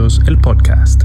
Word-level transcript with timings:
500, 0.00 0.28
el 0.28 0.40
podcast. 0.40 1.02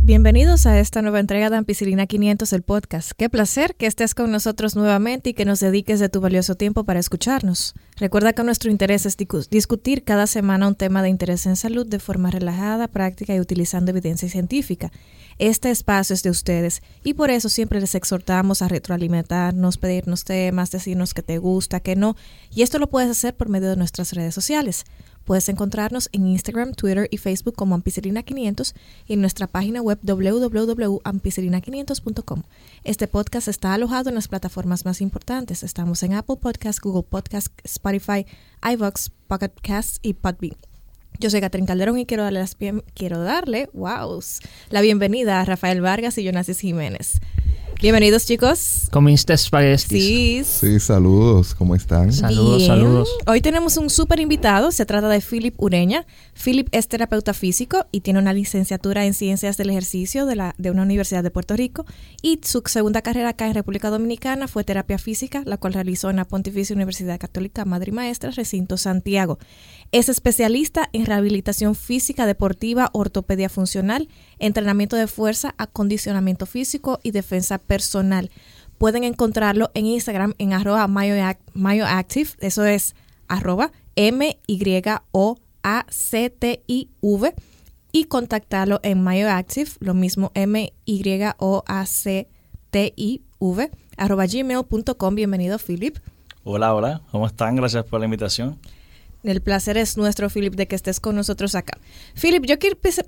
Bienvenidos 0.00 0.66
a 0.66 0.78
esta 0.78 1.02
nueva 1.02 1.18
entrega 1.18 1.50
de 1.50 1.56
Ampicilina 1.56 2.06
500, 2.06 2.52
el 2.52 2.62
podcast. 2.62 3.12
Qué 3.16 3.28
placer 3.28 3.74
que 3.74 3.86
estés 3.86 4.14
con 4.14 4.30
nosotros 4.30 4.76
nuevamente 4.76 5.30
y 5.30 5.34
que 5.34 5.44
nos 5.44 5.58
dediques 5.58 5.98
de 5.98 6.08
tu 6.08 6.20
valioso 6.20 6.54
tiempo 6.54 6.84
para 6.84 7.00
escucharnos. 7.00 7.74
Recuerda 7.96 8.32
que 8.32 8.44
nuestro 8.44 8.70
interés 8.70 9.06
es 9.06 9.16
discutir 9.50 10.04
cada 10.04 10.28
semana 10.28 10.68
un 10.68 10.76
tema 10.76 11.02
de 11.02 11.08
interés 11.08 11.46
en 11.46 11.56
salud 11.56 11.86
de 11.86 11.98
forma 11.98 12.30
relajada, 12.30 12.86
práctica 12.86 13.34
y 13.34 13.40
utilizando 13.40 13.90
evidencia 13.90 14.28
científica. 14.28 14.92
Este 15.38 15.70
espacio 15.70 16.14
es 16.14 16.22
de 16.22 16.30
ustedes 16.30 16.82
y 17.02 17.14
por 17.14 17.30
eso 17.30 17.48
siempre 17.48 17.80
les 17.80 17.96
exhortamos 17.96 18.62
a 18.62 18.68
retroalimentarnos, 18.68 19.78
pedirnos 19.78 20.22
temas, 20.22 20.70
decirnos 20.70 21.12
que 21.12 21.22
te 21.22 21.38
gusta, 21.38 21.80
que 21.80 21.96
no. 21.96 22.14
Y 22.54 22.62
esto 22.62 22.78
lo 22.78 22.88
puedes 22.88 23.10
hacer 23.10 23.34
por 23.34 23.48
medio 23.48 23.70
de 23.70 23.76
nuestras 23.76 24.12
redes 24.12 24.34
sociales. 24.34 24.84
Puedes 25.24 25.48
encontrarnos 25.48 26.08
en 26.12 26.26
Instagram, 26.26 26.74
Twitter 26.74 27.08
y 27.10 27.16
Facebook 27.18 27.54
como 27.54 27.78
Ampicilina500 27.78 28.74
y 29.06 29.12
en 29.14 29.20
nuestra 29.20 29.46
página 29.46 29.80
web 29.82 29.98
www.ampicilina500.com. 30.02 32.42
Este 32.84 33.08
podcast 33.08 33.48
está 33.48 33.74
alojado 33.74 34.10
en 34.10 34.14
las 34.14 34.28
plataformas 34.28 34.84
más 34.84 35.00
importantes. 35.00 35.62
Estamos 35.62 36.02
en 36.02 36.12
Apple 36.14 36.36
Podcasts, 36.36 36.80
Google 36.80 37.04
Podcasts, 37.04 37.50
Spotify, 37.64 38.26
iVoox, 38.62 39.10
Pocket 39.26 39.52
Casts 39.62 39.98
y 40.02 40.14
Podbean. 40.14 40.56
Yo 41.20 41.30
soy 41.30 41.40
Catherine 41.40 41.66
Calderón 41.66 41.98
y 41.98 42.06
quiero 42.06 42.24
darle, 42.24 42.44
quiero 42.94 43.20
darle 43.20 43.70
wow, 43.72 44.20
la 44.70 44.80
bienvenida 44.80 45.40
a 45.40 45.44
Rafael 45.44 45.80
Vargas 45.80 46.18
y 46.18 46.26
Jonasis 46.26 46.58
Jiménez. 46.58 47.20
Bienvenidos, 47.84 48.24
chicos. 48.24 48.88
¿Comiste 48.90 49.34
espaguetis? 49.34 49.88
Sí. 49.88 50.42
Sí, 50.42 50.80
saludos. 50.80 51.54
¿Cómo 51.54 51.74
están? 51.74 52.14
Saludos, 52.14 52.64
saludos. 52.64 53.10
Hoy 53.26 53.42
tenemos 53.42 53.76
un 53.76 53.90
súper 53.90 54.20
invitado. 54.20 54.70
Se 54.70 54.86
trata 54.86 55.08
de 55.10 55.20
Philip 55.20 55.54
Ureña. 55.60 56.06
Philip 56.32 56.68
es 56.72 56.88
terapeuta 56.88 57.34
físico 57.34 57.84
y 57.92 58.00
tiene 58.00 58.20
una 58.20 58.32
licenciatura 58.32 59.04
en 59.04 59.12
Ciencias 59.12 59.58
del 59.58 59.68
Ejercicio 59.68 60.24
de, 60.24 60.34
la, 60.34 60.54
de 60.56 60.70
una 60.70 60.80
universidad 60.80 61.22
de 61.22 61.30
Puerto 61.30 61.56
Rico. 61.56 61.84
Y 62.22 62.40
su 62.42 62.62
segunda 62.64 63.02
carrera 63.02 63.28
acá 63.28 63.48
en 63.48 63.54
República 63.54 63.90
Dominicana 63.90 64.48
fue 64.48 64.64
terapia 64.64 64.96
física, 64.96 65.42
la 65.44 65.58
cual 65.58 65.74
realizó 65.74 66.08
en 66.08 66.16
la 66.16 66.24
Pontificia 66.24 66.74
Universidad 66.74 67.20
Católica 67.20 67.66
Madre 67.66 67.90
y 67.90 67.94
Maestra, 67.94 68.30
Recinto 68.30 68.78
Santiago. 68.78 69.38
Es 69.94 70.08
especialista 70.08 70.90
en 70.92 71.06
rehabilitación 71.06 71.76
física 71.76 72.26
deportiva, 72.26 72.90
ortopedia 72.92 73.48
funcional, 73.48 74.08
entrenamiento 74.40 74.96
de 74.96 75.06
fuerza, 75.06 75.54
acondicionamiento 75.56 76.46
físico 76.46 76.98
y 77.04 77.12
defensa 77.12 77.58
personal. 77.58 78.32
Pueden 78.76 79.04
encontrarlo 79.04 79.70
en 79.72 79.86
Instagram 79.86 80.34
en 80.38 80.52
arroba 80.52 80.88
MyoActive, 80.88 82.30
eso 82.40 82.64
es 82.64 82.96
arroba 83.28 83.70
M-Y-O-A-C-T-I-V 83.94 84.54
y 87.92 88.04
contactarlo 88.06 88.80
en 88.82 89.04
MyoActive, 89.04 89.70
lo 89.78 89.94
mismo 89.94 90.32
M-Y-O-A-C-T-I-V, 90.34 91.30
arroba 93.96 94.26
gmail.com. 94.26 95.14
Bienvenido, 95.14 95.56
Philip. 95.60 95.98
Hola, 96.42 96.74
hola, 96.74 97.02
¿cómo 97.12 97.28
están? 97.28 97.54
Gracias 97.54 97.84
por 97.84 98.00
la 98.00 98.06
invitación. 98.06 98.58
El 99.24 99.40
placer 99.40 99.78
es 99.78 99.96
nuestro, 99.96 100.28
Philip, 100.28 100.54
de 100.54 100.68
que 100.68 100.76
estés 100.76 101.00
con 101.00 101.16
nosotros 101.16 101.54
acá. 101.54 101.78
Philip, 102.14 102.44
yo 102.44 102.56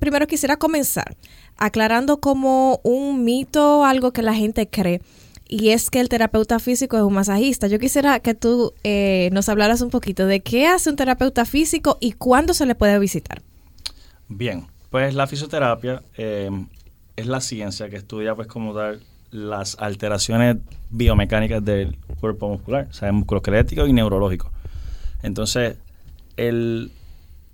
primero 0.01 0.27
quisiera 0.27 0.57
comenzar 0.57 1.17
aclarando 1.57 2.21
como 2.21 2.81
un 2.83 3.25
mito, 3.25 3.85
algo 3.85 4.13
que 4.13 4.23
la 4.23 4.35
gente 4.35 4.69
cree, 4.69 5.03
y 5.49 5.71
es 5.71 5.91
que 5.91 6.01
el 6.01 6.09
terapeuta 6.09 6.59
físico 6.59 6.97
es 6.97 7.03
un 7.03 7.13
masajista. 7.13 7.69
Yo 7.69 7.79
quisiera 7.79 8.19
que 8.21 8.35
tú 8.35 8.73
eh, 8.83 9.29
nos 9.33 9.49
hablaras 9.49 9.81
un 9.81 9.91
poquito 9.91 10.27
de 10.27 10.41
qué 10.41 10.67
hace 10.67 10.91
un 10.91 10.97
terapeuta 10.97 11.45
físico 11.45 11.99
y 12.01 12.13
cuándo 12.13 12.55
se 12.55 12.67
le 12.67 12.75
puede 12.75 12.99
visitar. 12.99 13.43
Bien, 14.29 14.67
pues 14.91 15.15
la 15.15 15.27
fisioterapia 15.27 16.03
eh, 16.17 16.51
es 17.15 17.27
la 17.27 17.41
ciencia 17.41 17.89
que 17.89 17.97
estudia 17.97 18.35
pues 18.35 18.49
como 18.49 18.75
dar 18.75 18.99
las 19.31 19.77
alteraciones 19.79 20.57
biomecánicas 20.91 21.65
del 21.65 21.97
cuerpo 22.21 22.49
muscular, 22.49 22.89
o 22.91 22.93
sea, 22.93 23.13
musculoesquelético 23.13 23.87
y 23.87 23.93
neurológico. 23.93 24.51
Entonces, 25.23 25.77
el, 26.37 26.91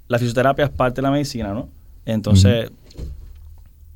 la 0.09 0.19
fisioterapia 0.19 0.67
es 0.67 0.71
parte 0.71 0.97
de 0.97 1.03
la 1.03 1.11
medicina, 1.11 1.53
¿no? 1.53 1.69
Entonces, 2.05 2.71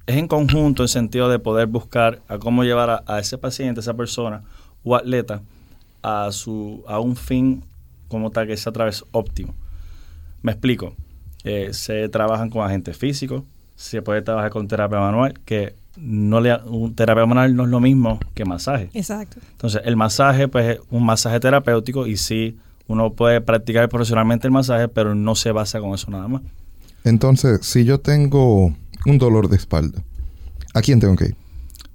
es 0.06 0.16
en 0.16 0.28
conjunto 0.28 0.82
en 0.82 0.88
sentido 0.88 1.28
de 1.28 1.38
poder 1.38 1.66
buscar 1.66 2.20
a 2.28 2.38
cómo 2.38 2.64
llevar 2.64 3.04
a, 3.06 3.19
ese 3.19 3.38
paciente, 3.38 3.80
a 3.80 3.82
esa 3.82 3.94
persona 3.94 4.42
o 4.84 4.94
atleta 4.94 5.42
a, 6.02 6.30
su, 6.30 6.84
a 6.86 7.00
un 7.00 7.16
fin 7.16 7.62
como 8.08 8.30
tal 8.30 8.46
que 8.46 8.56
sea 8.56 8.70
a 8.70 8.72
través 8.72 9.04
óptimo. 9.10 9.54
Me 10.42 10.52
explico. 10.52 10.94
Eh, 11.42 11.72
se 11.72 12.08
trabajan 12.08 12.50
con 12.50 12.64
agentes 12.64 12.96
físicos, 12.96 13.42
se 13.75 14.02
puede 14.02 14.22
trabajar 14.22 14.50
con 14.50 14.69
terapia 14.69 14.98
manual, 14.98 15.34
que 15.44 15.75
no 15.96 16.41
le, 16.41 16.54
un 16.64 16.94
terapia 16.94 17.26
manual 17.26 17.54
no 17.56 17.64
es 17.64 17.70
lo 17.70 17.80
mismo 17.80 18.20
que 18.34 18.44
masaje. 18.44 18.91
Exacto. 18.94 19.38
Entonces, 19.52 19.82
el 19.84 19.96
masaje, 19.96 20.48
pues, 20.48 20.76
es 20.76 20.80
un 20.91 21.04
masaje 21.04 21.41
terapéutico 21.41 22.06
y 22.06 22.16
sí 22.16 22.56
uno 22.88 23.12
puede 23.12 23.41
practicar 23.41 23.88
profesionalmente 23.88 24.47
el 24.47 24.52
masaje, 24.52 24.88
pero 24.88 25.14
no 25.14 25.34
se 25.34 25.52
basa 25.52 25.80
con 25.80 25.94
eso 25.94 26.10
nada 26.10 26.28
más. 26.28 26.42
Entonces, 27.04 27.60
si 27.66 27.84
yo 27.84 28.00
tengo 28.00 28.74
un 29.04 29.19
dolor 29.19 29.48
de 29.48 29.56
espalda, 29.56 30.02
¿a 30.74 30.82
quién 30.82 31.00
tengo 31.00 31.16
que 31.16 31.26
ir? 31.26 31.36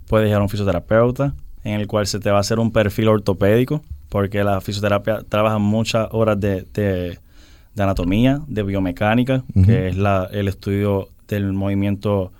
Puedes 0.08 0.30
ir 0.30 0.36
a 0.36 0.42
un 0.42 0.50
fisioterapeuta 0.50 1.34
en 1.64 1.80
el 1.80 1.88
cual 1.88 2.08
se 2.08 2.20
te 2.20 2.32
va 2.32 2.38
a 2.38 2.42
hacer 2.42 2.60
un 2.60 2.72
perfil 2.72 3.08
ortopédico, 3.08 3.82
porque 4.10 4.44
la 4.44 4.60
fisioterapia 4.62 5.22
trabaja 5.28 5.58
muchas 5.58 6.08
horas 6.12 6.40
de, 6.40 6.66
de, 6.74 7.20
anatomía, 7.78 8.42
de 8.48 8.64
biomecánica, 8.64 9.44
que 9.66 9.90
es 9.90 9.98
la, 9.98 10.28
el 10.32 10.48
estudio 10.48 11.10
del 11.28 11.54
movimiento 11.54 12.32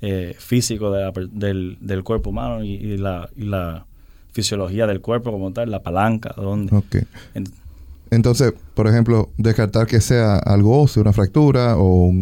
eh, 0.00 0.34
físico 0.38 0.90
del, 0.90 1.78
del, 1.80 2.02
cuerpo 2.02 2.30
humano 2.30 2.64
y, 2.64 2.96
la, 2.96 3.28
y, 3.36 3.44
la, 3.44 3.86
fisiología 4.32 4.86
del 4.86 5.00
cuerpo 5.00 5.30
como 5.30 5.52
tal, 5.52 5.70
la 5.70 5.82
palanca, 5.82 6.34
dónde. 6.36 6.74
Okay. 6.74 7.02
Entonces, 7.34 7.61
por 8.74 8.86
ejemplo, 8.86 9.30
descartar 9.36 9.86
que 9.86 10.00
sea 10.00 10.36
algo 10.36 10.82
óseo, 10.82 11.02
una 11.02 11.12
fractura 11.12 11.76
o 11.78 12.12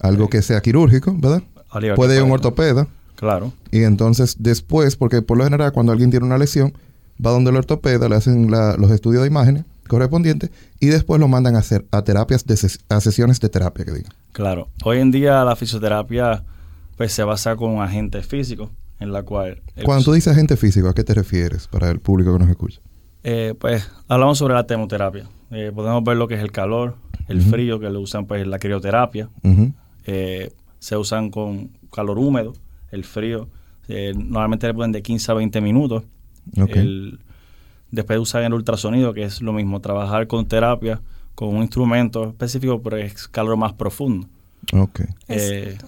algo 0.00 0.28
que 0.28 0.42
sea 0.42 0.60
quirúrgico, 0.60 1.14
¿verdad? 1.16 1.42
Puede 1.96 2.16
ir 2.16 2.22
un 2.22 2.30
ortopeda. 2.30 2.86
Claro. 3.16 3.52
Y 3.70 3.82
entonces 3.82 4.36
después, 4.38 4.96
porque 4.96 5.22
por 5.22 5.36
lo 5.36 5.44
general 5.44 5.72
cuando 5.72 5.92
alguien 5.92 6.10
tiene 6.10 6.24
una 6.24 6.38
lesión, 6.38 6.72
va 7.24 7.30
donde 7.30 7.50
el 7.50 7.56
ortopeda, 7.56 8.08
le 8.08 8.16
hacen 8.16 8.50
los 8.50 8.90
estudios 8.90 9.22
de 9.22 9.28
imágenes 9.28 9.64
correspondientes 9.88 10.50
y 10.78 10.86
después 10.86 11.20
lo 11.20 11.28
mandan 11.28 11.56
a 11.56 11.58
hacer 11.58 11.84
a 11.90 12.02
terapias, 12.02 12.46
de 12.46 12.54
a 12.88 13.00
sesiones 13.00 13.40
de 13.40 13.48
terapia, 13.48 13.84
que 13.84 13.92
diga. 13.92 14.08
Claro. 14.32 14.68
Hoy 14.84 15.00
en 15.00 15.10
día 15.10 15.44
la 15.44 15.56
fisioterapia 15.56 16.44
pues 16.96 17.12
se 17.12 17.24
basa 17.24 17.56
con 17.56 17.80
agentes 17.80 18.26
físicos 18.26 18.70
en 19.00 19.12
la 19.12 19.22
cual... 19.22 19.60
Cuando 19.84 20.04
tú 20.04 20.12
dices 20.12 20.32
agente 20.32 20.56
físico, 20.56 20.88
¿a 20.88 20.94
qué 20.94 21.02
te 21.02 21.14
refieres 21.14 21.66
para 21.66 21.90
el 21.90 21.98
público 21.98 22.32
que 22.32 22.38
nos 22.38 22.48
escucha? 22.48 22.80
Eh, 23.22 23.54
pues 23.58 23.86
hablamos 24.08 24.38
sobre 24.38 24.54
la 24.54 24.66
termoterapia. 24.66 25.28
Eh, 25.50 25.72
podemos 25.74 26.04
ver 26.04 26.16
lo 26.16 26.28
que 26.28 26.34
es 26.34 26.40
el 26.40 26.52
calor, 26.52 26.96
el 27.28 27.42
frío, 27.42 27.80
que 27.80 27.90
lo 27.90 28.00
usan 28.00 28.26
pues 28.26 28.46
la 28.46 28.58
crioterapia. 28.58 29.28
Eh, 30.06 30.52
se 30.78 30.96
usan 30.96 31.30
con 31.30 31.70
calor 31.92 32.18
húmedo, 32.18 32.54
el 32.90 33.04
frío. 33.04 33.48
normalmente 33.88 34.66
le 34.66 34.74
ponen 34.74 34.92
de 34.92 35.02
15 35.02 35.32
a 35.32 35.34
20 35.34 35.60
minutos. 35.60 36.04
después 37.90 38.18
usan 38.18 38.44
el 38.44 38.54
ultrasonido, 38.54 39.12
que 39.12 39.24
es 39.24 39.42
lo 39.42 39.52
mismo, 39.52 39.80
trabajar 39.80 40.26
con 40.26 40.46
terapia, 40.46 41.00
con 41.34 41.48
un 41.48 41.62
instrumento 41.62 42.28
específico, 42.28 42.80
pero 42.82 42.96
es 42.96 43.28
calor 43.28 43.56
más 43.56 43.72
profundo. 43.72 44.28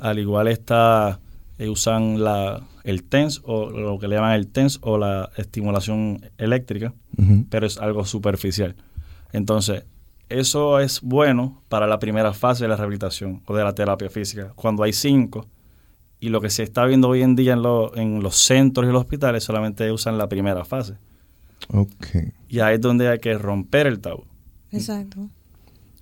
al 0.00 0.18
igual 0.18 0.48
está, 0.48 1.20
usan 1.58 2.22
la, 2.22 2.62
el 2.84 3.04
TENS 3.04 3.42
o 3.44 3.70
lo 3.70 3.98
que 3.98 4.08
le 4.08 4.16
llaman 4.16 4.34
el 4.34 4.48
TENS 4.48 4.78
o 4.82 4.98
la 4.98 5.30
estimulación 5.36 6.20
eléctrica, 6.38 6.92
pero 7.50 7.66
es 7.66 7.78
algo 7.78 8.04
superficial. 8.04 8.74
Entonces, 9.32 9.84
eso 10.28 10.80
es 10.80 11.00
bueno 11.00 11.62
para 11.68 11.86
la 11.86 11.98
primera 11.98 12.32
fase 12.32 12.64
de 12.64 12.68
la 12.68 12.76
rehabilitación 12.76 13.42
o 13.46 13.54
de 13.54 13.64
la 13.64 13.74
terapia 13.74 14.08
física, 14.08 14.52
cuando 14.54 14.82
hay 14.82 14.92
cinco. 14.92 15.46
Y 16.20 16.28
lo 16.28 16.40
que 16.40 16.50
se 16.50 16.62
está 16.62 16.84
viendo 16.84 17.08
hoy 17.08 17.22
en 17.22 17.34
día 17.34 17.54
en, 17.54 17.62
en 18.00 18.22
los 18.22 18.36
centros 18.36 18.88
y 18.88 18.92
los 18.92 19.02
hospitales 19.02 19.42
solamente 19.42 19.90
usan 19.90 20.18
la 20.18 20.28
primera 20.28 20.64
fase. 20.64 20.94
Okay. 21.68 22.32
Y 22.48 22.60
ahí 22.60 22.76
es 22.76 22.80
donde 22.80 23.08
hay 23.08 23.18
que 23.18 23.36
romper 23.36 23.86
el 23.86 24.00
tabú. 24.00 24.24
Exacto. 24.70 25.28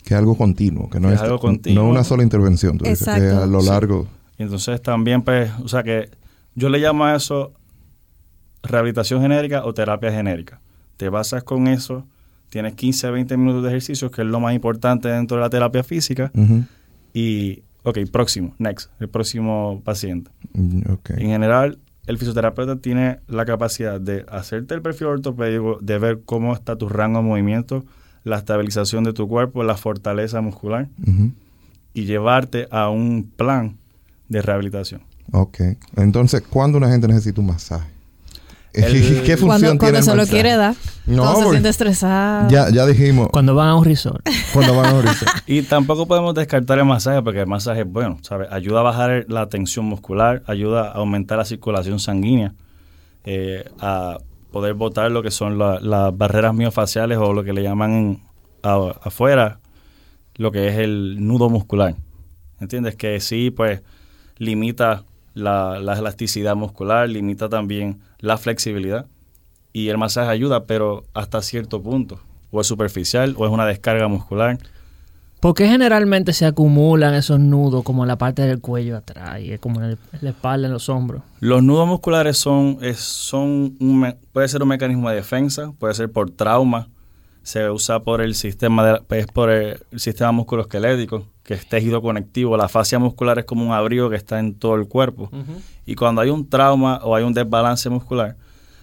Que 0.04 0.14
es 0.14 0.18
algo 0.18 0.36
continuo, 0.36 0.88
que 0.88 1.00
no 1.00 1.10
es, 1.10 1.20
algo 1.20 1.38
continuo. 1.38 1.84
no 1.84 1.90
una 1.90 2.04
sola 2.04 2.22
intervención, 2.22 2.78
tú 2.78 2.84
dices, 2.84 3.06
que 3.06 3.28
a 3.28 3.46
lo 3.46 3.62
largo. 3.62 4.06
Y 4.38 4.42
entonces 4.44 4.80
también, 4.80 5.22
pues, 5.22 5.50
o 5.62 5.68
sea 5.68 5.82
que 5.82 6.10
yo 6.54 6.68
le 6.68 6.78
llamo 6.78 7.04
a 7.04 7.14
eso 7.14 7.52
rehabilitación 8.62 9.20
genérica 9.20 9.64
o 9.64 9.74
terapia 9.74 10.10
genérica. 10.10 10.60
Te 10.96 11.08
basas 11.08 11.44
con 11.44 11.66
eso 11.66 12.06
tienes 12.50 12.74
15 12.74 13.06
a 13.06 13.10
20 13.10 13.36
minutos 13.36 13.62
de 13.62 13.68
ejercicio, 13.70 14.10
que 14.10 14.22
es 14.22 14.28
lo 14.28 14.40
más 14.40 14.54
importante 14.54 15.08
dentro 15.08 15.38
de 15.38 15.42
la 15.42 15.50
terapia 15.50 15.82
física. 15.82 16.30
Y, 17.14 17.62
ok, 17.84 17.98
próximo, 18.12 18.54
next, 18.58 18.90
el 19.00 19.08
próximo 19.08 19.80
paciente. 19.84 20.30
Mm, 20.52 20.82
en 21.16 21.26
general, 21.28 21.78
el 22.06 22.18
fisioterapeuta 22.18 22.76
tiene 22.76 23.20
la 23.28 23.44
capacidad 23.44 24.00
de 24.00 24.26
hacerte 24.28 24.74
el 24.74 24.82
perfil 24.82 25.06
ortopédico, 25.08 25.78
de 25.80 25.98
ver 25.98 26.20
cómo 26.24 26.52
está 26.52 26.76
tu 26.76 26.88
rango 26.88 27.18
de 27.20 27.24
movimiento, 27.24 27.84
la 28.24 28.38
estabilización 28.38 29.04
de 29.04 29.12
tu 29.12 29.28
cuerpo, 29.28 29.62
la 29.64 29.76
fortaleza 29.76 30.40
muscular. 30.40 30.88
y 31.92 32.04
llevarte 32.04 32.68
a 32.70 32.88
un 32.88 33.28
plan 33.36 33.76
de 34.28 34.42
rehabilitación. 34.42 35.02
Ok. 35.32 35.60
Entonces, 35.96 36.40
¿cuándo 36.42 36.78
una 36.78 36.88
gente 36.88 37.08
necesita 37.08 37.40
un 37.40 37.48
masaje? 37.48 37.90
El- 38.74 39.22
¿Qué 39.24 39.36
función 39.36 39.48
Cuando, 39.48 39.66
tiene 39.66 39.78
cuando 39.78 39.98
el 39.98 40.04
se 40.04 40.10
lo 40.10 40.16
masaje? 40.18 40.32
quiere 40.32 40.56
dar, 40.56 40.74
No, 41.06 41.22
cuando 41.22 41.42
se 41.42 41.50
siente 41.50 41.68
estresado. 41.70 42.48
Ya, 42.50 42.70
ya 42.70 42.86
dijimos 42.86 43.28
Cuando 43.32 43.54
van 43.54 43.68
a 43.68 43.74
un 43.76 43.84
resort. 43.84 44.24
cuando 44.52 44.76
van 44.76 44.86
a 44.86 44.94
morirse. 44.94 45.26
Y 45.46 45.62
tampoco 45.62 46.06
podemos 46.06 46.34
descartar 46.34 46.78
el 46.78 46.84
masaje 46.84 47.20
porque 47.22 47.40
el 47.40 47.46
masaje 47.48 47.80
es 47.80 47.86
bueno, 47.86 48.18
¿sabes? 48.22 48.48
Ayuda 48.52 48.80
a 48.80 48.82
bajar 48.84 49.24
la 49.28 49.48
tensión 49.48 49.86
muscular, 49.86 50.42
ayuda 50.46 50.88
a 50.88 50.92
aumentar 50.92 51.38
la 51.38 51.44
circulación 51.44 51.98
sanguínea, 51.98 52.54
eh, 53.24 53.64
a 53.80 54.18
poder 54.52 54.74
botar 54.74 55.10
lo 55.10 55.22
que 55.22 55.30
son 55.30 55.58
la- 55.58 55.80
las 55.80 56.16
barreras 56.16 56.54
miofaciales 56.54 57.18
o 57.18 57.32
lo 57.32 57.42
que 57.44 57.52
le 57.52 57.62
llaman 57.62 58.20
a- 58.62 58.92
afuera, 59.02 59.58
lo 60.36 60.52
que 60.52 60.68
es 60.68 60.78
el 60.78 61.26
nudo 61.26 61.48
muscular. 61.50 61.96
¿Entiendes? 62.60 62.94
Que 62.94 63.20
sí, 63.20 63.50
pues 63.50 63.82
limita 64.38 65.02
la, 65.40 65.80
la 65.80 65.98
elasticidad 65.98 66.54
muscular, 66.54 67.08
limita 67.08 67.48
también 67.48 67.98
la 68.20 68.38
flexibilidad. 68.38 69.06
Y 69.72 69.88
el 69.88 69.98
masaje 69.98 70.30
ayuda, 70.30 70.64
pero 70.64 71.04
hasta 71.14 71.42
cierto 71.42 71.82
punto. 71.82 72.18
O 72.50 72.60
es 72.60 72.66
superficial 72.66 73.34
o 73.38 73.46
es 73.46 73.52
una 73.52 73.66
descarga 73.66 74.08
muscular. 74.08 74.58
¿Por 75.40 75.54
qué 75.54 75.66
generalmente 75.68 76.32
se 76.34 76.44
acumulan 76.44 77.14
esos 77.14 77.40
nudos 77.40 77.82
como 77.82 78.02
en 78.04 78.08
la 78.08 78.16
parte 78.18 78.42
del 78.42 78.60
cuello 78.60 78.96
atrás 78.98 79.40
y 79.40 79.56
como 79.58 79.80
en, 79.80 79.90
el- 79.92 79.98
en 80.12 80.18
la 80.20 80.30
espalda, 80.30 80.66
en 80.66 80.72
los 80.74 80.88
hombros? 80.90 81.22
Los 81.40 81.62
nudos 81.62 81.88
musculares 81.88 82.36
son, 82.36 82.76
es- 82.82 82.98
son 82.98 83.74
un 83.80 84.14
puede 84.32 84.48
ser 84.48 84.62
un 84.62 84.68
mecanismo 84.68 85.08
de 85.08 85.16
defensa, 85.16 85.72
puede 85.78 85.94
ser 85.94 86.10
por 86.12 86.30
trauma, 86.30 86.88
se 87.42 87.70
usa 87.70 88.00
por 88.00 88.20
el 88.20 88.34
sistema 88.34 88.84
de, 88.86 89.18
es 89.18 89.26
por 89.26 89.50
el, 89.50 89.80
el 89.90 90.00
sistema 90.00 90.32
musculoesquelético, 90.32 91.26
que 91.42 91.54
es 91.54 91.68
tejido 91.68 92.02
conectivo. 92.02 92.56
La 92.56 92.68
fascia 92.68 92.98
muscular 92.98 93.38
es 93.38 93.44
como 93.44 93.64
un 93.64 93.72
abrigo 93.72 94.10
que 94.10 94.16
está 94.16 94.38
en 94.38 94.54
todo 94.54 94.74
el 94.74 94.88
cuerpo. 94.88 95.30
Y 95.86 95.94
cuando 95.94 96.20
hay 96.20 96.30
un 96.30 96.48
trauma 96.48 97.00
o 97.02 97.16
hay 97.16 97.24
un 97.24 97.34
desbalance 97.34 97.88
muscular, 97.90 98.36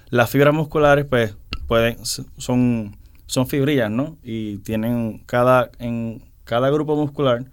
las 0.09 0.29
fibras 0.29 0.53
musculares 0.53 1.05
pues 1.05 1.35
pueden 1.67 1.97
son 2.05 2.97
son 3.25 3.45
fibrillas, 3.45 3.91
¿no? 3.91 4.17
Y 4.23 4.57
tienen 4.59 5.23
cada 5.25 5.69
en 5.79 6.23
cada 6.43 6.69
grupo 6.69 6.95
muscular 6.95 7.45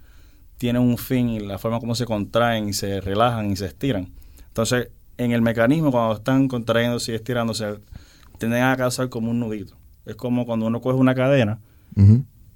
tiene 0.56 0.78
un 0.78 0.96
fin 0.96 1.28
y 1.28 1.40
la 1.40 1.58
forma 1.58 1.80
como 1.80 1.94
se 1.94 2.06
contraen 2.06 2.68
y 2.68 2.72
se 2.72 3.00
relajan 3.00 3.50
y 3.50 3.56
se 3.56 3.66
estiran. 3.66 4.12
Entonces, 4.46 4.88
en 5.18 5.32
el 5.32 5.42
mecanismo 5.42 5.90
cuando 5.90 6.14
están 6.14 6.48
contrayéndose 6.48 7.12
y 7.12 7.14
estirándose 7.16 7.80
tienden 8.38 8.62
a 8.62 8.76
causar 8.76 9.08
como 9.08 9.30
un 9.30 9.40
nudito. 9.40 9.76
Es 10.06 10.16
como 10.16 10.44
cuando 10.46 10.66
uno 10.66 10.80
coge 10.80 10.96
una 10.98 11.14
cadena 11.14 11.58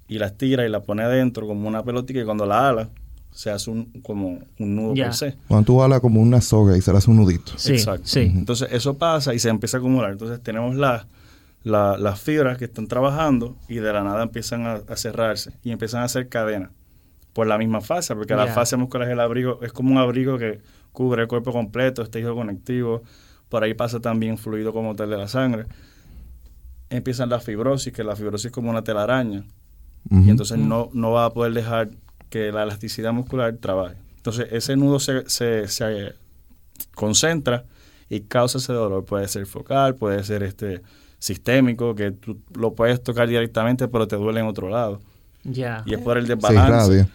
y 0.07 0.17
la 0.19 0.27
estira 0.27 0.65
y 0.65 0.69
la 0.69 0.81
pone 0.81 1.03
adentro 1.03 1.47
como 1.47 1.67
una 1.67 1.83
pelotita 1.83 2.19
y 2.19 2.25
cuando 2.25 2.45
la 2.45 2.69
ala 2.69 2.89
se 3.31 3.51
hace 3.51 3.69
un, 3.69 3.85
como 4.01 4.39
un 4.59 4.75
nudo 4.75 4.95
Ya. 4.95 5.05
per 5.05 5.13
se. 5.13 5.35
Cuando 5.47 5.65
tú 5.65 5.81
hablas 5.83 5.99
como 6.01 6.19
una 6.21 6.41
soga 6.41 6.75
y 6.75 6.81
se 6.81 6.91
le 6.91 6.97
hace 6.97 7.09
un 7.11 7.17
nudito. 7.17 7.53
Sí, 7.57 7.73
Exacto. 7.73 8.01
sí. 8.05 8.21
Entonces 8.21 8.69
eso 8.71 8.97
pasa 8.97 9.33
y 9.33 9.39
se 9.39 9.49
empieza 9.49 9.77
a 9.77 9.79
acumular. 9.79 10.11
Entonces 10.11 10.41
tenemos 10.41 10.75
la- 10.75 11.07
la- 11.63 11.97
las 11.97 12.19
fibras 12.19 12.57
que 12.57 12.65
están 12.65 12.87
trabajando 12.87 13.55
y 13.67 13.75
de 13.75 13.93
la 13.93 14.03
nada 14.03 14.23
empiezan 14.23 14.65
a, 14.65 14.73
a 14.87 14.95
cerrarse 14.95 15.51
y 15.63 15.71
empiezan 15.71 16.01
a 16.01 16.05
hacer 16.05 16.27
cadenas 16.27 16.71
por 17.33 17.45
la 17.47 17.57
misma 17.57 17.79
fascia, 17.81 18.15
porque 18.15 18.35
la 18.35 18.47
fascia 18.47 18.77
muscular 18.77 19.07
es 19.07 19.13
el 19.13 19.19
abrigo, 19.19 19.59
es 19.61 19.71
como 19.71 19.91
un 19.91 19.97
abrigo 19.99 20.37
que 20.37 20.59
cubre 20.91 21.21
el 21.21 21.27
cuerpo 21.27 21.51
completo, 21.53 22.01
es 22.01 22.09
tejido 22.09 22.33
conectivo, 22.35 23.03
por 23.47 23.63
ahí 23.63 23.73
pasa 23.75 23.99
también 23.99 24.37
fluido 24.37 24.73
como 24.73 24.95
tal 24.95 25.09
de 25.11 25.17
la 25.17 25.27
sangre. 25.27 25.65
Empiezan 26.89 27.29
la 27.29 27.39
fibrosis, 27.39 27.93
que 27.93 28.03
la 28.03 28.15
fibrosis 28.15 28.47
es 28.47 28.51
como 28.51 28.69
una 28.69 28.83
telaraña, 28.83 29.43
Ujú. 30.09 30.23
y 30.23 30.29
entonces 30.29 30.57
no, 30.57 30.89
no 30.93 31.11
va 31.11 31.25
a 31.25 31.33
poder 31.33 31.53
dejar 31.53 31.89
que 32.29 32.51
la 32.51 32.63
elasticidad 32.63 33.13
muscular 33.13 33.55
trabaje. 33.57 33.95
Entonces 34.17 34.47
ese 34.51 34.75
nudo 34.75 34.99
se, 34.99 35.29
se, 35.29 35.67
se 35.67 36.13
concentra 36.95 37.65
y 38.09 38.21
causa 38.21 38.57
ese 38.57 38.73
dolor. 38.73 39.05
Puede 39.05 39.27
ser 39.27 39.45
focal, 39.45 39.95
puede 39.95 40.23
ser 40.23 40.43
este 40.43 40.81
sistémico, 41.19 41.95
que 41.95 42.11
tú 42.11 42.39
lo 42.55 42.73
puedes 42.73 43.03
tocar 43.03 43.27
directamente 43.27 43.87
pero 43.87 44.07
te 44.07 44.15
duele 44.15 44.39
en 44.39 44.47
otro 44.47 44.69
lado. 44.69 45.01
Ya. 45.43 45.83
Y 45.85 45.93
es 45.93 45.99
por 46.01 46.17
el 46.17 46.27
desbalance. 46.27 47.07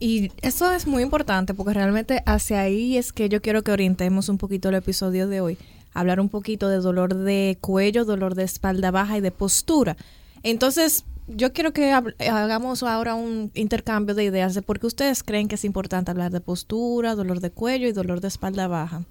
Y 0.00 0.30
eso 0.42 0.70
es 0.72 0.86
muy 0.86 1.02
importante 1.02 1.54
porque 1.54 1.74
realmente 1.74 2.22
hacia 2.24 2.60
ahí 2.60 2.96
es 2.96 3.12
que 3.12 3.28
yo 3.28 3.42
quiero 3.42 3.62
que 3.62 3.72
orientemos 3.72 4.28
un 4.28 4.38
poquito 4.38 4.68
el 4.68 4.76
episodio 4.76 5.26
de 5.26 5.40
hoy. 5.40 5.58
Hablar 5.98 6.20
un 6.20 6.28
poquito 6.28 6.68
de 6.68 6.76
dolor 6.76 7.14
de 7.14 7.58
cuello, 7.60 8.04
dolor 8.04 8.34
de 8.34 8.44
espalda 8.44 8.90
baja 8.90 9.18
y 9.18 9.20
de 9.20 9.30
postura. 9.30 9.96
Entonces, 10.42 11.04
yo 11.26 11.52
quiero 11.52 11.72
que 11.72 11.92
hagamos 11.92 12.82
ahora 12.82 13.14
un 13.14 13.50
intercambio 13.54 14.14
de 14.14 14.24
ideas 14.24 14.54
de 14.54 14.62
por 14.62 14.78
qué 14.78 14.86
ustedes 14.86 15.22
creen 15.22 15.48
que 15.48 15.56
es 15.56 15.64
importante 15.64 16.10
hablar 16.10 16.30
de 16.30 16.40
postura, 16.40 17.14
dolor 17.14 17.40
de 17.40 17.50
cuello 17.50 17.88
y 17.88 17.92
dolor 17.92 18.20
de 18.20 18.28
espalda 18.28 18.68
baja. 18.68 19.02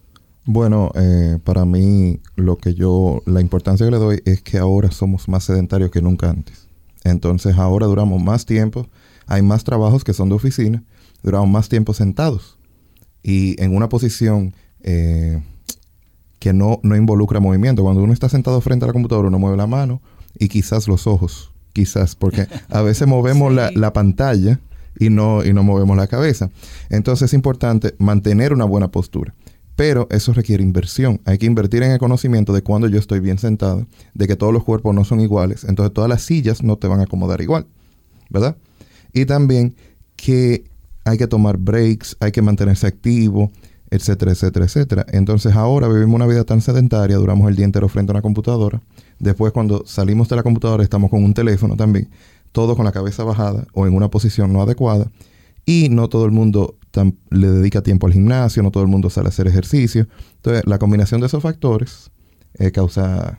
Bueno, 0.45 0.91
eh, 0.95 1.39
para 1.43 1.65
mí 1.65 2.21
lo 2.35 2.57
que 2.57 2.73
yo, 2.73 3.21
la 3.25 3.41
importancia 3.41 3.85
que 3.85 3.91
le 3.91 3.97
doy 3.97 4.21
es 4.23 4.41
que 4.41 4.57
ahora 4.57 4.91
somos 4.91 5.27
más 5.27 5.43
sedentarios 5.43 5.91
que 5.91 6.01
nunca 6.01 6.29
antes. 6.29 6.67
Entonces 7.03 7.57
ahora 7.57 7.85
duramos 7.85 8.21
más 8.21 8.45
tiempo, 8.45 8.87
hay 9.25 9.41
más 9.41 9.65
trabajos 9.65 10.05
que 10.05 10.13
son 10.13 10.29
de 10.29 10.35
oficina, 10.35 10.83
duramos 11.21 11.49
más 11.49 11.67
tiempo 11.67 11.93
sentados 11.93 12.57
y 13.23 13.61
en 13.61 13.75
una 13.75 13.89
posición 13.89 14.53
eh, 14.81 15.43
que 16.47 16.53
no, 16.53 16.79
no 16.81 16.95
involucra 16.95 17.41
movimiento. 17.41 17.83
Cuando 17.83 18.01
uno 18.01 18.13
está 18.13 18.29
sentado 18.29 18.61
frente 18.61 18.85
a 18.85 18.87
la 18.87 18.93
computadora, 18.93 19.27
uno 19.27 19.37
mueve 19.37 19.57
la 19.57 19.67
mano 19.67 20.01
y 20.39 20.47
quizás 20.47 20.87
los 20.87 21.05
ojos, 21.05 21.51
quizás, 21.73 22.15
porque 22.15 22.47
a 22.69 22.81
veces 22.81 23.05
movemos 23.05 23.53
la, 23.59 23.69
la 23.71 23.91
pantalla 23.91 24.61
y 24.97 25.09
no, 25.09 25.43
y 25.43 25.51
no 25.51 25.63
movemos 25.63 25.97
la 25.97 26.07
cabeza. 26.07 26.49
Entonces 26.89 27.25
es 27.25 27.33
importante 27.33 27.95
mantener 27.97 28.53
una 28.53 28.63
buena 28.63 28.87
postura. 28.87 29.33
Pero 29.75 30.07
eso 30.09 30.31
requiere 30.31 30.63
inversión. 30.63 31.19
Hay 31.25 31.37
que 31.37 31.45
invertir 31.45 31.83
en 31.83 31.91
el 31.91 31.99
conocimiento 31.99 32.53
de 32.53 32.61
cuando 32.61 32.87
yo 32.87 32.97
estoy 32.97 33.19
bien 33.19 33.39
sentado, 33.39 33.85
de 34.13 34.27
que 34.27 34.37
todos 34.37 34.53
los 34.53 34.63
cuerpos 34.63 34.95
no 34.95 35.03
son 35.03 35.19
iguales. 35.19 35.65
Entonces 35.65 35.93
todas 35.93 36.09
las 36.09 36.21
sillas 36.21 36.63
no 36.63 36.77
te 36.77 36.87
van 36.87 37.01
a 37.01 37.03
acomodar 37.03 37.41
igual. 37.41 37.67
¿Verdad? 38.29 38.55
Y 39.11 39.25
también 39.25 39.75
que 40.15 40.63
hay 41.03 41.17
que 41.17 41.27
tomar 41.27 41.57
breaks, 41.57 42.15
hay 42.21 42.31
que 42.31 42.41
mantenerse 42.41 42.87
activo, 42.87 43.51
etcétera, 43.89 44.31
etcétera, 44.31 44.65
etcétera. 44.65 45.05
Entonces 45.11 45.55
ahora 45.55 45.87
vivimos 45.87 46.15
una 46.15 46.27
vida 46.27 46.43
tan 46.43 46.61
sedentaria, 46.61 47.17
duramos 47.17 47.49
el 47.49 47.55
día 47.55 47.65
entero 47.65 47.87
frente 47.89 48.11
a 48.11 48.13
una 48.13 48.21
computadora. 48.21 48.81
Después 49.19 49.53
cuando 49.53 49.85
salimos 49.85 50.29
de 50.29 50.35
la 50.35 50.43
computadora 50.43 50.83
estamos 50.83 51.09
con 51.09 51.23
un 51.23 51.33
teléfono 51.33 51.75
también, 51.75 52.09
todo 52.51 52.75
con 52.75 52.85
la 52.85 52.91
cabeza 52.91 53.23
bajada 53.23 53.65
o 53.73 53.87
en 53.87 53.93
una 53.95 54.09
posición 54.09 54.53
no 54.53 54.61
adecuada. 54.61 55.11
Y 55.65 55.89
no 55.89 56.07
todo 56.07 56.25
el 56.25 56.31
mundo 56.31 56.75
le 57.29 57.49
dedica 57.49 57.81
tiempo 57.81 58.07
al 58.07 58.13
gimnasio, 58.13 58.63
no 58.63 58.71
todo 58.71 58.83
el 58.83 58.89
mundo 58.89 59.09
sale 59.09 59.27
a 59.27 59.29
hacer 59.29 59.47
ejercicio. 59.47 60.07
Entonces 60.37 60.63
la 60.65 60.79
combinación 60.79 61.21
de 61.21 61.27
esos 61.27 61.43
factores 61.43 62.09
eh, 62.53 62.71
causa, 62.71 63.37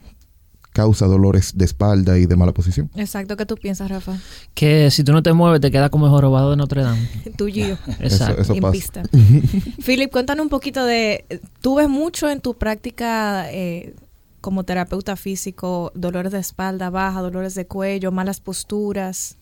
causa 0.79 1.07
dolores 1.07 1.57
de 1.57 1.65
espalda 1.65 2.17
y 2.17 2.25
de 2.25 2.37
mala 2.37 2.53
posición. 2.53 2.89
Exacto, 2.95 3.35
¿qué 3.35 3.45
tú 3.45 3.57
piensas, 3.57 3.91
Rafa? 3.91 4.17
Que 4.53 4.89
si 4.91 5.03
tú 5.03 5.11
no 5.11 5.21
te 5.21 5.33
mueves 5.33 5.59
te 5.59 5.71
quedas 5.71 5.89
como 5.89 6.05
el 6.05 6.11
jorobado 6.11 6.51
de 6.51 6.55
Notre 6.55 6.83
Dame. 6.83 7.05
Tú, 7.37 7.47
Gio. 7.47 7.77
Exacto. 7.99 8.41
Eso 8.41 8.53
en 8.53 8.61
pasa. 8.61 8.71
pista. 8.71 9.03
Philip, 9.85 10.09
cuéntanos 10.09 10.43
un 10.43 10.49
poquito 10.49 10.85
de, 10.85 11.25
tú 11.59 11.75
ves 11.75 11.89
mucho 11.89 12.29
en 12.29 12.39
tu 12.39 12.53
práctica 12.53 13.51
eh, 13.51 13.93
como 14.39 14.63
terapeuta 14.63 15.17
físico, 15.17 15.91
dolores 15.95 16.31
de 16.31 16.39
espalda 16.39 16.89
baja, 16.89 17.21
dolores 17.21 17.55
de 17.55 17.67
cuello, 17.67 18.13
malas 18.13 18.39
posturas. 18.39 19.37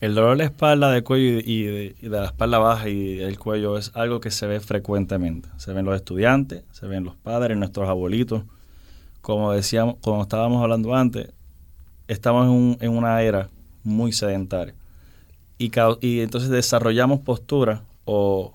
El 0.00 0.16
dolor 0.16 0.38
de 0.38 0.44
espalda, 0.44 0.90
de 0.90 1.02
cuello 1.04 1.40
y 1.44 1.62
de, 1.62 1.96
y 2.00 2.08
de 2.08 2.20
la 2.20 2.26
espalda 2.26 2.58
baja 2.58 2.88
y 2.88 3.14
del 3.14 3.38
cuello 3.38 3.78
es 3.78 3.92
algo 3.94 4.18
que 4.18 4.32
se 4.32 4.48
ve 4.48 4.58
frecuentemente. 4.58 5.48
Se 5.56 5.72
ven 5.72 5.84
los 5.84 5.94
estudiantes, 5.94 6.64
se 6.72 6.88
ven 6.88 7.04
los 7.04 7.14
padres, 7.14 7.56
nuestros 7.56 7.88
abuelitos. 7.88 8.42
Como 9.28 9.52
decíamos, 9.52 9.96
como 10.00 10.22
estábamos 10.22 10.62
hablando 10.62 10.94
antes, 10.94 11.28
estamos 12.06 12.46
en, 12.46 12.50
un- 12.50 12.78
en 12.80 12.96
una 12.96 13.20
era 13.20 13.50
muy 13.84 14.10
sedentaria. 14.10 14.74
Y, 15.58 15.70
y 16.00 16.20
entonces 16.20 16.48
desarrollamos 16.48 17.20
posturas 17.20 17.82
o, 18.06 18.54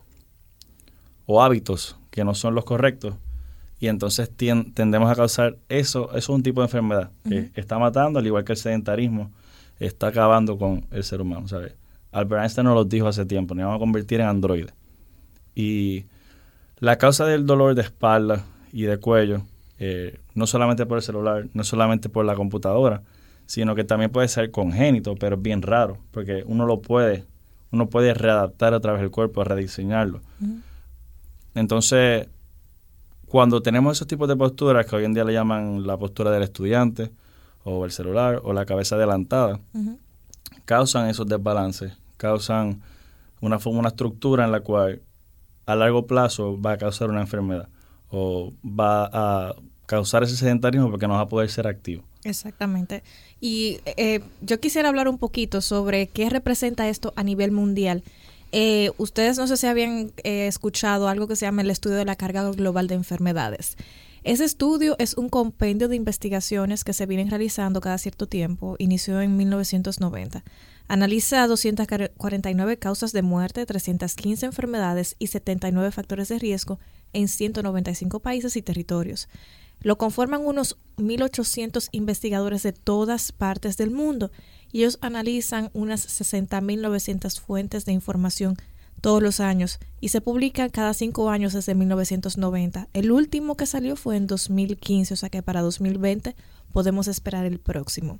o 1.27 1.43
hábitos 1.43 1.95
que 2.09 2.23
no 2.23 2.33
son 2.33 2.55
los 2.55 2.65
correctos. 2.65 3.13
Y 3.79 3.87
entonces 3.87 4.31
tendemos 4.35 5.11
a 5.11 5.15
causar 5.15 5.57
eso. 5.69 6.09
Eso 6.09 6.17
es 6.17 6.27
un 6.27 6.41
tipo 6.41 6.61
de 6.61 6.65
enfermedad 6.65 7.11
que 7.29 7.51
está 7.53 7.77
matando, 7.77 8.17
al 8.17 8.25
igual 8.25 8.43
que 8.43 8.53
el 8.53 8.57
sedentarismo 8.57 9.29
está 9.79 10.07
acabando 10.07 10.57
con 10.57 10.87
el 10.89 11.03
ser 11.03 11.21
humano, 11.21 11.47
¿sabes? 11.47 11.75
Albert 12.11 12.41
Einstein 12.41 12.65
nos 12.65 12.73
lo 12.73 12.83
dijo 12.83 13.07
hace 13.07 13.27
tiempo, 13.27 13.53
nos 13.53 13.65
vamos 13.65 13.75
a 13.75 13.79
convertir 13.79 14.21
en 14.21 14.27
androides. 14.27 14.73
Y 15.53 16.05
la 16.79 16.97
causa 16.97 17.27
del 17.27 17.45
dolor 17.45 17.75
de 17.75 17.83
espalda 17.83 18.43
y 18.71 18.83
de 18.83 18.97
cuello, 18.97 19.43
eh, 19.85 20.19
no 20.33 20.45
solamente 20.47 20.85
por 20.85 20.97
el 20.97 21.03
celular, 21.03 21.47
no 21.53 21.63
solamente 21.63 22.07
por 22.09 22.23
la 22.25 22.35
computadora, 22.35 23.01
sino 23.45 23.75
que 23.75 23.83
también 23.83 24.11
puede 24.11 24.27
ser 24.29 24.49
congénito, 24.51 25.15
pero 25.15 25.35
es 25.35 25.41
bien 25.41 25.61
raro, 25.61 25.97
porque 26.11 26.43
uno 26.45 26.65
lo 26.65 26.79
puede, 26.81 27.25
uno 27.71 27.87
puede 27.89 28.13
readaptar 28.13 28.73
a 28.73 28.79
través 28.79 29.01
del 29.01 29.11
cuerpo, 29.11 29.43
rediseñarlo. 29.43 30.21
Entonces, 31.55 32.27
cuando 33.27 33.61
tenemos 33.61 33.97
esos 33.97 34.07
tipos 34.07 34.27
de 34.27 34.35
posturas, 34.35 34.85
que 34.85 34.95
hoy 34.95 35.05
en 35.05 35.13
día 35.13 35.23
le 35.23 35.33
llaman 35.33 35.85
la 35.85 35.97
postura 35.97 36.31
del 36.31 36.43
estudiante, 36.43 37.11
o 37.65 37.85
el 37.85 37.91
celular, 37.91 38.41
o 38.43 38.53
la 38.53 38.65
cabeza 38.65 38.95
adelantada, 38.95 39.59
causan 40.65 41.09
esos 41.09 41.27
desbalances, 41.27 41.93
causan 42.17 42.81
una, 43.41 43.59
forma- 43.59 43.79
una 43.79 43.89
estructura 43.89 44.45
en 44.45 44.51
la 44.51 44.59
cual 44.61 45.01
a 45.65 45.75
largo 45.75 46.05
plazo 46.07 46.59
va 46.61 46.73
a 46.73 46.77
causar 46.77 47.09
una 47.09 47.21
enfermedad 47.21 47.67
o 48.09 48.51
va 48.65 49.09
a 49.11 49.55
causar 49.85 50.23
ese 50.23 50.35
sedentarismo 50.35 50.89
porque 50.89 51.07
no 51.07 51.13
va 51.13 51.21
a 51.21 51.29
poder 51.29 51.49
ser 51.49 51.67
activo. 51.67 52.03
Exactamente. 52.23 53.03
Y 53.41 53.79
eh, 53.85 54.21
yo 54.41 54.59
quisiera 54.59 54.89
hablar 54.89 55.07
un 55.07 55.17
poquito 55.17 55.61
sobre 55.61 56.07
qué 56.07 56.29
representa 56.29 56.87
esto 56.87 57.13
a 57.15 57.23
nivel 57.23 57.51
mundial. 57.51 58.03
Eh, 58.51 58.91
ustedes 58.97 59.37
no 59.37 59.47
sé 59.47 59.57
si 59.57 59.67
habían 59.67 60.11
eh, 60.23 60.47
escuchado 60.47 61.07
algo 61.07 61.27
que 61.27 61.35
se 61.35 61.45
llama 61.45 61.63
el 61.63 61.71
estudio 61.71 61.97
de 61.97 62.05
la 62.05 62.15
carga 62.15 62.49
global 62.51 62.87
de 62.87 62.95
enfermedades. 62.95 63.77
Ese 64.23 64.45
estudio 64.45 64.95
es 64.99 65.15
un 65.15 65.27
compendio 65.27 65.89
de 65.89 65.97
investigaciones 65.97 66.85
que 66.85 66.93
se 66.93 67.05
vienen 67.05 67.29
realizando 67.29 67.81
cada 67.81 67.97
cierto 67.97 68.27
tiempo. 68.27 68.75
Inició 68.79 69.19
en 69.21 69.35
1990. 69.35 70.43
Analiza 70.87 71.45
249 71.47 72.77
causas 72.77 73.11
de 73.11 73.21
muerte, 73.21 73.65
315 73.65 74.45
enfermedades 74.45 75.15
y 75.19 75.27
79 75.27 75.91
factores 75.91 76.29
de 76.29 76.39
riesgo 76.39 76.79
en 77.11 77.27
195 77.27 78.19
países 78.19 78.55
y 78.55 78.61
territorios. 78.61 79.27
Lo 79.83 79.97
conforman 79.97 80.45
unos 80.45 80.77
1.800 80.97 81.89
investigadores 81.91 82.63
de 82.63 82.73
todas 82.73 83.31
partes 83.31 83.77
del 83.77 83.91
mundo 83.91 84.31
y 84.71 84.79
ellos 84.79 84.97
analizan 85.01 85.69
unas 85.73 86.07
60.900 86.07 87.39
fuentes 87.39 87.85
de 87.85 87.91
información 87.91 88.57
todos 89.01 89.21
los 89.21 89.41
años 89.41 89.79
y 89.99 90.09
se 90.09 90.21
publican 90.21 90.69
cada 90.69 90.93
cinco 90.93 91.29
años 91.29 91.51
desde 91.51 91.75
1990. 91.75 92.87
El 92.93 93.11
último 93.11 93.57
que 93.57 93.65
salió 93.65 93.97
fue 93.97 94.15
en 94.15 94.27
2015, 94.27 95.13
o 95.13 95.17
sea 95.17 95.29
que 95.29 95.43
para 95.43 95.61
2020 95.61 96.35
podemos 96.71 97.09
esperar 97.09 97.45
el 97.45 97.59
próximo. 97.59 98.19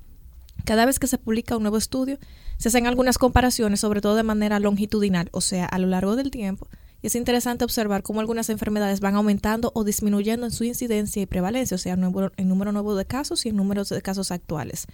Cada 0.66 0.84
vez 0.84 0.98
que 0.98 1.06
se 1.06 1.16
publica 1.16 1.56
un 1.56 1.62
nuevo 1.62 1.78
estudio, 1.78 2.18
se 2.58 2.68
hacen 2.68 2.86
algunas 2.86 3.16
comparaciones, 3.16 3.80
sobre 3.80 4.02
todo 4.02 4.14
de 4.14 4.22
manera 4.22 4.60
longitudinal, 4.60 5.30
o 5.32 5.40
sea, 5.40 5.64
a 5.64 5.78
lo 5.78 5.86
largo 5.86 6.16
del 6.16 6.30
tiempo, 6.30 6.68
y 7.04 7.08
es 7.08 7.16
interesante 7.16 7.66
observar 7.66 8.02
cómo 8.02 8.20
algunas 8.20 8.48
enfermedades 8.48 9.00
van 9.00 9.14
aumentando 9.14 9.72
o 9.74 9.84
disminuyendo 9.84 10.46
en 10.46 10.52
su 10.52 10.64
incidencia 10.64 11.20
y 11.20 11.26
prevalencia, 11.26 11.74
o 11.74 11.78
sea, 11.78 11.92
en 11.92 12.00
número, 12.48 12.72
nuevo 12.72 12.96
de 12.96 13.04
casos 13.04 13.44
y 13.44 13.50
en 13.50 13.56
números 13.56 13.90
de 13.90 14.00
casos 14.00 14.30
actuales. 14.30 14.86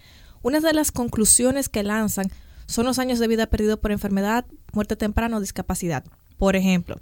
Una 0.43 0.59
de 0.59 0.73
las 0.73 0.91
conclusiones 0.91 1.69
que 1.69 1.85
lanzan 1.85 2.27
son 2.67 2.87
los 2.87 2.99
años 2.99 3.21
de 3.21 3.29
vida 3.29 3.47
perdidos 3.47 3.79
por 3.79 3.93
enfermedad, 3.93 4.45
muerte 4.73 4.97
temprana 4.97 5.37
o 5.37 5.41
discapacidad. 5.41 6.03
Por 6.37 6.57
ejemplo, 6.57 6.99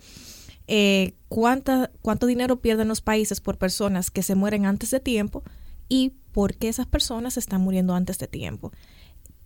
eh, 0.67 1.15
¿cuánta, 1.29 1.91
¿cuánto 2.03 2.27
dinero 2.27 2.61
pierden 2.61 2.88
los 2.88 3.00
países 3.00 3.41
por 3.41 3.57
personas 3.57 4.11
que 4.11 4.23
se 4.23 4.35
mueren 4.35 4.67
antes 4.67 4.91
de 4.91 5.00
tiempo 5.00 5.43
y 5.88 6.17
por 6.33 6.53
qué 6.53 6.69
esas 6.69 6.87
personas 6.87 7.38
están 7.38 7.62
muriendo 7.62 7.95
antes 7.95 8.19
de 8.19 8.27
tiempo? 8.27 8.73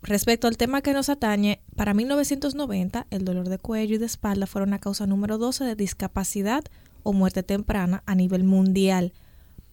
Respecto 0.02 0.48
al 0.48 0.56
tema 0.56 0.82
que 0.82 0.92
nos 0.92 1.08
atañe, 1.08 1.60
para 1.76 1.94
1990 1.94 3.06
el 3.10 3.24
dolor 3.24 3.48
de 3.48 3.58
cuello 3.58 3.94
y 3.94 3.98
de 3.98 4.06
espalda 4.06 4.46
fueron 4.46 4.70
la 4.70 4.78
causa 4.78 5.06
número 5.06 5.38
12 5.38 5.64
de 5.64 5.76
discapacidad 5.76 6.64
o 7.02 7.12
muerte 7.12 7.42
temprana 7.42 8.02
a 8.06 8.14
nivel 8.14 8.44
mundial. 8.44 9.12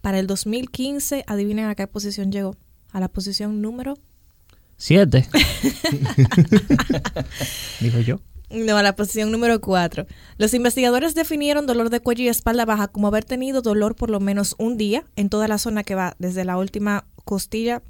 Para 0.01 0.19
el 0.19 0.27
2015, 0.27 1.23
adivinen 1.27 1.65
a 1.65 1.75
qué 1.75 1.87
posición 1.87 2.31
llegó. 2.31 2.55
A 2.91 2.99
la 2.99 3.07
posición 3.07 3.61
número 3.61 3.95
Siete. 4.79 5.27
Digo 7.81 7.99
yo. 7.99 8.21
No, 8.49 8.77
a 8.77 8.83
la 8.83 8.95
posición 8.95 9.29
número 9.29 9.59
4. 9.59 10.07
Los 10.37 10.53
investigadores 10.53 11.15
definieron 11.15 11.67
dolor 11.67 11.89
de 11.89 11.99
cuello 11.99 12.23
y 12.23 12.29
espalda 12.29 12.65
baja 12.65 12.87
como 12.87 13.07
haber 13.07 13.25
tenido 13.25 13.61
dolor 13.61 13.95
por 13.95 14.09
lo 14.09 14.21
menos 14.21 14.55
un 14.57 14.77
día 14.77 15.03
en 15.17 15.29
toda 15.29 15.49
la 15.49 15.57
zona 15.57 15.83
que 15.83 15.95
va 15.95 16.15
desde 16.17 16.45
la 16.45 16.57
última 16.57 17.05
costilla, 17.25 17.83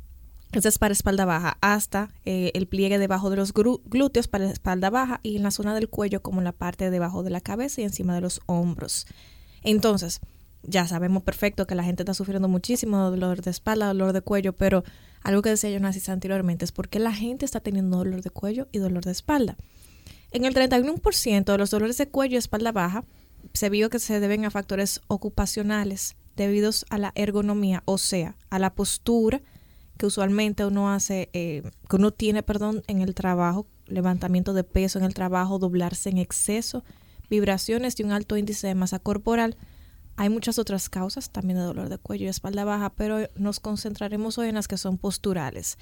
esa 0.51 0.70
es 0.70 0.79
para 0.79 0.94
espalda 0.94 1.25
baja, 1.25 1.58
hasta 1.62 2.10
eh, 2.25 2.51
el 2.56 2.68
pliegue 2.68 2.98
debajo 2.98 3.29
de 3.29 3.36
los 3.36 3.53
glúteos 3.53 4.27
para 4.27 4.50
espalda 4.50 4.89
baja 4.89 5.20
y 5.22 5.36
en 5.36 5.44
la 5.44 5.51
zona 5.51 5.75
del 5.75 5.89
cuello 5.89 6.24
como 6.24 6.39
en 6.39 6.46
la 6.46 6.53
parte 6.53 6.89
debajo 6.89 7.22
de 7.22 7.29
la 7.29 7.41
cabeza 7.41 7.82
y 7.82 7.84
encima 7.84 8.15
de 8.15 8.22
los 8.22 8.41
hombros. 8.48 9.06
Entonces, 9.62 10.22
ya 10.63 10.88
sabemos 10.88 11.24
perfecto 11.24 11.68
que 11.68 11.75
la 11.75 11.84
gente 11.84 12.01
está 12.01 12.13
sufriendo 12.13 12.48
muchísimo 12.48 12.98
dolor 13.12 13.41
de 13.41 13.51
espalda, 13.51 13.88
dolor 13.88 14.12
de 14.12 14.22
cuello, 14.22 14.53
pero 14.53 14.84
algo 15.22 15.41
que 15.41 15.50
decía 15.50 15.70
Jonas 15.70 16.10
anteriormente 16.10 16.65
es 16.65 16.72
por 16.72 16.89
qué 16.89 17.00
la 17.00 17.13
gente 17.13 17.46
está 17.46 17.60
teniendo 17.60 17.98
dolor 17.98 18.22
de 18.24 18.29
cuello 18.32 18.68
y 18.72 18.79
dolor 18.79 19.06
de 19.06 19.12
espalda. 19.12 19.56
En 20.32 20.46
el 20.46 20.53
31% 20.56 21.44
de 21.44 21.58
los 21.58 21.70
dolores 21.70 21.98
de 21.98 22.10
cuello 22.10 22.36
y 22.36 22.38
espalda 22.38 22.72
baja 22.72 23.03
se 23.53 23.70
vio 23.70 23.89
que 23.89 24.00
se 24.00 24.20
deben 24.20 24.46
a 24.46 24.51
factores 24.51 25.01
ocupacionales 25.08 26.15
debidos 26.36 26.86
a 26.89 26.98
la 26.98 27.12
ergonomía, 27.15 27.84
o 27.86 27.98
sea, 27.98 28.36
a 28.50 28.60
la 28.60 28.74
postura 28.74 29.41
que 30.00 30.06
usualmente 30.06 30.65
uno 30.65 30.89
hace, 30.89 31.29
eh, 31.34 31.62
que 31.89 31.96
uno 31.98 32.12
tiene, 32.12 32.41
perdón, 32.41 32.82
en 32.88 33.01
el 33.01 33.13
trabajo, 33.13 33.68
levantamiento 33.86 34.53
de 34.53 34.63
peso 34.63 34.98
en 34.98 35.06
el 35.06 35.13
trabajo, 35.13 35.60
doblarse 35.60 36.10
en 36.10 36.18
exceso, 36.18 36.84
vibraciones 37.29 38.00
y 38.00 38.03
un 38.03 38.12
alto 38.12 38.38
índice 38.38 38.65
de 38.65 38.75
masa 38.75 39.00
corporal. 39.00 39.58
Hay 40.15 40.29
muchas 40.29 40.58
otras 40.58 40.89
causas 40.89 41.29
también 41.29 41.60
de 41.60 41.65
dolor 41.65 41.89
de 41.89 41.98
cuello 41.98 42.25
y 42.25 42.29
espalda 42.29 42.63
baja, 42.63 42.91
pero 42.91 43.29
nos 43.36 43.60
concentraremos 43.60 44.38
hoy 44.38 44.48
en 44.50 44.56
las 44.56 44.68
que 44.68 44.77
son 44.77 44.98
posturales 44.98 45.77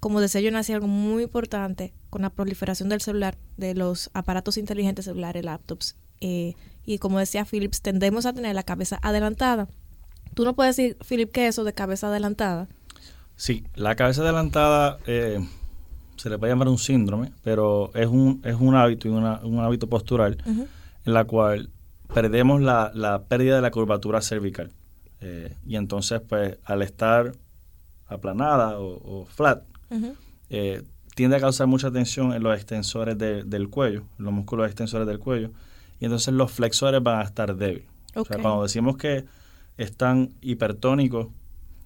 como 0.00 0.22
decía 0.22 0.40
yo, 0.40 0.50
nací 0.50 0.72
algo 0.72 0.86
muy 0.86 1.24
importante 1.24 1.92
con 2.08 2.22
la 2.22 2.30
proliferación 2.30 2.88
del 2.88 3.02
celular, 3.02 3.36
de 3.58 3.74
los 3.74 4.10
aparatos 4.14 4.56
inteligentes 4.56 5.04
celulares, 5.04 5.44
laptops. 5.44 5.96
eh, 6.22 6.54
y 6.84 6.98
como 6.98 7.18
decía 7.18 7.44
Philips, 7.44 7.82
tendemos 7.82 8.24
a 8.24 8.32
tener 8.32 8.54
la 8.54 8.62
cabeza 8.62 8.98
adelantada. 9.02 9.68
Tú 10.34 10.44
no 10.44 10.56
puedes 10.56 10.76
decir, 10.76 10.96
Philip, 11.06 11.30
¿qué 11.30 11.46
es 11.46 11.54
eso 11.54 11.64
de 11.64 11.74
cabeza 11.74 12.08
adelantada? 12.08 12.68
Sí, 13.40 13.64
la 13.74 13.94
cabeza 13.96 14.20
adelantada 14.20 14.98
eh, 15.06 15.40
se 16.16 16.28
le 16.28 16.36
puede 16.36 16.52
llamar 16.52 16.68
un 16.68 16.76
síndrome, 16.76 17.32
pero 17.42 17.90
es 17.94 18.06
un, 18.06 18.42
es 18.44 18.54
un 18.60 18.74
hábito 18.74 19.08
y 19.08 19.12
una- 19.12 19.40
un 19.42 19.60
hábito 19.60 19.86
postural 19.88 20.36
en 21.06 21.14
la 21.14 21.24
cual 21.24 21.70
perdemos 22.12 22.60
la, 22.60 22.90
la 22.94 23.22
pérdida 23.22 23.56
de 23.56 23.62
la 23.62 23.70
curvatura 23.70 24.20
cervical. 24.20 24.70
Eh, 25.22 25.54
y 25.66 25.76
entonces, 25.76 26.20
pues, 26.28 26.58
al 26.66 26.82
estar 26.82 27.32
aplanada 28.08 28.78
o, 28.78 29.22
o 29.22 29.24
flat, 29.26 29.62
eh, 30.50 30.82
tiende 31.14 31.36
a 31.36 31.40
causar 31.40 31.66
mucha 31.66 31.90
tensión 31.90 32.34
en 32.34 32.42
los 32.42 32.54
extensores 32.54 33.16
de- 33.16 33.42
del 33.44 33.70
cuello, 33.70 34.02
en 34.18 34.24
los 34.26 34.34
músculos 34.34 34.66
extensores 34.66 35.06
del 35.06 35.18
cuello, 35.18 35.50
y 35.98 36.04
entonces 36.04 36.34
los 36.34 36.52
flexores 36.52 37.02
van 37.02 37.20
a 37.20 37.22
estar 37.22 37.56
débiles. 37.56 37.88
O 38.14 38.24
sea, 38.26 38.36
cuando 38.42 38.62
decimos 38.64 38.96
que 38.98 39.24
están 39.78 40.30
hipertónicos, 40.42 41.28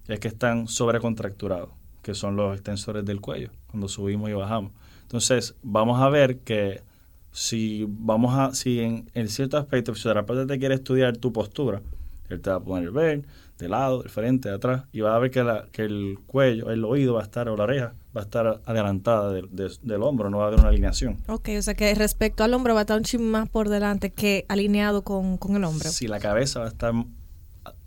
es 0.07 0.19
que 0.19 0.27
están 0.27 0.67
sobrecontracturados, 0.67 1.69
que 2.01 2.13
son 2.13 2.35
los 2.35 2.53
extensores 2.55 3.05
del 3.05 3.21
cuello, 3.21 3.49
cuando 3.69 3.87
subimos 3.87 4.29
y 4.29 4.33
bajamos. 4.33 4.71
Entonces, 5.03 5.55
vamos 5.63 6.01
a 6.01 6.09
ver 6.09 6.37
que 6.39 6.81
si 7.31 7.85
vamos 7.87 8.33
a, 8.37 8.53
si 8.55 8.79
en, 8.79 9.09
en 9.13 9.27
cierto 9.29 9.57
aspecto 9.57 9.91
el 9.91 9.95
fisioterapeuta 9.97 10.47
te 10.47 10.57
quiere 10.59 10.75
estudiar 10.75 11.17
tu 11.17 11.33
postura, 11.33 11.81
él 12.29 12.39
te 12.41 12.49
va 12.49 12.55
a 12.57 12.59
poner 12.59 12.91
ver 12.91 13.23
de 13.59 13.69
lado, 13.69 14.03
de 14.03 14.09
frente, 14.09 14.49
de 14.49 14.55
atrás, 14.55 14.83
y 14.91 14.99
va 14.99 15.15
a 15.15 15.19
ver 15.19 15.31
que, 15.31 15.41
la, 15.43 15.65
que 15.71 15.83
el 15.83 16.17
cuello, 16.27 16.71
el 16.71 16.83
oído 16.83 17.13
va 17.13 17.21
a 17.21 17.23
estar, 17.23 17.47
o 17.47 17.55
la 17.55 17.63
oreja, 17.63 17.93
va 18.15 18.21
a 18.21 18.23
estar 18.25 18.61
adelantada 18.65 19.31
del- 19.31 19.47
de- 19.55 19.71
del 19.81 20.01
hombro, 20.03 20.29
no 20.29 20.39
va 20.39 20.45
a 20.45 20.47
haber 20.47 20.59
una 20.59 20.69
alineación. 20.69 21.17
Ok, 21.27 21.49
o 21.57 21.61
sea 21.61 21.73
que 21.73 21.93
respecto 21.95 22.43
al 22.43 22.53
hombro 22.53 22.73
va 22.73 22.81
a 22.81 22.83
estar 22.83 22.97
un 22.97 23.03
chin 23.03 23.29
más 23.31 23.47
por 23.47 23.69
delante 23.69 24.09
que 24.11 24.45
alineado 24.49 25.03
con, 25.03 25.37
con 25.37 25.55
el 25.55 25.63
hombro. 25.63 25.89
Si 25.89 26.07
la 26.07 26.19
cabeza 26.19 26.59
va 26.59 26.65
a 26.65 26.69
estar 26.69 26.93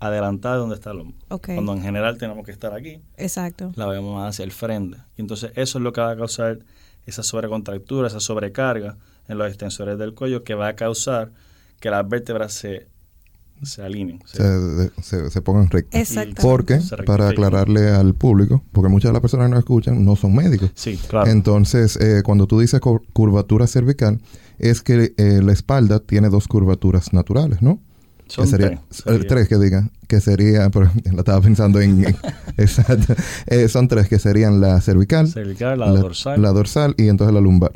adelantada 0.01 0.55
de 0.57 0.61
donde 0.61 0.75
está 0.77 0.91
el 0.93 1.01
hombro. 1.01 1.17
Cuando 1.55 1.73
en 1.75 1.83
general 1.83 2.19
tenemos 2.19 2.45
que 2.45 2.53
estar 2.53 2.73
aquí, 2.75 3.01
exacto. 3.17 3.73
la 3.77 3.87
vemos 3.87 4.15
más 4.17 4.31
hacia 4.31 4.45
el 4.45 4.53
frente. 4.53 4.99
Y 5.17 5.21
entonces 5.23 5.53
eso 5.55 5.79
es 5.79 5.83
lo 5.85 5.93
que 5.93 6.01
va 6.01 6.11
a 6.13 6.17
causar 6.17 6.59
esa 7.07 7.23
sobrecontractura, 7.23 8.09
esa 8.09 8.21
sobrecarga 8.21 8.97
en 9.29 9.39
los 9.39 9.49
extensores 9.49 9.99
del 9.99 10.15
cuello 10.15 10.45
que 10.45 10.55
va 10.55 10.69
a 10.69 10.77
causar 10.77 11.31
que 11.81 11.91
las 11.91 12.07
vértebras 12.09 12.53
se, 12.53 12.87
se 13.63 13.83
alineen. 13.83 14.21
se- 14.27 14.91
Se, 14.93 15.03
se- 15.03 15.31
se 15.31 15.43
pongan 15.43 15.69
rectas. 15.71 16.01
Exacto. 16.01 16.43
Porque, 16.43 16.81
para 17.07 17.29
aclararle 17.29 17.89
al 17.91 18.15
público, 18.15 18.63
porque 18.73 18.89
muchas 18.91 19.11
de 19.11 19.13
las 19.15 19.23
personas 19.23 19.47
que 19.47 19.51
nos 19.51 19.59
escuchan 19.61 20.05
no 20.05 20.17
son 20.17 20.35
médicos. 20.35 20.71
Sí, 20.75 20.97
claro. 21.09 21.31
Entonces, 21.31 21.97
eh, 21.97 22.23
cuando 22.25 22.47
tú 22.47 22.59
dices 22.61 22.81
cur- 22.81 23.03
curvatura 23.13 23.67
cervical, 23.67 24.21
es 24.59 24.83
que 24.83 25.15
eh, 25.17 25.41
la 25.43 25.53
espalda 25.53 26.01
tiene 26.01 26.29
dos 26.31 26.49
curvaturas 26.49 27.13
naturales, 27.13 27.63
¿no? 27.63 27.81
Son 28.29 28.45
que 28.45 28.51
sería, 28.51 28.69
tres, 28.69 28.81
sería. 28.91 29.27
tres 29.29 29.49
que 29.49 29.57
diga, 29.59 29.89
que 30.07 30.21
sería, 30.21 30.71
pero 30.73 30.91
la 31.13 31.19
estaba 31.19 31.41
pensando 31.41 31.81
en, 31.81 32.05
en- 32.05 32.17
exacto, 32.57 33.15
Eh, 33.47 33.69
son 33.69 33.89
tres 33.89 34.09
que 34.09 34.19
serían 34.19 34.61
la 34.61 34.81
cervical, 34.81 35.29
Cervical, 35.29 35.79
la, 35.79 35.89
dorsal. 35.91 36.41
la 36.43 36.53
dorsal 36.53 36.95
y 36.99 37.09
entonces 37.09 37.35
la 37.35 37.41
lumbar. 37.41 37.73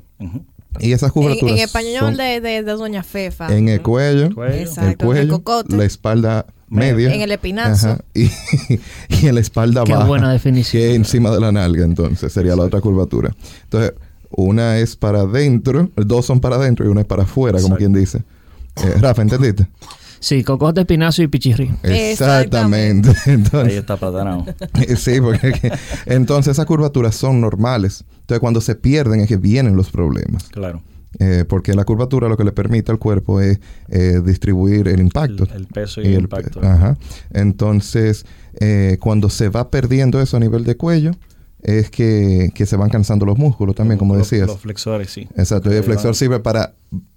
Y 0.78 0.92
esas 0.92 1.08
En, 1.08 1.12
curvaturas 1.14 1.54
en 1.56 1.58
español 1.62 2.00
son 2.00 2.16
de, 2.16 2.40
de, 2.40 2.62
de 2.62 2.72
Doña 2.72 3.02
Fefa. 3.02 3.54
en 3.54 3.68
el 3.68 3.82
cuello, 3.82 4.34
Cuello. 4.34 4.54
Exacto. 4.54 4.90
el 4.90 4.96
cuello, 4.96 5.12
en 5.22 5.26
el 5.28 5.28
cocote. 5.28 5.76
la 5.76 5.84
espalda 5.84 6.46
media, 6.68 7.12
En 7.14 7.20
el 7.20 7.30
espinazo. 7.32 7.88
ajá, 7.88 7.98
y, 8.14 8.30
y 9.22 9.26
en 9.26 9.34
la 9.34 9.40
espalda 9.42 9.84
Qué 9.84 9.92
baja, 9.92 10.06
buena 10.06 10.32
definición. 10.32 10.82
que 10.82 10.90
es 10.90 10.96
encima 10.96 11.30
de 11.30 11.40
la 11.40 11.52
nalga, 11.52 11.84
entonces 11.84 12.32
sería 12.32 12.56
la 12.56 12.62
otra 12.62 12.80
curvatura. 12.80 13.34
Entonces, 13.64 13.92
una 14.34 14.78
es 14.78 14.96
para 14.96 15.20
adentro, 15.20 15.90
dos 15.96 16.24
son 16.24 16.40
para 16.40 16.56
adentro 16.56 16.86
y 16.86 16.88
una 16.88 17.02
es 17.02 17.06
para 17.06 17.24
afuera, 17.24 17.60
como 17.60 17.76
quien 17.76 17.92
dice. 17.92 18.22
Eh, 18.76 18.94
Rafa, 18.98 19.20
¿entendiste? 19.20 19.66
Sí, 20.22 20.44
cocote, 20.44 20.82
espinazo 20.82 21.20
y 21.24 21.26
pichirri. 21.26 21.74
Exactamente. 21.82 23.08
Ahí 23.26 23.34
Entonces, 23.34 23.74
está 23.74 23.96
platanado. 23.96 24.46
sí, 24.96 25.20
porque 25.20 25.50
que- 25.50 25.72
entonces 26.06 26.52
esas 26.52 26.64
curvaturas 26.64 27.16
son 27.16 27.40
normales. 27.40 28.04
Entonces, 28.20 28.38
cuando 28.38 28.60
se 28.60 28.76
pierden 28.76 29.18
es 29.18 29.28
que 29.28 29.36
vienen 29.36 29.76
los 29.76 29.90
problemas. 29.90 30.44
claro. 30.44 30.80
Eh, 31.18 31.44
porque 31.46 31.74
la 31.74 31.84
curvatura 31.84 32.26
lo 32.26 32.38
que 32.38 32.44
le 32.44 32.52
permite 32.52 32.90
al 32.90 32.98
cuerpo 32.98 33.42
es 33.42 33.60
eh, 33.88 34.22
distribuir 34.24 34.88
el 34.88 34.98
impacto. 35.00 35.44
El, 35.44 35.52
el 35.52 35.66
peso 35.66 36.00
y, 36.00 36.06
el, 36.06 36.22
impacto. 36.22 36.60
Ajá. 36.62 36.96
Entonces, 37.32 38.24
eh, 38.60 38.96
cuando 38.98 39.28
se 39.28 39.50
va 39.50 39.70
perdiendo 39.70 40.22
eso 40.22 40.38
a 40.38 40.40
nivel 40.40 40.64
de 40.64 40.76
cuello, 40.76 41.10
es 41.62 41.90
que, 41.90 42.50
que 42.54 42.66
se 42.66 42.76
van 42.76 42.90
cansando 42.90 43.24
los 43.24 43.38
músculos 43.38 43.74
también, 43.76 43.98
como 43.98 44.14
los, 44.16 44.28
decías. 44.28 44.48
Los 44.48 44.58
flexores, 44.60 45.10
sí. 45.10 45.28
Exacto. 45.36 45.72
Y 45.72 45.76
el 45.76 45.84
flexor 45.84 46.14
sirve 46.16 46.40
para, 46.40 46.74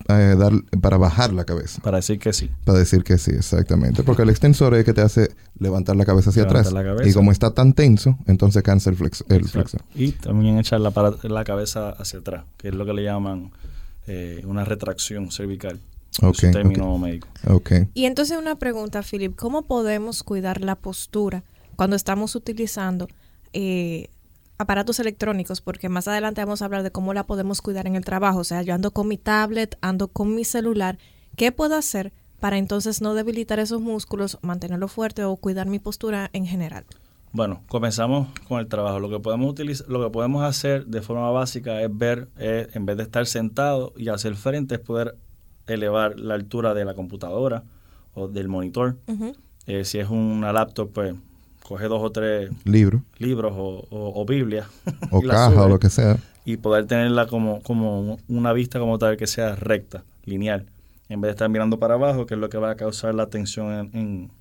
eh, 0.07 0.35
dar, 0.37 0.51
para 0.81 0.97
bajar 0.97 1.33
la 1.33 1.45
cabeza. 1.45 1.81
Para 1.81 1.97
decir 1.97 2.19
que 2.19 2.31
sí. 2.31 2.51
Para 2.63 2.77
decir 2.79 3.03
que 3.03 3.17
sí, 3.17 3.31
exactamente. 3.31 4.03
Porque 4.03 4.21
el 4.21 4.29
extensor 4.29 4.73
es 4.75 4.79
el 4.79 4.85
que 4.85 4.93
te 4.93 5.01
hace 5.01 5.31
levantar 5.57 5.95
la 5.95 6.05
cabeza 6.05 6.29
hacia 6.29 6.43
Levantar 6.43 6.61
atrás. 6.67 6.73
la 6.73 6.83
cabeza. 6.83 7.09
Y 7.09 7.13
como 7.13 7.31
está 7.31 7.51
tan 7.55 7.73
tenso, 7.73 8.17
entonces 8.27 8.61
cansa 8.61 8.89
el, 8.91 8.95
flex, 8.97 9.23
el 9.29 9.47
flexor. 9.47 9.81
Y 9.95 10.11
también 10.11 10.59
echar 10.59 10.79
la, 10.79 10.91
para- 10.91 11.15
la 11.23 11.43
cabeza 11.43 11.89
hacia 11.89 12.19
atrás, 12.19 12.43
que 12.57 12.67
es 12.67 12.75
lo 12.75 12.85
que 12.85 12.93
le 12.93 13.03
llaman 13.03 13.51
eh, 14.07 14.43
una 14.45 14.63
retracción 14.63 15.31
cervical. 15.31 15.79
Es 16.11 16.21
un 16.43 16.51
término 16.51 16.97
médico. 16.99 17.27
Ok. 17.47 17.71
Y 17.93 18.05
entonces 18.05 18.37
una 18.37 18.55
pregunta, 18.57 19.01
Philip, 19.01 19.35
¿cómo 19.35 19.63
podemos 19.63 20.23
cuidar 20.23 20.61
la 20.61 20.75
postura 20.75 21.43
cuando 21.75 21.95
estamos 21.97 22.35
utilizando 22.35 23.07
eh, 23.51 24.07
aparatos 24.57 24.99
electrónicos? 24.99 25.61
Porque 25.61 25.89
más 25.89 26.07
adelante 26.07 26.41
vamos 26.41 26.61
a 26.61 26.65
hablar 26.65 26.83
de 26.83 26.91
cómo 26.91 27.13
la 27.13 27.25
podemos 27.25 27.61
cuidar 27.61 27.87
en 27.87 27.95
el 27.95 28.05
trabajo. 28.05 28.39
O 28.39 28.43
sea, 28.43 28.61
yo 28.61 28.73
ando 28.73 28.91
con 28.91 29.07
mi 29.07 29.17
tablet, 29.17 29.77
ando 29.81 30.07
con 30.07 30.35
mi 30.35 30.45
celular. 30.45 30.97
¿Qué 31.35 31.51
puedo 31.51 31.75
hacer 31.75 32.13
para 32.39 32.57
entonces 32.57 33.01
no 33.01 33.13
debilitar 33.13 33.59
esos 33.59 33.81
músculos, 33.81 34.37
mantenerlo 34.41 34.87
fuerte 34.87 35.23
o 35.23 35.35
cuidar 35.35 35.67
mi 35.67 35.79
postura 35.79 36.29
en 36.33 36.45
general? 36.45 36.85
Bueno, 37.31 37.63
comenzamos 37.67 38.29
con 38.47 38.59
el 38.59 38.67
trabajo. 38.67 38.99
Lo 38.99 39.09
que 39.09 39.19
podemos 39.19 39.51
utilizar, 39.51 39.89
lo 39.89 40.01
que 40.01 40.09
podemos 40.09 40.43
hacer 40.43 40.85
de 40.85 41.01
forma 41.01 41.29
básica 41.31 41.81
es 41.81 41.89
ver, 41.91 42.29
eh, 42.37 42.69
en 42.73 42.85
vez 42.85 42.95
de 42.95 43.03
estar 43.03 43.25
sentado 43.25 43.93
y 43.97 44.07
hacia 44.07 44.29
el 44.29 44.35
frente, 44.35 44.75
es 44.75 44.81
poder 44.81 45.17
elevar 45.67 46.17
la 46.17 46.35
altura 46.35 46.73
de 46.73 46.85
la 46.85 46.93
computadora 46.93 47.63
o 48.13 48.29
del 48.29 48.47
monitor. 48.47 48.95
Eh, 49.67 49.83
si 49.83 49.99
es 49.99 50.09
una 50.09 50.53
laptop, 50.53 50.93
pues 50.93 51.15
coge 51.67 51.87
dos 51.87 52.01
o 52.03 52.11
tres 52.11 52.51
Libro. 52.63 53.01
libros 53.17 53.53
o, 53.55 53.85
o, 53.89 54.21
o 54.21 54.25
Biblia 54.25 54.67
O 55.11 55.21
la 55.23 55.33
caja 55.33 55.63
o 55.63 55.69
lo 55.69 55.79
que 55.79 55.89
sea. 55.89 56.17
y 56.45 56.57
poder 56.57 56.85
tenerla 56.85 57.25
como, 57.27 57.61
como 57.63 58.19
una 58.27 58.53
vista 58.53 58.79
como 58.79 58.97
tal 58.99 59.17
que 59.17 59.25
sea 59.27 59.55
recta, 59.55 60.03
lineal, 60.25 60.65
en 61.09 61.21
vez 61.21 61.29
de 61.29 61.31
estar 61.31 61.49
mirando 61.49 61.79
para 61.79 61.95
abajo, 61.95 62.25
que 62.25 62.35
es 62.35 62.39
lo 62.39 62.49
que 62.49 62.57
va 62.57 62.71
a 62.71 62.75
causar 62.75 63.15
la 63.15 63.27
tensión 63.27 63.71
en, 63.73 63.99
en, 63.99 64.31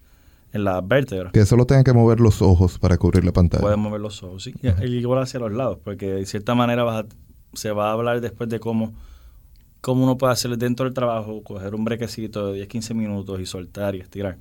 en 0.52 0.64
las 0.64 0.86
vértebras. 0.86 1.32
Que 1.32 1.46
solo 1.46 1.64
tengan 1.66 1.84
que 1.84 1.92
mover 1.92 2.20
los 2.20 2.42
ojos 2.42 2.78
para 2.78 2.96
cubrir 2.98 3.24
la 3.24 3.32
pantalla. 3.32 3.62
Puedes 3.62 3.78
mover 3.78 4.00
los 4.00 4.22
ojos, 4.22 4.42
sí. 4.44 4.54
Y, 4.62 4.84
y 4.84 4.98
igual 4.98 5.22
hacia 5.22 5.40
los 5.40 5.52
lados, 5.52 5.78
porque 5.82 6.06
de 6.12 6.26
cierta 6.26 6.54
manera 6.54 6.84
vas 6.84 7.04
a- 7.04 7.08
se 7.54 7.70
va 7.70 7.88
a 7.90 7.92
hablar 7.92 8.20
después 8.20 8.48
de 8.50 8.60
cómo, 8.60 8.92
cómo 9.84 10.02
uno 10.04 10.16
puede 10.16 10.32
hacer 10.32 10.56
dentro 10.56 10.84
del 10.86 10.94
trabajo, 10.94 11.42
coger 11.42 11.74
un 11.74 11.84
brequecito 11.84 12.46
de 12.46 12.54
10, 12.54 12.68
15 12.68 12.94
minutos 12.94 13.38
y 13.38 13.44
soltar 13.44 13.94
y 13.94 14.00
estirar, 14.00 14.38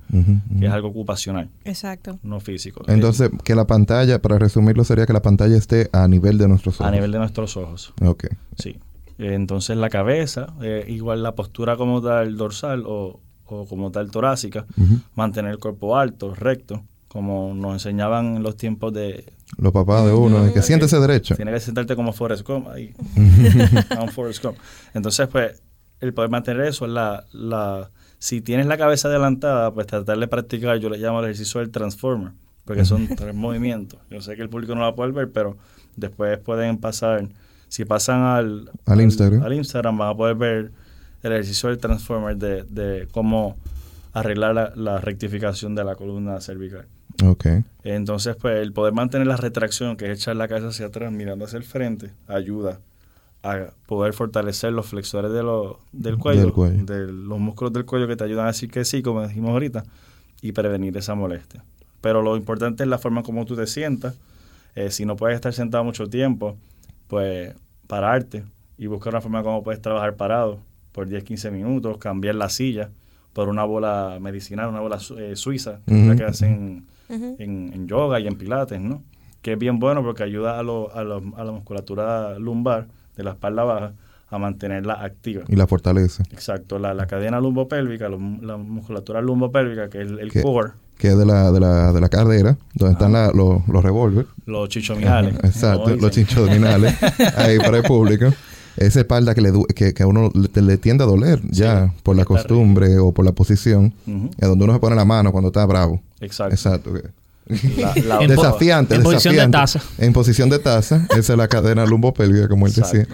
que 0.58 0.64
es 0.66 0.72
algo 0.72 0.88
ocupacional, 0.88 1.50
Exacto. 1.66 2.18
no 2.22 2.40
físico. 2.40 2.82
Entonces, 2.88 3.28
que 3.44 3.54
la 3.54 3.66
pantalla, 3.66 4.22
para 4.22 4.38
resumirlo, 4.38 4.84
sería 4.84 5.04
que 5.04 5.12
la 5.12 5.20
pantalla 5.20 5.54
esté 5.58 5.90
a 5.92 6.08
nivel 6.08 6.38
de 6.38 6.48
nuestros 6.48 6.76
Eh, 6.76 6.78
ojos. 6.82 6.88
a 6.88 6.90
nivel 6.94 7.12
de 7.12 7.18
nuestros 7.18 7.56
ojos. 7.58 7.92
Ok. 8.02 8.24
Sí. 8.56 8.78
Eh, 9.18 9.34
Entonces 9.34 9.76
la 9.76 9.90
cabeza, 9.90 10.54
eh, 10.62 10.86
igual 10.88 11.22
la 11.22 11.34
postura 11.34 11.76
como 11.76 12.00
tal 12.00 12.36
dorsal 12.38 12.84
o, 12.86 13.20
o 13.44 13.66
como 13.66 13.90
tal 13.90 14.10
torácica, 14.10 14.64
mantener 15.14 15.50
el 15.52 15.58
cuerpo 15.58 15.96
alto, 15.98 16.34
recto, 16.34 16.82
como 17.08 17.52
nos 17.54 17.74
enseñaban 17.74 18.36
en 18.36 18.42
los 18.42 18.56
tiempos 18.56 18.94
de... 18.94 19.30
Los 19.58 19.72
papás 19.72 20.04
de 20.04 20.12
uno, 20.12 20.52
que 20.52 20.62
siéntese 20.62 20.98
derecho. 20.98 21.36
Tienes 21.36 21.54
que 21.54 21.60
sentarte 21.60 21.96
como 21.96 22.12
Forrest 22.12 22.46
Gump 22.46 22.68
ahí. 22.68 22.94
Forrest 24.14 24.42
Gump. 24.42 24.56
Entonces, 24.94 25.28
pues, 25.28 25.62
el 26.00 26.12
poder 26.12 26.30
mantener 26.30 26.66
eso 26.66 26.84
es 26.86 26.90
la, 26.90 27.24
la... 27.32 27.90
Si 28.18 28.40
tienes 28.40 28.66
la 28.66 28.76
cabeza 28.78 29.08
adelantada, 29.08 29.72
pues 29.72 29.86
tratar 29.86 30.18
de 30.18 30.28
practicar, 30.28 30.78
yo 30.78 30.88
le 30.88 30.98
llamo 30.98 31.20
el 31.20 31.26
ejercicio 31.26 31.60
del 31.60 31.70
transformer, 31.70 32.32
porque 32.64 32.84
son 32.84 33.06
tres 33.16 33.34
movimientos. 33.34 34.00
Yo 34.10 34.20
sé 34.20 34.34
que 34.36 34.42
el 34.42 34.48
público 34.48 34.74
no 34.74 34.80
va 34.82 34.88
a 34.88 34.94
poder 34.94 35.12
ver, 35.12 35.30
pero 35.30 35.56
después 35.96 36.38
pueden 36.38 36.78
pasar... 36.78 37.28
Si 37.68 37.84
pasan 37.84 38.20
al, 38.22 38.70
Al 38.86 39.00
Instagram. 39.00 39.42
al 39.42 39.52
Instagram 39.54 39.98
van 39.98 40.10
a 40.10 40.14
poder 40.14 40.36
ver 40.36 40.72
el 41.22 41.32
ejercicio 41.32 41.70
del 41.70 41.78
transformer 41.78 42.36
de, 42.36 42.62
de 42.62 43.08
cómo 43.10 43.56
arreglar 44.12 44.54
la, 44.54 44.72
la 44.76 44.98
rectificación 45.00 45.74
de 45.74 45.82
la 45.82 45.96
columna 45.96 46.40
cervical. 46.40 46.86
Ok. 47.22 47.46
Entonces, 47.84 48.34
pues 48.36 48.60
el 48.62 48.72
poder 48.72 48.94
mantener 48.94 49.26
la 49.26 49.36
retracción, 49.36 49.96
que 49.96 50.10
es 50.10 50.18
echar 50.18 50.36
la 50.36 50.48
cabeza 50.48 50.68
hacia 50.68 50.86
atrás 50.86 51.12
mirando 51.12 51.44
hacia 51.44 51.58
el 51.58 51.64
frente, 51.64 52.10
ayuda 52.26 52.80
a 53.42 53.66
poder 53.86 54.14
fortalecer 54.14 54.72
los 54.72 54.86
flexores 54.86 55.30
de 55.32 55.42
lo- 55.42 55.78
del, 55.92 56.16
cuello, 56.16 56.42
Del 56.44 56.52
cuello. 56.52 56.84
de 56.84 57.12
los 57.12 57.38
músculos 57.38 57.72
del 57.74 57.84
cuello 57.84 58.08
que 58.08 58.16
te 58.16 58.24
ayudan 58.24 58.44
a 58.46 58.48
decir 58.48 58.70
que 58.70 58.84
sí, 58.86 59.02
como 59.02 59.26
dijimos 59.26 59.50
ahorita, 59.50 59.84
y 60.40 60.52
prevenir 60.52 60.96
esa 60.96 61.14
molestia. 61.14 61.62
Pero 62.00 62.22
lo 62.22 62.36
importante 62.36 62.82
es 62.84 62.88
la 62.88 62.98
forma 62.98 63.22
como 63.22 63.44
tú 63.44 63.54
te 63.54 63.66
sientas. 63.66 64.14
Eh, 64.74 64.90
si 64.90 65.04
no 65.04 65.14
puedes 65.16 65.34
estar 65.36 65.52
sentado 65.52 65.84
mucho 65.84 66.06
tiempo, 66.08 66.56
pues 67.06 67.54
pararte 67.86 68.44
y 68.78 68.86
buscar 68.86 69.12
una 69.12 69.20
forma 69.20 69.42
como 69.42 69.62
puedes 69.62 69.80
trabajar 69.82 70.16
parado 70.16 70.58
por 70.92 71.06
10, 71.06 71.22
15 71.24 71.50
minutos, 71.50 71.98
cambiar 71.98 72.34
la 72.36 72.48
silla 72.48 72.90
por 73.34 73.48
una 73.48 73.64
bola 73.64 74.18
medicinal, 74.20 74.68
una 74.70 74.80
bola 74.80 74.98
eh, 75.18 75.36
suiza, 75.36 75.80
la 75.86 75.94
Ujú, 75.94 76.16
que 76.16 76.24
hacen 76.24 76.86
En, 77.08 77.70
en 77.74 77.86
yoga 77.86 78.18
y 78.20 78.26
en 78.26 78.36
pilates, 78.36 78.80
¿no? 78.80 79.02
Que 79.42 79.52
es 79.52 79.58
bien 79.58 79.78
bueno 79.78 80.02
porque 80.02 80.22
ayuda 80.22 80.58
a, 80.58 80.62
lo- 80.62 80.94
a, 80.94 81.04
lo- 81.04 81.22
a 81.36 81.44
la 81.44 81.52
musculatura 81.52 82.38
lumbar 82.38 82.86
de 83.16 83.22
la 83.24 83.32
espalda 83.32 83.62
baja 83.64 83.92
a 84.30 84.38
mantenerla 84.38 84.94
activa. 84.94 85.44
Y 85.48 85.54
la 85.56 85.66
fortaleza. 85.66 86.24
Exacto, 86.32 86.78
la, 86.78 86.94
la 86.94 87.06
cadena 87.06 87.38
lumbopélvica, 87.40 88.08
lo- 88.08 88.18
la 88.40 88.56
musculatura 88.56 89.20
lumbopélvica, 89.20 89.88
que 89.90 90.00
es 90.02 90.08
el, 90.08 90.18
el 90.18 90.32
¿Qué? 90.32 90.42
core, 90.42 90.70
Que 90.98 91.08
es 91.08 91.18
de 91.18 91.26
la, 91.26 91.52
de 91.52 91.60
la, 91.60 91.92
de 91.92 92.00
la 92.00 92.08
cadera, 92.08 92.56
donde 92.74 92.92
están 92.94 93.12
la- 93.12 93.30
los, 93.34 93.66
los 93.68 93.82
revólveres. 93.84 94.30
los 94.46 94.68
chichominales. 94.70 95.34
Exacto, 95.44 95.90
los 95.90 95.98
dicen. 96.10 96.26
chinchodominales. 96.26 96.96
ahí 97.36 97.58
para 97.58 97.76
el 97.76 97.82
público. 97.84 98.32
Esa 98.76 99.00
espalda 99.00 99.34
que, 99.34 99.40
le 99.40 99.50
du- 99.52 99.66
que, 99.66 99.94
que 99.94 100.02
a 100.02 100.06
uno 100.06 100.30
le, 100.34 100.62
le 100.62 100.78
tiende 100.78 101.04
a 101.04 101.06
doler 101.06 101.40
ya 101.50 101.92
por 102.02 102.16
la 102.16 102.24
costumbre 102.24 102.98
o 102.98 103.12
por 103.12 103.24
la 103.24 103.32
posición. 103.32 103.92
Ujú, 104.06 104.30
Es 104.38 104.48
donde 104.48 104.64
uno 104.64 104.74
se 104.74 104.80
pone 104.80 104.96
la 104.96 105.04
mano 105.04 105.30
cuando 105.32 105.48
está 105.48 105.64
bravo. 105.66 106.00
Exacto. 106.20 106.54
Exacto. 106.54 106.92
La- 107.76 107.94
la- 108.06 108.22
En 108.22 108.28
desafiante, 108.28 108.94
en 108.94 109.02
posición 109.02 109.36
de 109.36 109.48
taza. 109.48 109.80
En 109.98 110.12
posición 110.14 110.48
de 110.50 110.58
taza. 110.58 111.06
Esa 111.16 111.32
es 111.34 111.38
la 111.38 111.46
cadena 111.48 111.84
lumbopélvica, 111.84 112.48
como 112.48 112.66
él 112.66 112.72
decía. 112.72 113.06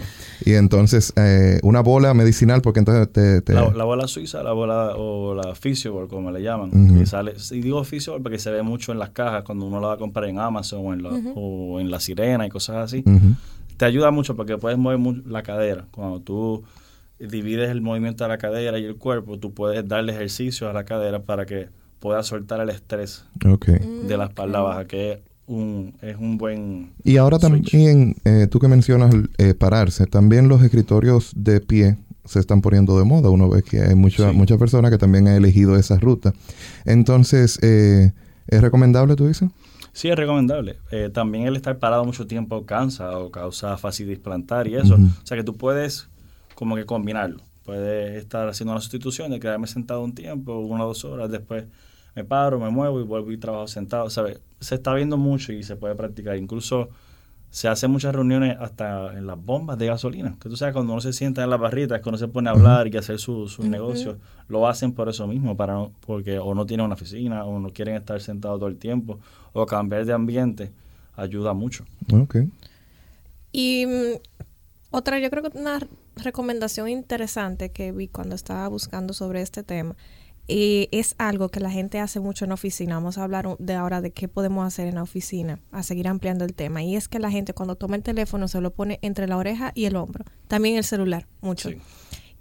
Y 0.43 0.53
entonces, 0.53 1.13
eh, 1.17 1.59
una 1.61 1.81
bola 1.81 2.13
medicinal, 2.15 2.61
porque 2.63 2.79
entonces 2.79 3.11
te... 3.11 3.41
te- 3.41 3.53
La, 3.53 3.69
la 3.71 3.83
bola 3.83 4.07
suiza, 4.07 4.41
la 4.41 4.53
bola 4.53 4.93
o 4.97 5.35
la 5.35 5.53
physioball, 5.53 6.07
como 6.07 6.31
le 6.31 6.41
llaman. 6.41 6.71
Ujú. 6.73 6.99
que 6.99 7.05
sale, 7.05 7.33
y 7.51 7.59
digo 7.61 7.83
physioball 7.83 8.23
porque 8.23 8.39
se 8.39 8.49
ve 8.49 8.63
mucho 8.63 8.91
en 8.93 8.99
las 8.99 9.09
cajas 9.09 9.43
cuando 9.43 9.65
uno 9.65 9.79
la 9.81 9.87
va 9.89 9.93
a 9.93 9.97
comprar 9.97 10.27
en 10.29 10.39
Amazon 10.39 10.79
o 10.83 10.93
en, 10.93 11.03
la, 11.03 11.09
o 11.35 11.79
en 11.79 11.91
la 11.91 11.99
sirena 11.99 12.47
y 12.47 12.49
cosas 12.49 12.77
así. 12.77 13.03
Ujú. 13.05 13.35
Te 13.81 13.85
ayuda 13.85 14.11
mucho 14.11 14.35
porque 14.35 14.59
puedes 14.59 14.77
mover 14.77 14.99
la 15.25 15.41
cadera. 15.41 15.87
Cuando 15.89 16.19
tú 16.19 16.61
divides 17.19 17.71
el 17.71 17.81
movimiento 17.81 18.23
de 18.23 18.27
la 18.27 18.37
cadera 18.37 18.77
y 18.77 18.85
el 18.85 18.95
cuerpo, 18.97 19.39
tú 19.39 19.55
puedes 19.55 19.87
darle 19.87 20.13
ejercicio 20.13 20.69
a 20.69 20.73
la 20.73 20.83
cadera 20.85 21.23
para 21.23 21.47
que 21.47 21.69
pueda 21.99 22.21
soltar 22.21 22.59
el 22.61 22.69
estrés 22.69 23.25
de 24.07 24.17
la 24.17 24.25
espalda 24.25 24.59
baja, 24.61 24.85
que 24.85 25.13
es 25.13 25.19
un, 25.47 25.95
es 26.03 26.15
un 26.15 26.37
buen... 26.37 26.91
Y 27.03 27.17
ahora 27.17 27.39
Switch. 27.39 27.71
también, 27.71 28.15
eh, 28.23 28.45
tú 28.51 28.59
que 28.59 28.67
mencionas 28.67 29.15
eh, 29.39 29.55
pararse, 29.55 30.05
también 30.05 30.47
los 30.47 30.61
escritorios 30.61 31.31
de 31.35 31.59
pie 31.59 31.97
se 32.25 32.37
están 32.39 32.61
poniendo 32.61 32.99
de 32.99 33.03
moda. 33.03 33.31
Uno 33.31 33.49
ve 33.49 33.63
que 33.63 33.81
hay 33.81 33.95
mucha- 33.95 34.29
Sí. 34.29 34.37
muchas 34.37 34.59
personas 34.59 34.91
que 34.91 34.99
también 34.99 35.27
han 35.27 35.33
elegido 35.33 35.75
esa 35.75 35.97
ruta. 35.97 36.33
Entonces, 36.85 37.57
eh, 37.63 38.11
¿es 38.47 38.61
recomendable, 38.61 39.15
tú 39.15 39.27
dices? 39.27 39.49
Sí, 39.93 40.09
es 40.09 40.15
recomendable. 40.15 40.77
Eh, 40.91 41.09
también 41.13 41.45
el 41.47 41.55
estar 41.55 41.77
parado 41.77 42.05
mucho 42.05 42.25
tiempo 42.25 42.65
cansa 42.65 43.17
o 43.17 43.29
causa 43.29 43.77
fascitis 43.77 44.19
plantar 44.19 44.67
y 44.67 44.75
eso. 44.75 44.95
O 44.95 45.25
sea 45.25 45.37
que 45.37 45.43
tú 45.43 45.57
puedes 45.57 46.09
como 46.55 46.75
que 46.75 46.85
combinarlo. 46.85 47.41
Puedes 47.63 48.17
estar 48.17 48.47
haciendo 48.47 48.71
una 48.71 48.81
sustitución 48.81 49.31
de 49.31 49.39
quedarme 49.39 49.67
sentado 49.67 50.03
un 50.03 50.15
tiempo, 50.15 50.57
una 50.59 50.85
o 50.85 50.87
dos 50.87 51.05
horas, 51.05 51.29
después 51.29 51.65
me 52.15 52.23
paro, 52.23 52.59
me 52.59 52.69
muevo 52.69 52.99
y 52.99 53.03
vuelvo 53.03 53.31
y 53.31 53.37
trabajo 53.37 53.67
sentado. 53.67 54.09
¿sabes? 54.09 54.39
Se 54.59 54.75
está 54.75 54.93
viendo 54.93 55.17
mucho 55.17 55.53
y 55.53 55.63
se 55.63 55.75
puede 55.75 55.95
practicar. 55.95 56.37
Incluso 56.37 56.89
se 57.51 57.67
hacen 57.67 57.91
muchas 57.91 58.15
reuniones 58.15 58.57
hasta 58.59 59.13
en 59.17 59.27
las 59.27 59.37
bombas 59.37 59.77
de 59.77 59.85
gasolina. 59.87 60.35
Que 60.41 60.49
tú 60.49 60.55
sabes, 60.57 60.73
cuando 60.73 60.93
uno 60.93 61.01
se 61.01 61.11
sienta 61.13 61.43
en 61.43 61.49
la 61.49 61.57
barrita, 61.57 61.97
es 61.97 62.01
que 62.01 62.09
uno 62.09 62.17
se 62.17 62.27
pone 62.29 62.49
a 62.49 62.53
hablar 62.53 62.87
y 62.87 62.95
a 62.95 63.01
hacer 63.01 63.19
su- 63.19 63.47
sus 63.49 63.65
negocios. 63.65 64.15
Lo 64.47 64.67
hacen 64.67 64.93
por 64.93 65.09
eso 65.09 65.27
mismo, 65.27 65.55
para 65.57 65.73
no- 65.73 65.91
porque 66.05 66.39
o 66.39 66.55
no 66.55 66.65
tienen 66.65 66.85
una 66.85 66.95
oficina, 66.95 67.43
o 67.43 67.59
no 67.59 67.69
quieren 67.71 67.95
estar 67.95 68.19
sentados 68.21 68.57
todo 68.59 68.69
el 68.69 68.77
tiempo, 68.77 69.19
o 69.53 69.65
cambiar 69.65 70.05
de 70.05 70.13
ambiente 70.13 70.71
ayuda 71.15 71.53
mucho. 71.53 71.83
Ok. 72.13 72.37
Y 73.51 73.85
mm, 73.85 74.19
otra, 74.91 75.19
yo 75.19 75.29
creo 75.29 75.43
que 75.43 75.57
una 75.57 75.79
recomendación 76.15 76.87
interesante 76.89 77.71
que 77.71 77.91
vi 77.91 78.07
cuando 78.07 78.35
estaba 78.35 78.67
buscando 78.69 79.13
sobre 79.13 79.41
este 79.41 79.63
tema 79.63 79.95
eh, 80.47 80.89
es 80.91 81.15
algo 81.17 81.49
que 81.49 81.59
la 81.59 81.71
gente 81.71 81.99
hace 81.99 82.19
mucho 82.19 82.45
en 82.45 82.49
la 82.49 82.55
oficina. 82.55 82.95
Vamos 82.95 83.17
a 83.17 83.23
hablar 83.23 83.55
de 83.59 83.73
ahora 83.73 84.01
de 84.01 84.11
qué 84.11 84.27
podemos 84.27 84.65
hacer 84.65 84.87
en 84.87 84.95
la 84.95 85.03
oficina, 85.03 85.59
a 85.71 85.83
seguir 85.83 86.07
ampliando 86.07 86.45
el 86.45 86.53
tema. 86.53 86.83
Y 86.83 86.95
es 86.95 87.07
que 87.07 87.19
la 87.19 87.31
gente 87.31 87.53
cuando 87.53 87.75
toma 87.75 87.95
el 87.95 88.03
teléfono 88.03 88.47
se 88.47 88.59
lo 88.61 88.71
pone 88.71 88.99
entre 89.01 89.27
la 89.27 89.37
oreja 89.37 89.71
y 89.75 89.85
el 89.85 89.95
hombro. 89.95 90.25
También 90.47 90.75
el 90.75 90.83
celular, 90.83 91.27
mucho. 91.41 91.69
Sí. 91.69 91.77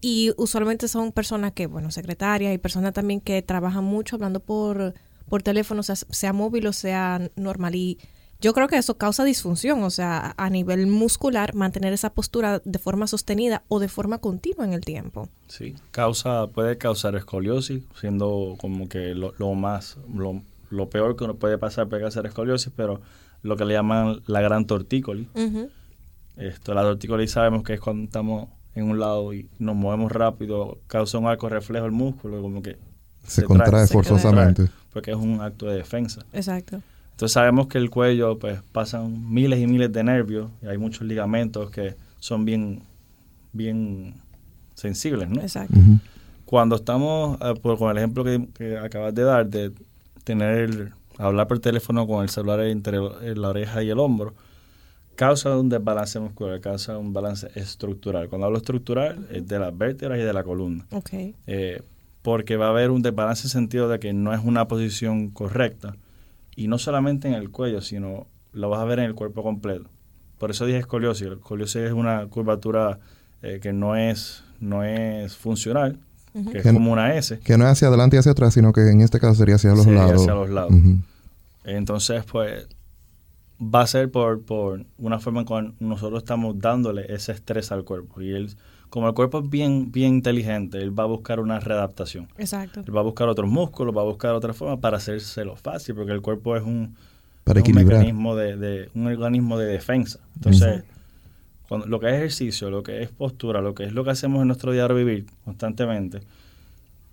Y 0.01 0.33
usualmente 0.39 0.89
son 0.89 1.13
personas 1.13 1.53
que, 1.53 1.67
bueno, 1.67 1.91
secretarias 1.91 2.55
y 2.55 2.59
personas 2.59 2.95
también 2.95 3.21
que 3.21 3.43
trabajan 3.43 3.85
mucho 3.85 4.17
hablando 4.17 4.41
por, 4.41 4.95
por 5.29 5.43
teléfono, 5.43 5.83
sea, 5.83 5.97
sea 5.97 6.33
móvil 6.33 6.67
o 6.67 6.73
sea 6.73 7.21
normal. 7.37 7.75
Y 7.75 7.99
yo 8.41 8.53
creo 8.55 8.69
que 8.69 8.77
eso 8.79 8.97
causa 8.97 9.25
disfunción, 9.25 9.83
o 9.83 9.91
sea, 9.91 10.35
a 10.37 10.51
nivel 10.51 10.87
muscular, 10.87 11.55
mantener 11.55 11.93
esa 11.93 12.11
postura 12.11 12.61
de 12.65 12.79
forma 12.79 13.07
sostenida 13.07 13.63
o 13.69 13.81
de 13.81 13.89
forma 13.89 14.19
continua 14.19 14.65
en 14.65 14.73
el 14.73 14.81
tiempo. 14.81 15.29
Sí, 15.49 15.75
causa, 15.91 16.47
puede 16.49 16.79
causar 16.79 17.17
escoliosis, 17.17 17.83
siendo 18.01 18.57
como 18.59 18.89
que 18.89 19.15
lo, 19.15 19.35
lo 19.39 19.55
más, 19.55 19.99
lo, 20.15 20.43
lo 20.71 20.89
peor 20.89 21.17
que 21.17 21.25
uno 21.25 21.35
puede 21.35 21.59
pasar 21.59 21.89
puede 21.89 22.03
causar 22.03 22.27
escoliosis, 22.27 22.73
pero 22.75 23.01
lo 23.43 23.57
que 23.57 23.65
le 23.65 23.75
llaman 23.75 24.23
la 24.27 24.41
gran 24.41 24.67
tortícolis. 24.67 25.29
Ujú. 25.35 25.69
Esto, 26.37 26.73
la 26.75 26.83
tortícolis 26.83 27.31
sabemos 27.33 27.63
que 27.65 27.75
es 27.75 27.81
cuando 27.81 28.05
estamos 28.05 28.49
en 28.75 28.85
un 28.89 28.99
lado 29.01 29.35
y 29.35 29.49
nos 29.59 29.77
movemos 29.77 30.13
rápido, 30.13 30.79
causa 30.87 31.19
un 31.19 31.27
arco 31.27 31.49
reflejo 31.49 31.87
el 31.87 31.93
músculo, 31.93 32.41
como 32.41 32.63
que 32.63 32.79
Se, 33.27 33.43
trae- 33.43 33.47
contrae 33.47 33.87
se 33.87 33.93
forzosamente. 33.93 34.69
porque 34.93 35.11
es 35.11 35.17
un 35.17 35.41
acto 35.41 35.67
de 35.67 35.75
defensa. 35.77 36.25
Exacto. 36.33 36.81
Entonces 37.21 37.35
sabemos 37.35 37.67
que 37.67 37.77
el 37.77 37.91
cuello, 37.91 38.39
pues 38.39 38.63
pasan 38.73 39.31
miles 39.31 39.59
y 39.61 39.67
miles 39.67 39.93
de 39.93 40.03
nervios 40.03 40.51
y 40.63 40.69
hay 40.69 40.79
muchos 40.79 41.03
ligamentos 41.07 41.71
que 41.71 41.95
son 42.19 42.47
bien, 42.47 42.81
bien 43.53 44.15
sensibles, 44.75 45.29
¿no? 45.29 45.43
Exacto. 45.43 45.75
Cuando 46.47 46.77
estamos, 46.77 47.39
eh, 47.43 47.53
por, 47.61 47.77
con 47.77 47.91
el 47.91 47.99
ejemplo 47.99 48.25
que, 48.25 48.49
que 48.55 48.79
acabas 48.79 49.15
de 49.15 49.23
dar, 49.25 49.47
de 49.51 49.71
tener, 50.25 50.61
el- 50.61 50.93
hablar 51.19 51.47
por 51.47 51.59
teléfono 51.59 52.07
con 52.07 52.23
el 52.23 52.31
celular 52.31 52.61
entre 52.61 52.97
la 53.37 53.49
oreja 53.51 53.83
y 53.83 53.91
el 53.91 53.99
hombro, 53.99 54.33
causa 55.15 55.55
un 55.59 55.69
desbalance 55.69 56.19
muscular, 56.21 56.59
causa 56.63 56.97
un 56.97 57.13
balance 57.13 57.51
estructural. 57.55 58.31
Cuando 58.31 58.47
hablo 58.47 58.57
estructural, 58.57 59.27
es 59.31 59.47
de 59.47 59.59
las 59.59 59.77
vértebras 59.77 60.19
y 60.21 60.23
de 60.23 60.33
la 60.33 60.43
columna. 60.43 60.87
Ok. 60.91 61.11
Eh, 61.47 61.83
porque 62.23 62.57
va 62.57 62.69
a 62.69 62.71
haber 62.71 62.91
un 62.91 63.03
desbalance 63.03 63.43
en 63.43 63.47
el 63.49 63.51
sentido 63.51 63.89
de 63.91 63.99
que 64.01 64.15
no 64.15 64.33
es 64.33 64.41
una 64.43 64.67
posición 64.69 65.29
correcta. 65.29 65.97
Y 66.61 66.69
no 66.69 66.79
solamente 66.79 67.27
en 67.29 67.35
el 67.35 67.51
cuello, 67.51 67.81
sino 67.81 68.27
lo 68.53 68.69
vas 68.69 68.81
a 68.81 68.85
ver 68.85 68.99
en 68.99 69.07
el 69.07 69.15
cuerpo 69.15 69.43
completo. 69.43 69.89
Por 70.39 70.51
eso 70.51 70.67
dije 70.67 70.79
escoliosis. 70.79 71.27
La 71.29 71.35
escoliosis 71.35 71.77
es 71.77 71.93
una 71.93 72.27
curvatura 72.27 72.99
eh, 73.43 73.61
que 73.63 73.73
no 73.73 73.97
es, 73.97 74.45
no 74.61 74.85
es 74.85 75.37
funcional, 75.37 75.99
que 76.53 76.59
es 76.59 76.63
Que- 76.65 76.73
como 76.75 76.93
una 76.93 77.15
S. 77.15 77.39
Que 77.39 77.57
no 77.57 77.65
es 77.65 77.71
hacia 77.73 77.89
adelante 77.89 78.17
y 78.17 78.19
hacia 78.19 78.33
atrás, 78.33 78.53
sino 78.55 78.73
que 78.73 78.91
en 78.91 79.01
este 79.01 79.19
caso 79.21 79.35
sería 79.37 79.55
hacia 79.55 79.71
los 79.71 79.85
Sería 79.85 80.01
lados. 80.01 80.21
hacia 80.21 80.35
los 80.35 80.51
lados. 80.51 80.73
Entonces, 81.65 82.25
pues, 82.31 82.67
va 83.63 83.83
a 83.83 83.87
ser 83.87 84.11
por, 84.11 84.43
por 84.43 84.85
una 84.99 85.19
forma 85.19 85.41
en 85.41 85.47
cual 85.47 85.75
nosotros 85.81 86.23
estamos 86.23 86.59
dándole 86.59 87.07
ese 87.15 87.33
estrés 87.33 87.73
al 87.73 87.85
cuerpo. 87.85 88.21
Y 88.21 88.33
él, 88.33 88.55
como 88.91 89.09
el 89.09 89.15
cuerpo 89.15 89.39
es 89.41 89.49
bien, 89.49 89.91
bien 89.91 90.15
inteligente, 90.15 90.79
él 90.79 90.97
va 90.99 91.05
a 91.05 91.07
buscar 91.07 91.41
una 91.41 91.59
readaptación. 91.61 92.29
Exacto. 92.37 92.81
Él 92.87 92.95
va 92.95 93.01
a 93.01 93.05
buscar 93.05 93.29
otros 93.29 93.49
músculos, 93.49 93.97
va 93.97 94.03
a 94.03 94.05
buscar 94.05 94.35
otra 94.35 94.53
forma 94.53 94.79
para 94.79 94.99
hacérselo 94.99 95.57
fácil, 95.57 95.95
porque 95.95 96.13
el 96.13 96.21
cuerpo 96.21 96.57
es 96.57 96.63
un, 96.63 96.97
Para 97.45 97.61
es 97.61 97.69
un 97.69 97.75
mecanismo 97.99 98.37
de, 98.37 98.57
de- 98.57 98.91
un 98.95 99.07
organismo 99.07 99.57
de 99.59 99.67
defensa. 99.67 100.19
Entonces, 100.37 100.83
cuando, 101.69 101.87
lo 101.87 102.01
que 102.01 102.09
es 102.09 102.15
ejercicio, 102.15 102.69
lo 102.71 102.83
que 102.83 103.03
es 103.03 103.09
postura, 103.11 103.61
lo 103.61 103.75
que 103.75 103.85
es 103.85 103.93
lo 103.93 104.03
que 104.05 104.11
hacemos 104.11 104.41
en 104.43 104.49
nuestro 104.49 104.73
diario 104.73 104.97
vivir 104.97 105.27
constantemente, 105.45 106.21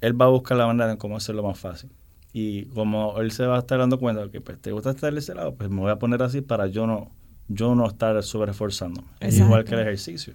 él 0.02 0.20
va 0.20 0.26
a 0.26 0.30
buscar 0.30 0.58
la 0.58 0.68
manera 0.68 0.90
de 0.92 0.98
cómo 0.98 1.16
hacerlo 1.18 1.44
más 1.44 1.60
fácil. 1.60 1.90
Y 2.34 2.66
como 2.66 3.20
él 3.20 3.32
se 3.32 3.46
va 3.46 3.56
a 3.56 3.60
estar 3.60 3.80
dando 3.80 4.00
cuenta 4.00 4.24
de 4.26 4.30
que 4.32 4.42
pues, 4.42 4.60
te 4.60 4.72
gusta 4.72 4.92
estar 4.92 5.14
de 5.14 5.20
ese 5.20 5.34
lado, 5.36 5.54
pues 5.56 5.70
me 5.70 5.80
voy 5.82 5.92
a 5.92 5.98
poner 5.98 6.22
así 6.24 6.42
para 6.42 6.68
yo 6.68 6.86
no, 6.88 7.10
yo 7.48 7.74
no 7.76 7.88
estar 7.88 8.22
sobreesforzándome. 8.24 9.08
Igual 9.46 9.64
que 9.64 9.76
el 9.76 9.82
ejercicio. 9.82 10.34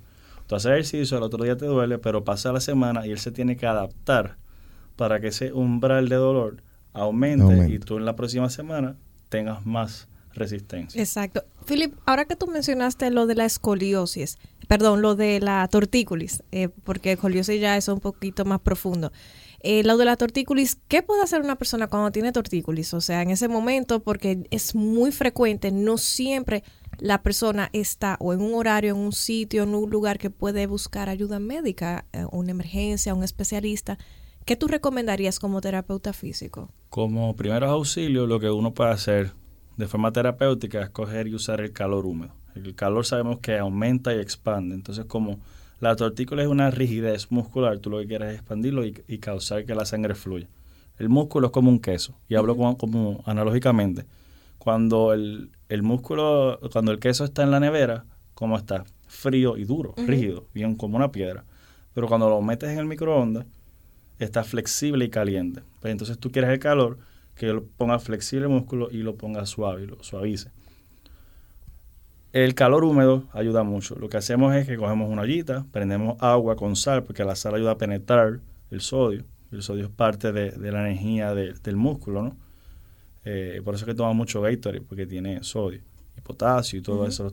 Tú 0.53 0.57
haces 0.57 0.71
ejercicio, 0.71 1.17
el 1.17 1.23
otro 1.23 1.43
día 1.43 1.57
te 1.57 1.65
duele, 1.65 1.97
pero 1.97 2.25
pasa 2.25 2.53
la 2.53 2.61
semana 2.61 3.07
y 3.07 3.11
él 3.11 3.19
se 3.19 3.31
tiene 3.33 3.57
que 3.57 3.65
adaptar 3.67 4.37
para 4.97 5.19
que 5.19 5.29
ese 5.29 5.51
umbral 5.51 6.11
de 6.11 6.17
dolor 6.17 6.62
aumente, 6.93 7.43
Aumente. 7.43 7.73
y 7.73 7.79
tú 7.79 7.97
en 7.97 8.05
la 8.05 8.17
próxima 8.17 8.51
semana 8.51 8.95
tengas 9.31 9.65
más 9.65 10.09
resistencia. 10.35 11.01
Exacto. 11.01 11.43
Philip, 11.65 11.95
ahora 12.05 12.27
que 12.27 12.37
tú 12.37 12.49
mencionaste 12.49 13.11
lo 13.11 13.27
de 13.27 13.35
la 13.35 13.47
escoliosis, 13.47 14.37
perdón, 14.69 15.01
lo 15.01 15.15
de 15.15 15.41
la 15.41 15.67
tortícolis, 15.69 16.43
eh, 16.53 16.69
porque 16.69 17.12
escoliosis 17.12 17.59
ya 17.59 17.79
es 17.79 17.88
un 17.88 18.01
poquito 18.01 18.45
más 18.45 18.61
profundo. 18.61 19.11
Eh, 19.61 19.83
lo 19.85 19.97
de 19.97 20.05
la 20.05 20.19
tortícolis, 20.19 20.77
¿qué 20.87 21.03
puede 21.03 21.23
hacer 21.23 21.41
una 21.41 21.57
persona 21.57 21.87
cuando 21.87 22.11
tiene 22.11 22.31
tortícolis? 22.31 22.93
O 22.93 23.01
sea, 23.01 23.23
en 23.23 23.31
ese 23.31 23.49
momento, 23.49 24.01
porque 24.01 24.47
es 24.51 24.75
muy 24.75 25.12
frecuente, 25.12 25.71
no 25.73 25.97
siempre 25.97 26.62
la 26.99 27.23
persona 27.23 27.71
está 27.73 28.17
o 28.21 28.33
en 28.33 28.41
un 28.41 28.55
horario, 28.55 28.95
en 28.95 29.01
un 29.01 29.13
sitio, 29.13 29.63
en 29.63 29.75
un 29.75 29.91
lugar 29.91 30.19
que 30.19 30.31
puede 30.31 30.67
buscar 30.67 31.09
ayuda 31.09 31.39
médica, 31.39 32.07
eh, 32.13 32.25
una 32.31 32.51
emergencia, 32.51 33.15
un 33.15 33.25
especialista. 33.25 33.99
¿Qué 34.45 34.57
tú 34.57 34.69
recomendarías 34.69 35.39
como 35.39 35.61
terapeuta 35.61 36.13
físico? 36.13 36.71
Como 36.91 37.35
primeros 37.37 37.71
auxilios, 37.71 38.29
lo 38.29 38.41
que 38.41 38.51
uno 38.51 38.73
puede 38.73 38.91
hacer 38.91 39.33
de 39.77 39.89
forma 39.89 40.13
terapéutica 40.13 40.83
es 40.83 40.91
coger 40.91 41.29
y 41.29 41.35
usar 41.35 41.61
el 41.61 41.73
calor 41.73 42.07
húmedo. 42.07 42.35
El 42.55 42.75
calor 42.75 43.07
sabemos 43.07 43.39
que 43.39 43.59
aumenta 43.59 44.15
y 44.15 44.19
expande. 44.19 44.75
Entonces, 44.75 45.07
como 45.07 45.39
la 45.81 45.97
tortícola 45.97 46.43
es 46.43 46.49
una 46.49 46.71
rigidez 46.71 47.31
muscular, 47.31 47.79
tú 47.79 47.91
lo 47.91 47.99
que 48.01 48.07
quieres 48.07 48.31
es 48.31 48.35
expandirlo 48.37 48.85
y, 48.85 49.03
y 49.09 49.19
causar 49.19 49.65
que 49.65 49.75
la 49.75 49.85
sangre 49.85 50.15
fluya. 50.15 50.49
El 50.99 51.09
músculo 51.09 51.47
es 51.49 51.53
como 51.53 51.71
un 51.71 51.81
queso. 51.81 52.15
Y 52.29 52.35
hablo 52.35 52.57
como, 52.57 52.77
como 52.77 53.23
analógicamente. 53.27 54.05
Cuando 54.62 55.12
el, 55.12 55.51
el 55.68 55.83
músculo, 55.83 56.61
cuando 56.72 56.92
el 56.92 57.01
queso 57.01 57.25
está 57.25 57.42
en 57.42 57.51
la 57.51 57.59
nevera, 57.59 58.05
¿cómo 58.35 58.57
está? 58.57 58.85
Frío 59.09 59.57
y 59.57 59.64
duro, 59.64 59.92
rígido, 60.07 60.46
bien 60.55 60.77
como 60.77 60.96
una 60.96 61.11
piedra. 61.11 61.44
Pero 61.94 62.07
cuando 62.07 62.29
lo 62.31 62.40
metes 62.42 62.70
en 62.70 62.79
el 62.79 62.87
microondas, 62.87 63.44
está 64.20 64.44
flexible 64.44 65.05
y 65.05 65.09
caliente. 65.11 65.62
Pues 65.81 65.90
entonces 65.90 66.16
tú 66.16 66.31
quieres 66.31 66.48
el 66.53 66.61
calor 66.61 66.98
que 67.35 67.46
lo 67.48 67.64
ponga 67.64 67.98
flexible 67.98 68.46
el 68.46 68.53
músculo 68.53 68.88
y 68.92 68.98
lo 68.98 69.16
ponga 69.16 69.44
suave, 69.46 69.83
y 69.83 69.87
lo 69.88 70.01
suavice. 70.05 70.51
El 72.33 72.55
calor 72.55 72.85
húmedo 72.85 73.25
ayuda 73.33 73.64
mucho. 73.64 73.96
Lo 73.96 74.09
que 74.09 74.16
hacemos 74.18 74.55
es 74.55 74.66
que 74.68 74.77
cogemos 74.77 75.11
una 75.11 75.22
ollita, 75.22 75.66
prendemos 75.72 76.16
agua 76.22 76.55
con 76.55 76.77
sal, 76.77 77.03
porque 77.03 77.25
la 77.25 77.35
sal 77.35 77.57
ayuda 77.57 77.72
a 77.72 77.79
penetrar 77.79 78.38
el 78.70 78.81
sodio. 78.81 79.25
El 79.51 79.62
sodio 79.62 79.87
es 79.87 79.90
parte 79.90 80.31
de, 80.31 80.53
de 80.53 80.70
la 80.70 80.88
energía 80.88 81.35
de- 81.35 81.53
del 81.55 81.77
músculo, 81.77 82.22
¿no? 82.22 82.37
Eh, 83.25 83.61
por 83.65 83.75
eso 83.75 83.85
es 83.85 83.89
que 83.89 83.95
toma 83.95 84.13
mucho 84.13 84.41
Gatorade, 84.41 84.81
porque 84.83 85.07
tiene 85.07 85.43
sodio 85.45 85.81
y 86.17 86.21
potasio 86.21 86.79
y 86.79 86.83
todo 86.83 87.07
eso. 87.07 87.33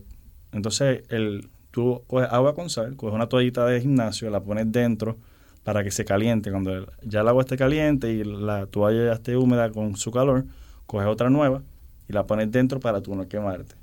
Entonces, 0.52 1.04
el, 1.10 1.50
tú 1.72 2.04
coges 2.08 2.28
agua 2.32 2.54
con 2.56 2.70
sal, 2.70 2.96
coges 2.96 3.16
una 3.16 3.28
toallita 3.28 3.66
de 3.66 3.82
gimnasio, 3.82 4.30
la 4.30 4.42
pones 4.42 4.72
dentro 4.72 5.18
para 5.64 5.84
que 5.84 5.92
se 5.92 6.06
caliente. 6.06 6.52
Cuando 6.52 6.74
el- 6.76 6.88
ya 7.04 7.22
el 7.22 7.28
agua 7.28 7.42
esté 7.44 7.58
caliente 7.58 8.12
y 8.12 8.24
la 8.24 8.66
toalla 8.68 9.06
ya 9.06 9.14
esté 9.14 9.36
húmeda 9.36 9.70
con 9.72 9.96
su 9.96 10.12
calor, 10.12 10.46
coges 10.86 11.08
otra 11.08 11.30
nueva 11.30 11.62
y 12.08 12.14
la 12.14 12.26
pones 12.26 12.52
dentro 12.52 12.80
para 12.80 13.02
tú 13.02 13.16
no 13.16 13.28
quemarte. 13.28 13.76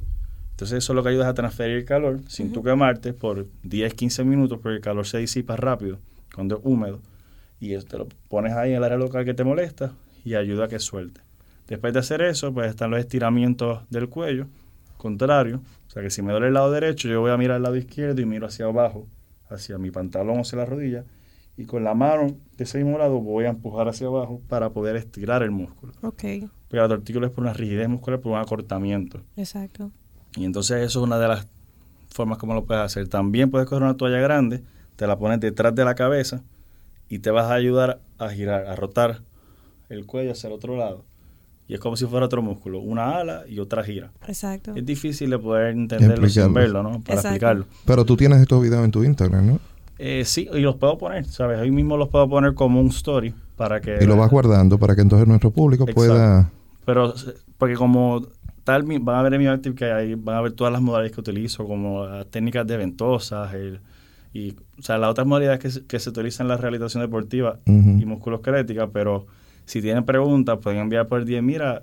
Entonces 0.53 0.79
eso 0.79 0.95
lo 0.95 1.03
que 1.03 1.11
ayuda 1.11 1.25
es 1.25 1.31
a 1.31 1.35
transferir 1.35 1.77
el 1.77 1.85
calor 1.85 2.21
sin 2.29 2.51
tú 2.53 2.61
Ujú. 2.61 2.71
quemarte 2.71 3.12
por 3.12 3.47
10, 3.62 3.92
15 3.95 4.25
minutos 4.25 4.59
porque 4.62 4.77
el 4.77 4.81
calor 4.83 5.07
se 5.07 5.19
disipa 5.19 5.55
rápido 5.57 5.99
cuando 6.35 6.57
es 6.57 6.61
húmedo. 6.64 7.01
Y 7.61 7.77
te 7.79 7.99
lo 7.99 8.09
pones 8.29 8.53
ahí 8.55 8.71
en 8.71 8.77
el 8.79 8.85
área 8.85 8.97
local 8.99 9.25
que 9.25 9.35
te 9.35 9.45
molesta 9.45 9.92
y 10.25 10.35
ayuda 10.35 10.64
a 10.64 10.69
que 10.69 10.79
suelte. 10.79 11.21
Después 11.68 11.92
de 11.92 11.98
hacer 12.00 12.22
eso, 12.22 12.52
pues 12.52 12.68
están 12.70 12.90
los 12.90 13.00
estiramientos 13.00 13.81
del 13.90 14.09
cuello, 14.09 14.46
contrario. 14.98 15.61
O 15.88 15.90
sea 15.90 16.02
que 16.02 16.11
si 16.11 16.22
me 16.22 16.33
duele 16.33 16.48
el 16.48 16.55
lado 16.55 16.70
derecho, 16.70 17.09
yo 17.09 17.20
voy 17.20 17.31
a 17.31 17.37
mirar 17.37 17.57
al 17.57 17.62
lado 17.62 17.76
izquierdo 17.76 18.20
y 18.20 18.26
miro 18.26 18.46
hacia 18.46 18.66
abajo, 18.66 19.07
hacia 19.48 19.79
mi 19.79 19.90
pantalón 19.90 20.38
o 20.38 20.40
hacia 20.42 20.59
la 20.59 20.64
rodilla. 20.66 21.05
Y 21.57 21.64
con 21.64 21.85
la 21.85 21.94
mano 21.94 22.37
de 22.57 22.64
ese 22.64 22.79
mismo 22.83 22.98
lado 22.98 23.18
voy 23.18 23.46
a 23.46 23.48
empujar 23.48 23.88
hacia 23.88 24.07
abajo 24.09 24.42
para 24.48 24.70
poder 24.70 24.94
estirar 24.96 25.42
el 25.42 25.50
músculo. 25.50 25.92
Ok, 26.02 26.22
Porque 26.68 26.76
la 26.76 26.88
tortícola 26.88 27.26
es 27.29 27.33
por 27.33 27.44
una 27.44 27.55
rigidez 27.55 27.88
muscular, 27.88 28.20
por 28.20 28.33
un 28.33 28.38
acortamiento. 28.38 29.22
exacto. 29.37 29.90
Y 30.37 30.44
entonces 30.44 30.83
eso 30.83 31.00
es 31.00 31.05
una 31.07 31.18
de 31.18 31.29
las 31.29 31.46
formas 32.11 32.37
como 32.37 32.52
lo 32.52 32.64
puedes 32.66 32.83
hacer. 32.83 33.09
También 33.09 33.50
puedes 33.50 33.66
coger 33.66 33.83
una 33.83 33.96
toalla 33.96 34.18
grande, 34.20 34.62
te 34.96 35.07
la 35.07 35.18
pones 35.18 35.40
detrás 35.40 35.74
de 35.74 35.83
la 35.85 35.94
cabeza 35.94 36.42
y 37.09 37.20
te 37.20 37.31
vas 37.31 37.46
a 37.50 37.55
ayudar 37.55 38.00
a 38.18 38.29
girar, 38.29 38.66
a 38.66 38.76
rotar 38.76 39.20
el 39.88 40.05
cuello 40.05 40.33
hacia 40.33 40.48
el 40.48 40.52
otro 40.52 40.76
lado. 40.76 41.05
Y 41.68 41.74
es 41.74 41.81
como 41.81 41.96
si 41.96 42.07
fuera 42.07 42.26
otro 42.26 42.42
músculo, 42.42 42.79
una 42.81 43.16
ala 43.18 43.42
y 43.48 43.59
otra 43.59 43.83
gira. 43.83 44.12
Exacto. 44.29 44.72
Es 44.76 44.87
difícil 44.87 45.31
de 45.31 45.38
poder 45.38 45.70
entenderlo 45.74 46.29
sin 46.29 46.55
verlo, 46.55 46.83
¿no? 46.83 46.90
Para 47.00 47.00
Exacto. 47.14 47.29
explicarlo. 47.29 47.64
Pero 47.85 48.05
tú 48.05 48.16
tienes 48.16 48.40
estos 48.40 48.62
videos 48.62 48.85
en 48.85 48.90
tu 48.92 49.02
Instagram, 49.02 49.46
¿no? 49.46 49.59
Eh, 49.98 50.22
sí, 50.24 50.48
y 50.52 50.61
los 50.61 50.76
puedo 50.76 50.96
poner, 50.98 51.24
¿sabes? 51.24 51.59
Hoy 51.59 51.70
mismo 51.72 51.96
los 51.96 52.09
puedo 52.09 52.29
poner 52.29 52.55
como 52.55 52.81
un 52.81 52.88
story 52.88 53.35
para 53.57 53.81
que... 53.81 53.98
Y 54.00 54.07
lo 54.07 54.16
vas 54.16 54.31
guardando 54.31 54.79
para 54.79 54.94
que 54.94 55.00
entonces 55.02 55.26
nuestro 55.26 55.50
público 55.50 55.85
Exacto. 55.85 56.00
pueda... 56.00 56.50
Pero, 56.85 57.14
porque 57.59 57.74
como 57.74 58.26
tal, 58.62 58.85
mi- 58.85 58.98
van 58.98 59.16
a 59.16 59.22
ver 59.22 59.35
en 59.35 59.40
mi 59.40 59.46
active 59.48 59.74
que 59.74 59.90
ahí 59.90 60.14
van 60.14 60.37
a 60.37 60.40
ver 60.42 60.52
todas 60.52 60.72
las 60.72 60.81
modalidades 60.83 61.12
que 61.12 61.20
utilizo, 61.20 61.66
como 61.66 62.07
las 62.07 62.26
técnicas 62.26 62.64
de 62.66 62.76
ventosas, 62.76 63.55
el, 63.55 63.81
y, 64.33 64.52
o 64.79 64.83
sea, 64.83 64.98
las 64.98 65.11
otras 65.11 65.26
modalidades 65.26 65.59
que, 65.59 65.70
se- 65.70 65.85
que 65.87 65.98
se 65.98 66.11
utilizan 66.11 66.44
en 66.44 66.48
la 66.48 66.57
rehabilitación 66.59 67.02
deportiva 67.02 67.59
Ujú. 67.66 67.98
y 67.98 68.05
musculoesquelética, 68.05 68.87
pero 68.88 69.26
si 69.66 69.83
tienen 69.83 70.05
preguntas, 70.05 70.59
pueden 70.62 70.81
enviar 70.81 71.07
por 71.07 71.20
el 71.20 71.26
día, 71.26 71.42
mira, 71.42 71.83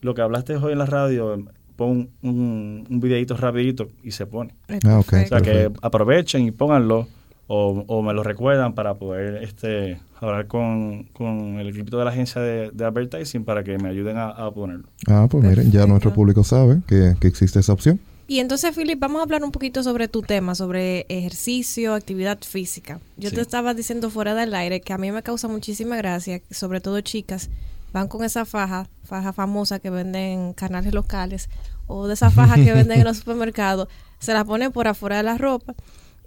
lo 0.00 0.14
que 0.14 0.22
hablaste 0.22 0.56
hoy 0.56 0.72
en 0.72 0.78
la 0.78 0.86
radio, 0.86 1.44
pon 1.76 2.08
un, 2.22 2.86
un 2.88 3.00
videito 3.00 3.36
rapidito 3.36 3.88
y 4.02 4.12
se 4.12 4.26
pone. 4.26 4.54
Ah, 4.84 4.98
ok. 4.98 5.12
O 5.24 5.26
sea, 5.26 5.40
que 5.42 5.70
aprovechen 5.82 6.42
y 6.46 6.50
pónganlo 6.50 7.06
o, 7.48 7.84
o 7.86 8.02
me 8.02 8.12
lo 8.12 8.22
recuerdan 8.22 8.74
para 8.74 8.94
poder 8.94 9.42
este 9.42 9.98
hablar 10.20 10.46
con, 10.46 11.04
con 11.12 11.58
el 11.60 11.68
equipo 11.68 11.96
de 11.98 12.04
la 12.04 12.10
agencia 12.10 12.40
de, 12.40 12.70
de 12.72 12.84
advertising 12.84 13.44
para 13.44 13.62
que 13.62 13.78
me 13.78 13.88
ayuden 13.88 14.16
a, 14.16 14.30
a 14.30 14.50
ponerlo. 14.50 14.88
Ah, 15.06 15.26
pues 15.30 15.44
miren, 15.44 15.70
ya 15.70 15.86
nuestro 15.86 16.12
público 16.12 16.42
sabe 16.42 16.80
que, 16.86 17.14
que 17.20 17.28
existe 17.28 17.60
esa 17.60 17.72
opción. 17.72 18.00
Y 18.28 18.40
entonces, 18.40 18.74
Philip, 18.76 18.98
vamos 18.98 19.20
a 19.20 19.22
hablar 19.22 19.44
un 19.44 19.52
poquito 19.52 19.82
sobre 19.82 20.08
tu 20.08 20.22
tema, 20.22 20.54
sobre 20.56 21.06
ejercicio, 21.08 21.94
actividad 21.94 22.38
física. 22.40 23.00
Yo 23.16 23.30
Sí. 23.30 23.36
te 23.36 23.40
estaba 23.40 23.72
diciendo 23.72 24.10
fuera 24.10 24.34
del 24.34 24.52
aire 24.54 24.80
que 24.80 24.92
a 24.92 24.98
mí 24.98 25.12
me 25.12 25.22
causa 25.22 25.46
muchísima 25.46 25.96
gracia, 25.96 26.40
sobre 26.50 26.80
todo 26.80 27.00
chicas, 27.02 27.50
van 27.92 28.08
con 28.08 28.24
esa 28.24 28.44
faja, 28.44 28.88
faja 29.04 29.32
famosa 29.32 29.78
que 29.78 29.90
venden 29.90 30.22
en 30.40 30.52
canales 30.54 30.92
locales, 30.92 31.48
o 31.86 32.08
de 32.08 32.14
esa 32.14 32.30
faja 32.30 32.56
que 32.56 32.72
venden 32.72 32.98
en 32.98 33.04
los 33.04 33.16
supermercados, 33.18 33.86
se 34.18 34.32
la 34.32 34.44
ponen 34.44 34.72
por 34.72 34.88
afuera 34.88 35.18
de 35.18 35.22
la 35.22 35.38
ropa 35.38 35.74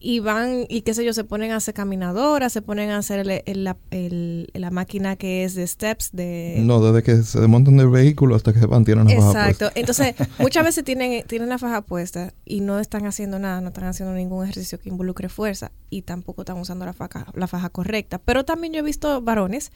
y 0.02 0.20
van, 0.20 0.66
y 0.70 0.82
qué 0.82 0.94
sé 0.94 1.04
yo, 1.04 1.14
se 1.14 1.24
ponen 1.24 1.52
a 1.52 1.58
hacer 1.58 1.74
caminadoras, 1.74 2.54
se 2.54 2.62
ponen 2.62 2.90
a 2.90 2.98
hacer 2.98 3.20
el- 3.20 3.42
el- 3.46 3.64
la, 3.64 3.78
el- 3.92 4.50
la 4.54 4.72
máquina 4.72 5.16
que 5.18 5.44
es 5.44 5.56
de 5.56 5.68
steps, 5.68 6.10
de... 6.14 6.56
No, 6.62 6.82
desde 6.82 7.04
que 7.04 7.22
se 7.24 7.40
desmontan 7.40 7.78
del 7.78 7.90
vehículo 7.90 8.36
hasta 8.36 8.54
que 8.54 8.60
se 8.60 8.66
van, 8.66 8.86
tienen 8.86 9.08
una 9.08 9.16
baja 9.16 9.50
Exacto. 9.50 9.72
Entonces, 9.76 10.16
muchas 10.40 10.64
veces 10.64 10.84
tienen, 10.84 11.26
tienen 11.28 11.50
la 11.50 11.58
faja 11.58 11.82
puesta 11.82 12.34
y 12.46 12.62
no 12.62 12.80
están 12.80 13.06
haciendo 13.06 13.40
nada, 13.40 13.60
no 13.62 13.68
están 13.70 13.86
haciendo 13.86 14.14
ningún 14.16 14.44
ejercicio 14.46 14.80
que 14.80 14.90
involucre 14.90 15.28
fuerza 15.30 15.72
y 15.90 16.04
tampoco 16.04 16.44
están 16.44 16.58
usando 16.58 16.86
la 16.86 16.94
faja, 16.94 17.28
la 17.34 17.48
faja 17.48 17.70
correcta. 17.70 18.20
Pero 18.20 18.46
también 18.46 18.74
yo 18.74 18.80
he 18.80 18.84
visto 18.84 19.22
varones 19.22 19.72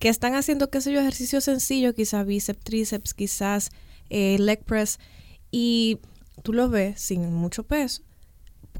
que 0.00 0.08
están 0.08 0.34
haciendo, 0.34 0.70
qué 0.70 0.80
sé 0.80 0.92
yo, 0.92 1.00
ejercicios 1.00 1.44
sencillos, 1.44 1.94
quizás 1.94 2.26
bíceps, 2.26 2.64
tríceps, 2.64 3.14
quizás 3.14 3.70
eh, 4.08 4.36
leg 4.40 4.64
press, 4.64 4.98
y 5.52 5.98
tú 6.42 6.52
los 6.52 6.70
ves 6.70 7.00
sin 7.00 7.32
mucho 7.34 7.64
peso, 7.64 8.02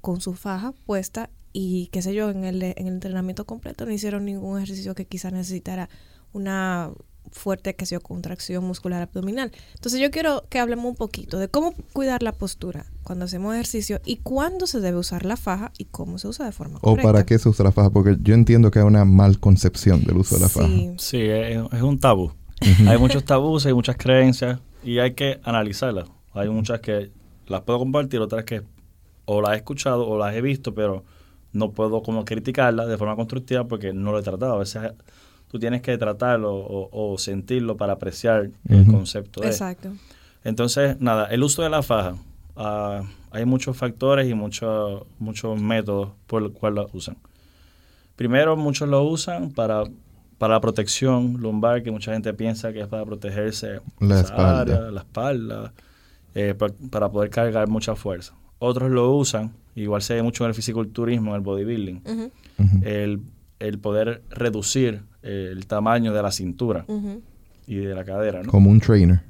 con 0.01 0.21
su 0.21 0.35
faja 0.35 0.73
puesta 0.87 1.31
y 1.53 1.89
qué 1.89 2.03
sé 2.03 2.15
yo, 2.15 2.31
en 2.31 2.45
el, 2.45 2.63
en 2.63 2.75
el 2.77 2.95
entrenamiento 2.95 3.45
completo 3.45 3.85
no 3.87 3.93
hicieron 3.93 4.25
ningún 4.25 4.59
ejercicio 4.59 4.95
que 4.95 5.07
quizás 5.07 5.33
necesitara 5.33 5.89
una 6.33 6.91
fuerte, 7.33 7.75
que 7.75 7.85
yo, 7.85 8.01
contracción 8.01 8.65
muscular 8.65 9.03
abdominal. 9.03 9.53
Entonces 9.75 10.01
yo 10.01 10.11
quiero 10.11 10.45
que 10.49 10.59
hablemos 10.59 10.87
un 10.87 10.97
poquito 10.97 11.39
de 11.39 11.49
cómo 11.49 11.75
cuidar 11.93 12.23
la 12.23 12.33
postura 12.33 12.87
cuando 13.03 13.25
hacemos 13.25 13.55
ejercicio 13.55 14.01
y 14.05 14.17
cuándo 14.17 14.67
se 14.67 14.81
debe 14.81 14.99
usar 14.99 15.25
la 15.25 15.37
faja 15.37 15.73
y 15.79 15.85
cómo 15.85 16.19
se 16.19 16.29
usa 16.29 16.47
de 16.47 16.53
forma 16.53 16.79
O 16.79 16.81
correcta. 16.81 17.13
para 17.13 17.27
qué 17.27 17.39
se 17.39 17.49
usa 17.49 17.65
la 17.65 17.73
faja, 17.73 17.91
porque 17.91 18.17
yo 18.23 18.35
entiendo 18.35 18.71
que 18.71 18.79
hay 18.81 18.85
una 18.85 19.05
mal 19.05 19.39
concepción 19.39 20.05
del 20.05 20.17
uso 20.19 20.37
de 20.37 20.41
la 20.43 20.49
faja. 20.49 20.69
Sí. 20.99 21.21
Es 21.21 21.83
un 21.83 21.99
tabú. 21.99 22.33
hay 22.87 22.99
muchos 22.99 23.25
tabús, 23.25 23.67
hay 23.67 23.75
muchas 23.75 23.97
creencias 23.97 24.61
y 24.85 24.99
hay 24.99 25.15
que 25.15 25.41
analizarlas. 25.45 26.09
Hay 26.33 26.49
muchas 26.49 26.81
que 26.81 27.11
las 27.47 27.63
puedo 27.63 27.79
compartir, 27.79 28.21
otras 28.21 28.45
que 28.45 28.63
o 29.33 29.41
las 29.43 29.53
he 29.53 29.57
escuchado 29.57 30.09
o 30.09 30.19
las 30.19 30.35
he 30.35 30.41
visto, 30.41 30.75
pero 30.75 31.05
no 31.53 31.71
puedo 31.73 32.03
como 32.03 32.25
criticarlas 32.25 32.89
de 32.89 32.97
forma 32.99 33.17
constructiva 33.17 33.65
porque 33.65 33.93
no 33.93 34.13
lo 34.13 34.19
he 34.19 34.23
tratado. 34.23 34.55
A 34.55 34.59
veces 34.59 34.93
tú 35.51 35.59
tienes 35.59 35.83
que 35.83 35.97
tratarlo 35.99 36.55
o, 36.55 36.89
o 37.13 37.19
sentirlo 37.19 37.77
para 37.77 37.93
apreciar 37.95 38.51
el 38.69 38.87
concepto 38.87 39.41
de. 39.41 39.49
Exacto. 39.49 39.91
Entonces, 40.45 41.01
nada, 41.01 41.27
el 41.27 41.43
uso 41.43 41.63
de 41.63 41.71
la 41.71 41.83
faja. 41.83 42.15
ah, 42.57 43.03
hay 43.33 43.45
muchos 43.45 43.77
factores 43.77 44.29
y 44.29 44.35
muchos 44.35 45.03
muchos 45.19 45.61
métodos 45.61 46.11
por 46.27 46.43
los 46.43 46.53
cuales 46.53 46.85
la 46.85 46.87
usan. 46.93 47.17
Primero, 48.17 48.57
muchos 48.57 48.89
lo 48.89 49.03
usan 49.03 49.51
para, 49.53 49.85
para 50.39 50.55
la 50.55 50.61
protección 50.61 51.37
lumbar, 51.41 51.83
que 51.83 51.91
mucha 51.91 52.13
gente 52.13 52.33
piensa 52.35 52.73
que 52.73 52.81
es 52.81 52.87
para 52.89 53.05
protegerse 53.05 53.81
La 54.01 54.21
espalda. 54.21 54.61
área, 54.61 54.81
la 54.91 55.01
espalda, 55.01 55.73
eh, 56.35 56.55
pa- 56.59 56.71
para 56.91 57.09
poder 57.11 57.31
cargar 57.31 57.69
mucha 57.69 57.95
fuerza. 57.95 58.35
Otros 58.63 58.91
lo 58.91 59.11
usan, 59.17 59.53
igual 59.75 60.03
se 60.03 60.15
ve 60.15 60.23
mucho 60.23 60.45
en 60.45 60.49
el 60.51 60.55
fisiculturismo, 60.55 61.31
en 61.31 61.37
el 61.37 61.41
bodybuilding, 61.43 62.03
el, 62.83 63.21
el 63.59 63.79
poder 63.79 64.23
reducir 64.31 65.03
eh, 65.23 65.49
el 65.51 65.67
tamaño 65.67 66.13
de 66.13 66.23
la 66.23 66.31
cintura 66.31 66.85
y 67.67 67.77
de 67.77 67.95
la 67.95 68.05
cadera, 68.05 68.43
¿no? 68.43 68.51
Como 68.51 68.71
un 68.71 68.81
trainer. 68.81 69.21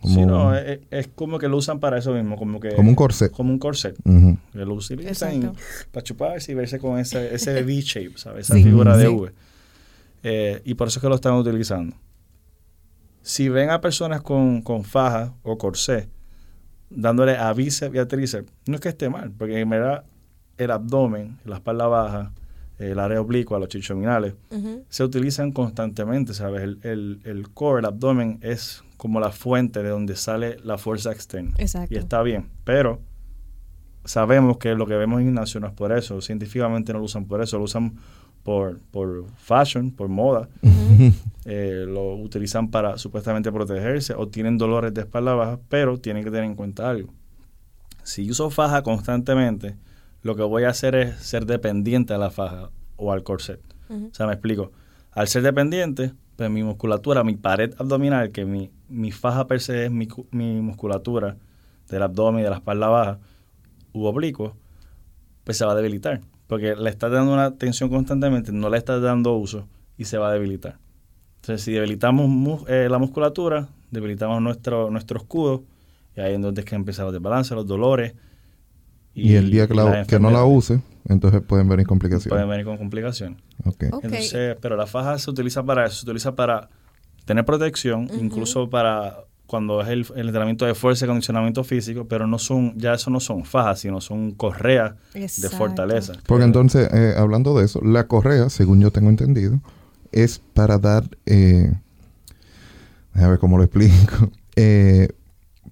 Como, 0.00 0.14
Sí, 0.14 0.24
no, 0.24 0.54
es, 0.56 0.80
es 0.90 1.08
como 1.14 1.38
que 1.38 1.46
lo 1.46 1.58
usan 1.58 1.78
para 1.78 1.98
eso 1.98 2.14
mismo, 2.14 2.36
como 2.38 2.58
que... 2.58 2.74
como 2.74 2.88
un 2.88 2.94
corset. 2.94 3.30
Como 3.30 3.52
un 3.52 3.58
corset. 3.58 3.94
Que 4.02 4.64
lo 4.64 4.72
utilizan 4.74 5.52
para 5.92 6.02
chuparse 6.02 6.52
y 6.52 6.54
verse 6.54 6.78
con 6.78 6.98
ese, 6.98 7.34
ese 7.34 7.62
V-shape, 7.64 8.12
¿sabes? 8.16 8.46
Esa 8.46 8.54
Sí, 8.54 8.62
figura 8.64 8.96
de 8.96 9.06
sí. 9.08 9.12
V. 9.14 9.32
Eh, 10.22 10.62
y 10.64 10.72
por 10.74 10.88
eso 10.88 10.98
es 10.98 11.02
que 11.02 11.08
lo 11.10 11.16
están 11.16 11.34
utilizando. 11.34 11.94
Si 13.20 13.50
ven 13.50 13.68
a 13.68 13.82
personas 13.82 14.22
con, 14.22 14.62
con 14.62 14.84
faja 14.84 15.34
o 15.42 15.58
corsé 15.58 16.08
dándole 16.90 17.36
a 17.36 17.52
bíceps 17.52 17.94
y 17.94 17.98
a 17.98 18.06
tríceps, 18.06 18.52
no 18.66 18.74
es 18.74 18.80
que 18.80 18.90
esté 18.90 19.08
mal, 19.08 19.30
porque 19.30 19.58
en 19.58 19.70
verdad 19.70 20.04
el 20.58 20.70
abdomen, 20.70 21.38
la 21.44 21.56
espalda 21.56 21.86
baja, 21.86 22.32
el 22.78 22.98
área 22.98 23.20
oblicua, 23.20 23.58
los 23.58 23.68
chichominales, 23.68 24.34
se 24.88 25.04
utilizan 25.04 25.52
constantemente, 25.52 26.34
¿sabes? 26.34 26.62
El, 26.62 26.78
el, 26.82 27.20
el 27.24 27.50
core, 27.50 27.80
el 27.80 27.86
abdomen, 27.86 28.38
es 28.42 28.82
como 28.96 29.20
la 29.20 29.32
fuente 29.32 29.82
de 29.82 29.90
donde 29.90 30.16
sale 30.16 30.58
la 30.64 30.76
fuerza 30.76 31.12
externa. 31.12 31.54
Exacto. 31.58 31.94
Y 31.94 31.98
está 31.98 32.22
bien, 32.22 32.50
pero 32.64 33.00
sabemos 34.04 34.58
que 34.58 34.74
lo 34.74 34.86
que 34.86 34.94
vemos 34.94 35.20
en 35.20 35.26
gimnasio 35.26 35.60
no 35.60 35.68
es 35.68 35.72
por 35.72 35.92
eso, 35.92 36.20
científicamente 36.20 36.92
no 36.92 36.98
lo 36.98 37.04
usan 37.04 37.26
por 37.26 37.42
eso, 37.42 37.58
lo 37.58 37.64
usan 37.64 37.94
por, 38.50 38.80
por 38.90 39.26
fashion, 39.36 39.92
por 39.92 40.08
moda, 40.08 40.48
eh, 41.44 41.84
lo 41.86 42.16
utilizan 42.16 42.68
para 42.68 42.98
supuestamente 42.98 43.52
protegerse 43.52 44.12
o 44.14 44.26
tienen 44.26 44.58
dolores 44.58 44.92
de 44.92 45.02
espalda 45.02 45.34
baja, 45.34 45.60
pero 45.68 46.00
tienen 46.00 46.24
que 46.24 46.32
tener 46.32 46.46
en 46.46 46.56
cuenta 46.56 46.90
algo. 46.90 47.14
Si 48.02 48.28
uso 48.28 48.50
faja 48.50 48.82
constantemente, 48.82 49.76
lo 50.24 50.34
que 50.34 50.42
voy 50.42 50.64
a 50.64 50.70
hacer 50.70 50.96
es 50.96 51.14
ser 51.20 51.46
dependiente 51.46 52.12
a 52.12 52.18
la 52.18 52.32
faja 52.32 52.70
o 52.96 53.12
al 53.12 53.22
corset. 53.22 53.60
Ujú. 53.88 54.08
O 54.10 54.14
sea, 54.14 54.26
me 54.26 54.32
explico. 54.32 54.72
Al 55.12 55.28
ser 55.28 55.44
dependiente, 55.44 56.12
pues 56.34 56.50
mi 56.50 56.64
musculatura, 56.64 57.22
mi 57.22 57.36
pared 57.36 57.72
abdominal, 57.78 58.32
que 58.32 58.46
mi, 58.46 58.72
mi 58.88 59.12
faja 59.12 59.46
per 59.46 59.60
se 59.60 59.84
es 59.84 59.92
mi, 59.92 60.08
mi 60.32 60.60
musculatura 60.60 61.36
del 61.88 62.02
abdomen 62.02 62.42
de 62.42 62.50
la 62.50 62.56
espalda 62.56 62.88
baja 62.88 63.20
u 63.92 64.06
oblicuo, 64.06 64.56
pues 65.44 65.56
se 65.56 65.64
va 65.64 65.70
a 65.70 65.76
debilitar. 65.76 66.20
Porque 66.50 66.74
le 66.74 66.90
estás 66.90 67.12
dando 67.12 67.32
una 67.32 67.52
tensión 67.52 67.88
constantemente, 67.88 68.50
no 68.50 68.68
le 68.68 68.76
estás 68.76 69.00
dando 69.00 69.34
uso 69.34 69.68
y 69.96 70.04
se 70.04 70.18
va 70.18 70.28
a 70.30 70.32
debilitar. 70.32 70.78
Entonces, 71.36 71.62
si 71.64 71.70
debilitamos 71.72 72.64
eh, 72.68 72.88
la 72.90 72.98
musculatura, 72.98 73.68
debilitamos 73.92 74.42
nuestro, 74.42 74.90
nuestro 74.90 75.18
escudo, 75.18 75.62
y 76.16 76.20
ahí 76.20 76.34
es 76.34 76.40
donde 76.42 76.62
es 76.62 76.64
que 76.66 76.74
empiezan 76.74 77.04
los 77.06 77.12
desbalances, 77.14 77.52
los 77.52 77.68
dolores. 77.68 78.14
Y, 79.14 79.34
el 79.36 79.48
día 79.50 79.68
que, 79.68 79.74
la- 79.74 79.84
las 79.84 80.06
que 80.08 80.18
no 80.18 80.30
la 80.30 80.44
use, 80.44 80.80
entonces 81.08 81.40
pueden 81.40 81.68
venir 81.68 81.86
complicaciones. 81.86 82.30
Pueden 82.30 82.48
venir 82.48 82.64
con 82.66 82.76
complicaciones. 82.78 83.38
Ok. 83.64 83.84
Ok. 83.92 84.04
Entonces, 84.04 84.56
pero 84.60 84.76
la 84.76 84.86
faja 84.86 85.18
se 85.18 85.30
utiliza 85.30 85.62
para 85.62 85.86
eso, 85.86 85.96
se 86.00 86.04
utiliza 86.04 86.34
para 86.34 86.68
tener 87.26 87.44
protección, 87.44 88.08
incluso 88.20 88.68
para 88.68 89.18
cuando 89.50 89.80
es 89.82 89.88
el, 89.88 90.06
el 90.14 90.26
entrenamiento 90.28 90.64
de 90.64 90.76
fuerza 90.76 91.04
y 91.04 91.08
condicionamiento 91.08 91.64
físico, 91.64 92.06
pero 92.08 92.26
no 92.28 92.38
son, 92.38 92.72
ya 92.78 92.94
eso 92.94 93.10
no 93.10 93.18
son 93.18 93.44
fajas, 93.44 93.80
sino 93.80 94.00
son 94.00 94.30
correas 94.30 94.92
de 95.12 95.48
fortaleza. 95.48 96.12
Porque 96.26 96.42
Que- 96.42 96.46
entonces, 96.46 96.88
eh, 96.92 97.14
hablando 97.18 97.58
de 97.58 97.64
eso, 97.64 97.80
la 97.82 98.06
correa, 98.06 98.48
según 98.48 98.80
yo 98.80 98.92
tengo 98.92 99.10
entendido, 99.10 99.60
es 100.12 100.40
para 100.54 100.78
dar, 100.78 101.02
eh, 101.26 101.72
a 103.14 103.26
ver 103.26 103.38
cómo 103.40 103.58
lo 103.58 103.64
explico, 103.64 104.30
Eh, 104.56 105.08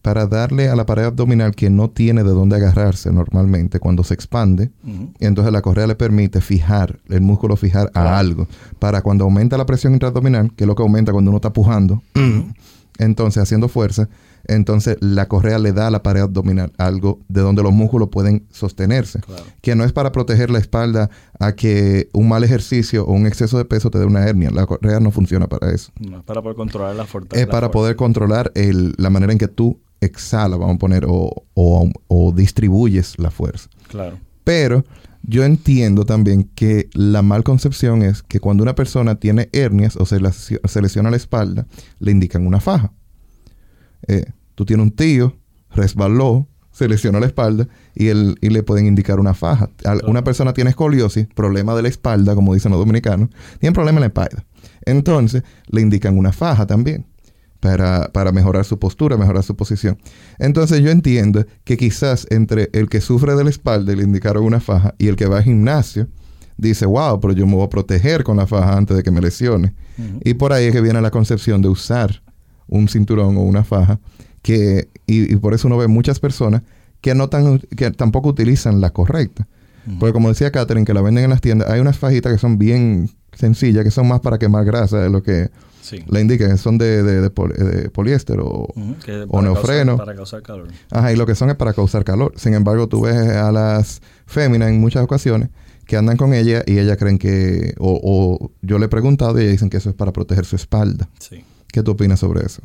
para 0.00 0.26
darle 0.26 0.68
a 0.70 0.76
la 0.76 0.86
pared 0.86 1.04
abdominal 1.04 1.54
que 1.54 1.68
no 1.68 1.90
tiene 1.90 2.22
de 2.22 2.30
dónde 2.30 2.56
agarrarse 2.56 3.12
normalmente 3.12 3.80
cuando 3.80 4.02
se 4.04 4.14
expande, 4.14 4.70
y 5.18 5.26
entonces 5.26 5.52
la 5.52 5.60
correa 5.60 5.86
le 5.86 5.94
permite 5.96 6.40
fijar, 6.40 7.00
el 7.08 7.20
músculo 7.20 7.56
fijar 7.56 7.90
a 7.94 8.18
algo, 8.18 8.46
para 8.78 9.02
cuando 9.02 9.24
aumenta 9.24 9.58
la 9.58 9.66
presión 9.66 9.92
intraabdominal, 9.92 10.54
que 10.54 10.64
es 10.64 10.68
lo 10.68 10.74
que 10.74 10.82
aumenta 10.82 11.12
cuando 11.12 11.30
uno 11.32 11.38
está 11.38 11.52
pujando, 11.52 12.02
entonces 12.98 13.42
haciendo 13.42 13.68
fuerza, 13.68 14.08
entonces 14.44 14.96
la 15.00 15.26
correa 15.28 15.58
le 15.58 15.72
da 15.72 15.86
a 15.88 15.90
la 15.90 16.02
pared 16.02 16.20
abdominal 16.22 16.72
algo 16.78 17.20
de 17.28 17.40
donde 17.40 17.62
los 17.62 17.72
músculos 17.72 18.08
pueden 18.10 18.46
sostenerse 18.50 19.20
Claro. 19.20 19.44
que 19.60 19.74
no 19.74 19.84
es 19.84 19.92
para 19.92 20.12
proteger 20.12 20.50
la 20.50 20.58
espalda 20.58 21.10
a 21.38 21.52
que 21.52 22.08
un 22.12 22.28
mal 22.28 22.44
ejercicio 22.44 23.04
o 23.06 23.12
un 23.12 23.26
exceso 23.26 23.58
de 23.58 23.64
peso 23.64 23.90
te 23.90 23.98
dé 23.98 24.04
una 24.04 24.24
hernia. 24.26 24.50
La 24.50 24.66
correa 24.66 25.00
no 25.00 25.10
funciona 25.10 25.46
para 25.48 25.70
eso. 25.72 25.90
No, 26.00 26.18
es 26.18 26.24
para 26.24 26.42
poder 26.42 26.56
controlar 26.56 26.96
la 26.96 27.04
fortaleza. 27.06 27.42
Es 27.44 27.50
para 27.50 27.70
poder 27.70 27.96
controlar 27.96 28.52
el- 28.54 28.94
la 28.98 29.10
manera 29.10 29.32
en 29.32 29.38
que 29.38 29.48
tú 29.48 29.80
exhalas, 30.00 30.58
vamos 30.58 30.76
a 30.76 30.78
poner, 30.78 31.04
o, 31.08 31.44
o- 31.54 31.90
o 32.08 32.32
distribuyes 32.32 33.18
la 33.18 33.30
fuerza. 33.30 33.68
Claro. 33.88 34.18
Pero 34.44 34.84
yo 35.22 35.44
entiendo 35.44 36.04
también 36.04 36.44
que 36.54 36.88
la 36.94 37.22
mal 37.22 37.44
concepción 37.44 38.02
es 38.02 38.22
que 38.22 38.40
cuando 38.40 38.62
una 38.62 38.74
persona 38.74 39.16
tiene 39.16 39.48
hernias 39.52 39.96
o 39.96 40.06
se, 40.06 40.20
lesi- 40.20 40.60
se 40.66 40.82
lesiona 40.82 41.10
la 41.10 41.16
espalda, 41.16 41.66
le 41.98 42.10
indican 42.12 42.46
una 42.46 42.60
faja. 42.60 42.92
Eh, 44.06 44.24
tú 44.54 44.64
tienes 44.64 44.84
un 44.84 44.92
tío, 44.92 45.36
resbaló, 45.70 46.48
se 46.70 46.88
lesionó 46.88 47.18
la 47.18 47.26
espalda 47.26 47.66
y, 47.94 48.06
el, 48.08 48.36
y 48.40 48.50
le 48.50 48.62
pueden 48.62 48.86
indicar 48.86 49.18
una 49.18 49.34
faja. 49.34 49.70
Al-. 49.84 50.02
Una 50.06 50.22
persona 50.22 50.52
tiene 50.52 50.70
escoliosis, 50.70 51.26
problema 51.34 51.74
de 51.74 51.82
la 51.82 51.88
espalda, 51.88 52.34
como 52.34 52.54
dicen 52.54 52.70
los 52.70 52.78
dominicanos, 52.80 53.30
tiene 53.58 53.74
problema 53.74 53.98
en 53.98 54.02
la 54.02 54.06
espalda. 54.06 54.44
Entonces 54.86 55.42
le 55.66 55.80
indican 55.80 56.16
una 56.16 56.32
faja 56.32 56.66
también. 56.66 57.06
Para, 57.60 58.10
para 58.12 58.32
mejorar 58.32 58.64
su 58.64 58.78
postura, 58.78 59.16
mejorar 59.16 59.42
su 59.42 59.56
posición. 59.56 59.98
Entonces 60.38 60.80
yo 60.80 60.90
entiendo 60.90 61.44
que 61.64 61.76
quizás 61.76 62.26
entre 62.30 62.70
el 62.72 62.88
que 62.88 63.00
sufre 63.00 63.34
de 63.34 63.44
la 63.44 63.50
espalda 63.50 63.92
y 63.92 63.96
le 63.96 64.04
indicaron 64.04 64.44
una 64.44 64.60
faja 64.60 64.94
y 64.98 65.08
el 65.08 65.16
que 65.16 65.26
va 65.26 65.38
al 65.38 65.44
gimnasio, 65.44 66.08
dice, 66.56 66.86
wow, 66.86 67.18
pero 67.20 67.32
yo 67.32 67.46
me 67.46 67.54
voy 67.54 67.64
a 67.64 67.70
proteger 67.70 68.24
con 68.24 68.36
la 68.36 68.46
faja 68.46 68.76
antes 68.76 68.96
de 68.96 69.02
que 69.02 69.10
me 69.10 69.20
lesione. 69.20 69.74
Y 70.22 70.34
por 70.34 70.52
ahí 70.52 70.66
es 70.66 70.72
que 70.72 70.80
viene 70.80 71.00
la 71.00 71.10
concepción 71.10 71.62
de 71.62 71.68
usar 71.68 72.22
un 72.68 72.88
cinturón 72.88 73.36
o 73.36 73.40
una 73.40 73.64
faja, 73.64 73.98
que, 74.42 74.88
y, 75.06 75.34
por 75.36 75.54
eso 75.54 75.66
uno 75.66 75.78
ve 75.78 75.88
muchas 75.88 76.20
personas 76.20 76.62
que, 77.00 77.14
no 77.14 77.28
tan, 77.28 77.58
que 77.58 77.90
tampoco 77.90 78.28
utilizan 78.28 78.80
la 78.80 78.90
correcta. 78.90 79.46
Porque 79.98 80.12
como 80.12 80.28
decía 80.28 80.50
Catherine, 80.50 80.84
que 80.84 80.92
la 80.92 81.00
venden 81.00 81.24
en 81.24 81.30
las 81.30 81.40
tiendas, 81.40 81.70
hay 81.70 81.80
unas 81.80 81.96
fajitas 81.96 82.30
que 82.30 82.38
son 82.38 82.58
bien 82.58 83.08
sencillas, 83.32 83.84
que 83.84 83.90
son 83.90 84.06
más 84.06 84.20
para 84.20 84.38
quemar 84.38 84.66
grasa, 84.66 84.98
de 84.98 85.08
lo 85.08 85.22
que 85.22 85.48
la 86.06 86.20
indican, 86.20 86.56
son 86.58 86.78
de, 86.78 87.02
de, 87.02 87.90
poliéster 87.90 88.38
o, 88.40 88.68
neofreno. 89.42 89.96
para 89.96 90.14
causar 90.14 90.42
calor. 90.42 90.68
Ajá, 90.90 91.12
y 91.12 91.16
lo 91.16 91.26
que 91.26 91.34
son 91.34 91.50
es 91.50 91.56
para 91.56 91.72
causar 91.72 92.04
calor. 92.04 92.32
Sin 92.36 92.54
embargo, 92.54 92.88
tú 92.88 93.02
ves 93.02 93.16
a 93.16 93.52
las 93.52 94.02
féminas 94.26 94.68
en 94.68 94.80
muchas 94.80 95.02
ocasiones 95.02 95.50
que 95.86 95.96
andan 95.96 96.16
con 96.16 96.34
ella 96.34 96.62
y 96.66 96.78
ellas 96.78 96.98
creen 96.98 97.18
que, 97.18 97.74
o, 97.78 98.50
yo 98.60 98.78
le 98.78 98.86
he 98.86 98.88
preguntado 98.88 99.38
y 99.38 99.42
ellas 99.42 99.52
dicen 99.52 99.70
que 99.70 99.78
eso 99.78 99.88
es 99.88 99.96
para 99.96 100.12
proteger 100.12 100.44
su 100.44 100.56
espalda. 100.56 101.08
Sí. 101.18 101.44
¿Qué 101.72 101.82
tú 101.82 101.92
opinas 101.92 102.20
sobre 102.20 102.44
eso? 102.44 102.62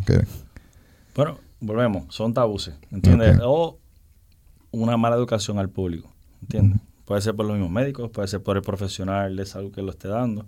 Bueno, 1.16 1.38
volvemos, 1.60 2.14
son 2.14 2.34
tabuses, 2.34 2.76
¿entiendes? 2.92 3.40
O 3.44 3.80
una 4.72 4.98
mala 4.98 5.16
educación 5.16 5.58
al 5.60 5.70
público, 5.70 6.12
¿entiendes? 6.42 6.82
Puede 7.06 7.22
ser 7.22 7.36
por 7.36 7.46
los 7.46 7.56
mismos 7.56 7.72
médicos, 7.72 8.10
puede 8.12 8.28
ser 8.28 8.42
por 8.42 8.58
el 8.58 8.64
profesional 8.64 9.36
de 9.36 9.46
salud 9.46 9.72
que 9.72 9.82
lo 9.82 9.92
esté 9.92 10.08
dando, 10.08 10.46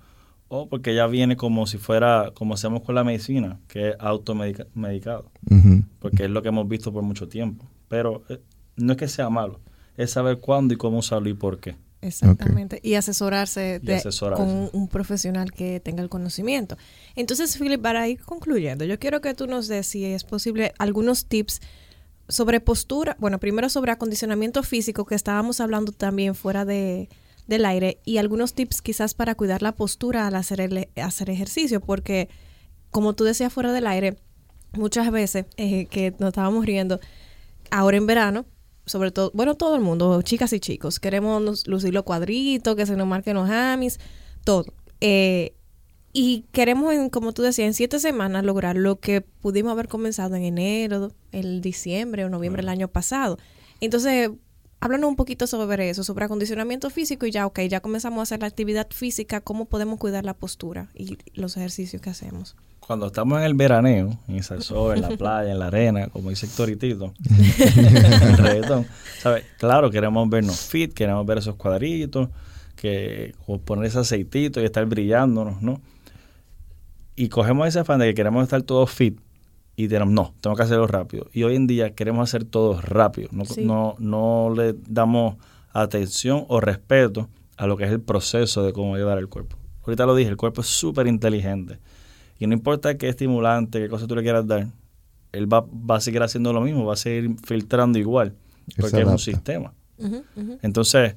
o 0.48 0.70
porque 0.70 0.94
ya 0.94 1.08
viene 1.08 1.36
como 1.36 1.66
si 1.68 1.78
fuera, 1.78 2.32
como 2.34 2.54
hacemos 2.54 2.84
con 2.84 2.96
la 2.96 3.04
medicina, 3.04 3.60
que 3.68 3.90
es 3.90 3.96
automedicado, 4.00 5.32
porque 6.00 6.26
es 6.26 6.30
lo 6.30 6.42
que 6.42 6.50
hemos 6.50 6.68
visto 6.68 6.94
por 6.94 7.04
mucho 7.04 7.28
tiempo. 7.28 7.66
Pero 7.88 8.24
eh, 8.30 8.40
no 8.76 8.94
es 8.94 8.98
que 8.98 9.08
sea 9.08 9.30
malo, 9.30 9.60
es 9.98 10.12
saber 10.12 10.40
cuándo 10.40 10.74
y 10.74 10.78
cómo 10.78 11.00
usarlo 11.00 11.30
y 11.30 11.34
por 11.34 11.60
qué. 11.60 11.76
Exactamente. 12.02 12.80
Y, 12.84 12.94
asesorarse 12.94 13.82
con 14.36 14.70
un, 14.72 14.88
profesional 14.88 15.52
que 15.52 15.80
tenga 15.80 16.04
el 16.04 16.10
conocimiento. 16.10 16.78
Entonces, 17.16 17.58
Philip, 17.58 17.82
para 17.82 18.08
ir 18.08 18.22
concluyendo, 18.22 18.86
yo 18.86 19.00
quiero 19.00 19.22
que 19.22 19.34
tú 19.34 19.48
nos 19.48 19.68
des, 19.68 19.88
si 19.88 20.06
es 20.06 20.24
posible, 20.24 20.74
algunos 20.78 21.26
tips 21.26 21.62
sobre 22.28 22.60
postura. 22.60 23.16
Bueno, 23.20 23.40
primero 23.40 23.70
sobre 23.70 23.92
acondicionamiento 23.92 24.62
físico, 24.62 25.06
que 25.06 25.16
estábamos 25.16 25.60
hablando 25.60 25.92
también 25.94 26.36
fuera 26.36 26.64
de, 26.64 27.10
del 27.48 27.66
aire, 27.66 28.00
y 28.06 28.18
algunos 28.18 28.54
tips 28.54 28.82
quizás 28.82 29.14
para 29.14 29.36
cuidar 29.36 29.62
la 29.62 29.74
postura 29.74 30.28
al 30.28 30.36
hacer, 30.36 30.62
el, 30.62 30.90
hacer 30.96 31.30
ejercicio, 31.30 31.82
porque 31.82 32.30
como 32.92 33.14
tú 33.14 33.24
decías 33.24 33.52
fuera 33.52 33.72
del 33.74 33.88
aire, 33.88 34.18
muchas 34.74 35.12
veces 35.12 35.46
eh, 35.58 35.86
que 35.88 36.14
nos 36.20 36.30
estábamos 36.30 36.66
riendo, 36.66 37.00
ahora 37.72 37.98
en 37.98 38.06
verano, 38.06 38.46
sobre 38.86 39.12
todo, 39.12 39.32
bueno, 39.34 39.56
todo 39.56 39.76
el 39.76 39.82
mundo, 39.82 40.22
chicas 40.22 40.54
y 40.54 40.60
chicos, 40.60 41.00
queremos 41.00 41.68
lucir 41.68 41.94
los 41.94 42.04
cuadritos, 42.04 42.76
que 42.76 42.86
se 42.86 42.96
nos 42.96 43.08
marquen 43.08 43.36
los 43.36 43.50
amis, 43.50 44.00
todo. 44.44 44.66
Eh, 45.02 45.56
y 46.14 46.46
queremos, 46.54 46.94
como 47.12 47.34
tú 47.34 47.42
decías, 47.42 47.68
en 47.68 47.74
siete 47.74 48.00
semanas 48.00 48.46
lograr 48.46 48.78
lo 48.78 49.00
que 49.00 49.22
pudimos 49.22 49.74
haber 49.74 49.90
comenzado 49.90 50.36
en 50.36 50.44
enero, 50.44 51.12
el 51.34 51.60
diciembre 51.60 52.24
o 52.24 52.30
noviembre 52.30 52.62
del 52.62 52.70
año 52.70 52.88
pasado. 52.88 53.38
Entonces, 53.82 54.30
háblanos 54.80 55.10
un 55.10 55.16
poquito 55.16 55.48
sobre 55.48 55.90
eso, 55.90 56.04
sobre 56.04 56.26
acondicionamiento 56.26 56.90
físico 56.90 57.26
y 57.26 57.32
ya, 57.32 57.46
ok, 57.46 57.62
ya 57.62 57.80
comenzamos 57.80 58.20
a 58.20 58.24
hacer 58.24 58.42
la 58.42 58.48
actividad 58.48 58.88
física, 58.92 59.42
cómo 59.42 59.66
podemos 59.66 60.00
cuidar 60.00 60.26
la 60.26 60.34
postura 60.34 60.90
y 60.94 61.18
los 61.34 61.58
ejercicios 61.58 62.02
que 62.02 62.10
hacemos 62.10 62.56
cuando 62.86 63.08
estamos 63.08 63.40
en 63.40 63.46
el 63.46 63.56
veraneo, 63.56 64.20
en 64.28 64.36
el 64.36 64.62
sol, 64.62 64.96
en 64.96 65.02
la 65.02 65.10
playa, 65.18 65.52
en 65.52 65.60
la 65.60 65.68
arena, 65.68 66.08
como 66.10 66.30
dice 66.30 66.48
Toritito, 66.48 67.14
el 67.30 68.38
reggaetón, 68.38 68.86
¿sabes? 69.20 69.44
Claro, 69.58 69.90
queremos 69.90 70.30
vernos 70.30 70.60
fit, 70.60 70.94
queremos 70.94 71.26
ver 71.26 71.40
esos 71.40 71.56
cuadritos, 71.56 72.30
que 72.76 73.34
poner 73.66 73.86
ese 73.86 74.00
aceitito 74.00 74.62
y 74.62 74.66
estar 74.66 74.86
brillándonos, 74.86 75.62
¿no? 75.62 75.82
Y 77.16 77.30
cogemos 77.30 77.68
ese 77.68 77.80
afán 77.80 78.00
de 78.00 78.08
que 78.08 78.14
queremos 78.14 78.44
estar 78.44 78.62
todos 78.62 78.92
fit 78.92 79.20
y 79.76 79.88
tenemos, 79.88 80.14
no, 80.14 80.34
tengo 80.42 80.56
que 80.56 80.64
hacerlo 80.64 80.88
rápido. 80.88 81.28
Y 81.34 81.44
hoy 81.44 81.56
en 81.56 81.68
día 81.68 81.94
queremos 81.94 82.30
hacer 82.30 82.46
todo 82.46 82.80
rápido, 82.82 83.30
no, 83.32 83.44
no, 83.58 83.96
no 84.00 84.54
le 84.56 84.76
damos 84.88 85.36
atención 85.72 86.46
o 86.48 86.62
respeto 86.62 87.30
a 87.58 87.68
lo 87.68 87.78
que 87.78 87.86
es 87.86 87.92
el 87.92 88.02
proceso 88.02 88.64
de 88.64 88.74
cómo 88.74 88.96
llevar 88.98 89.18
el 89.18 89.28
cuerpo. 89.28 89.58
Ahorita 89.84 90.06
lo 90.06 90.16
dije, 90.16 90.30
el 90.30 90.38
cuerpo 90.38 90.62
es 90.62 90.68
súper 90.68 91.08
inteligente 91.08 91.80
y 92.40 92.48
no 92.48 92.54
importa 92.54 92.98
qué 92.98 93.10
estimulante, 93.10 93.80
qué 93.80 93.90
cosa 93.90 94.08
tú 94.08 94.16
le 94.16 94.24
quieras 94.24 94.48
dar, 94.48 94.68
él 95.32 95.52
va, 95.52 95.62
va 95.62 95.98
a 95.98 96.02
seguir 96.02 96.24
haciendo 96.24 96.54
lo 96.54 96.62
mismo, 96.62 96.86
va 96.86 96.94
a 96.94 96.98
seguir 96.98 97.36
filtrando 97.46 98.00
igual, 98.00 98.34
porque 98.78 99.02
es 99.02 99.08
un 99.08 99.20
sistema. 99.20 99.74
Entonces, 100.62 101.16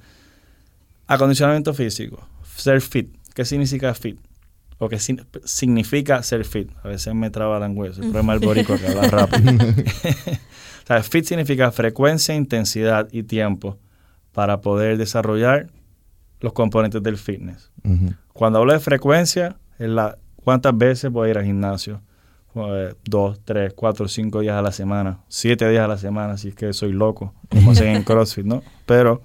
acondicionamiento 1.07 1.73
físico, 1.75 2.21
ser 2.57 2.81
fit. 2.81 3.17
¿Qué 3.35 3.45
significa 3.45 3.95
fit? 3.95 4.19
O 4.79 4.89
qué 4.89 4.99
significa 4.99 6.23
ser 6.23 6.45
fit. 6.45 6.71
A 6.83 6.89
veces 6.89 7.15
me 7.15 7.31
traba 7.31 7.59
la 7.59 7.69
hueso, 7.69 8.01
el 8.01 8.11
problema 8.11 8.35
del 8.35 8.47
borico 8.47 8.79
que 8.79 8.87
habla 8.87 9.03
rápido. 9.03 9.53
o 10.85 10.87
sea, 10.87 11.03
fit 11.03 11.25
significa 11.25 11.73
frecuencia, 11.73 12.35
intensidad 12.35 13.09
y 13.11 13.25
tiempo 13.25 13.79
para 14.33 14.61
poder 14.61 14.97
desarrollar 14.97 15.69
los 16.41 16.53
componentes 16.53 17.03
del 17.03 17.17
fitness. 17.17 17.73
Cuando 18.33 18.61
hablo 18.61 18.73
de 18.73 18.79
frecuencia, 18.79 19.57
es 19.81 19.89
la 19.89 20.17
¿Cuántas 20.49 20.79
veces 20.79 21.13
voy 21.13 21.29
a 21.29 21.31
ir 21.33 21.39
al 21.39 21.45
gimnasio? 21.45 22.01
dos, 23.05 23.39
tres, 23.45 23.75
cuatro, 23.75 24.09
cinco 24.09 24.41
días 24.41 24.57
a 24.57 24.63
la 24.63 24.73
semana, 24.73 25.21
siete 25.29 25.69
días 25.69 25.85
a 25.85 25.89
la 25.89 25.99
semana, 25.99 26.33
así 26.33 26.53
que 26.53 26.73
soy 26.73 26.93
loco, 26.93 27.35
como 27.51 27.73
hacen 27.73 27.95
en 27.95 28.03
CrossFit, 28.05 28.47
¿no? 28.47 28.63
Pero, 28.87 29.21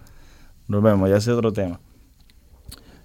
nos 0.67 0.83
vemos, 0.83 1.09
ya 1.09 1.15
es 1.15 1.27
otro 1.29 1.53
tema. 1.53 1.79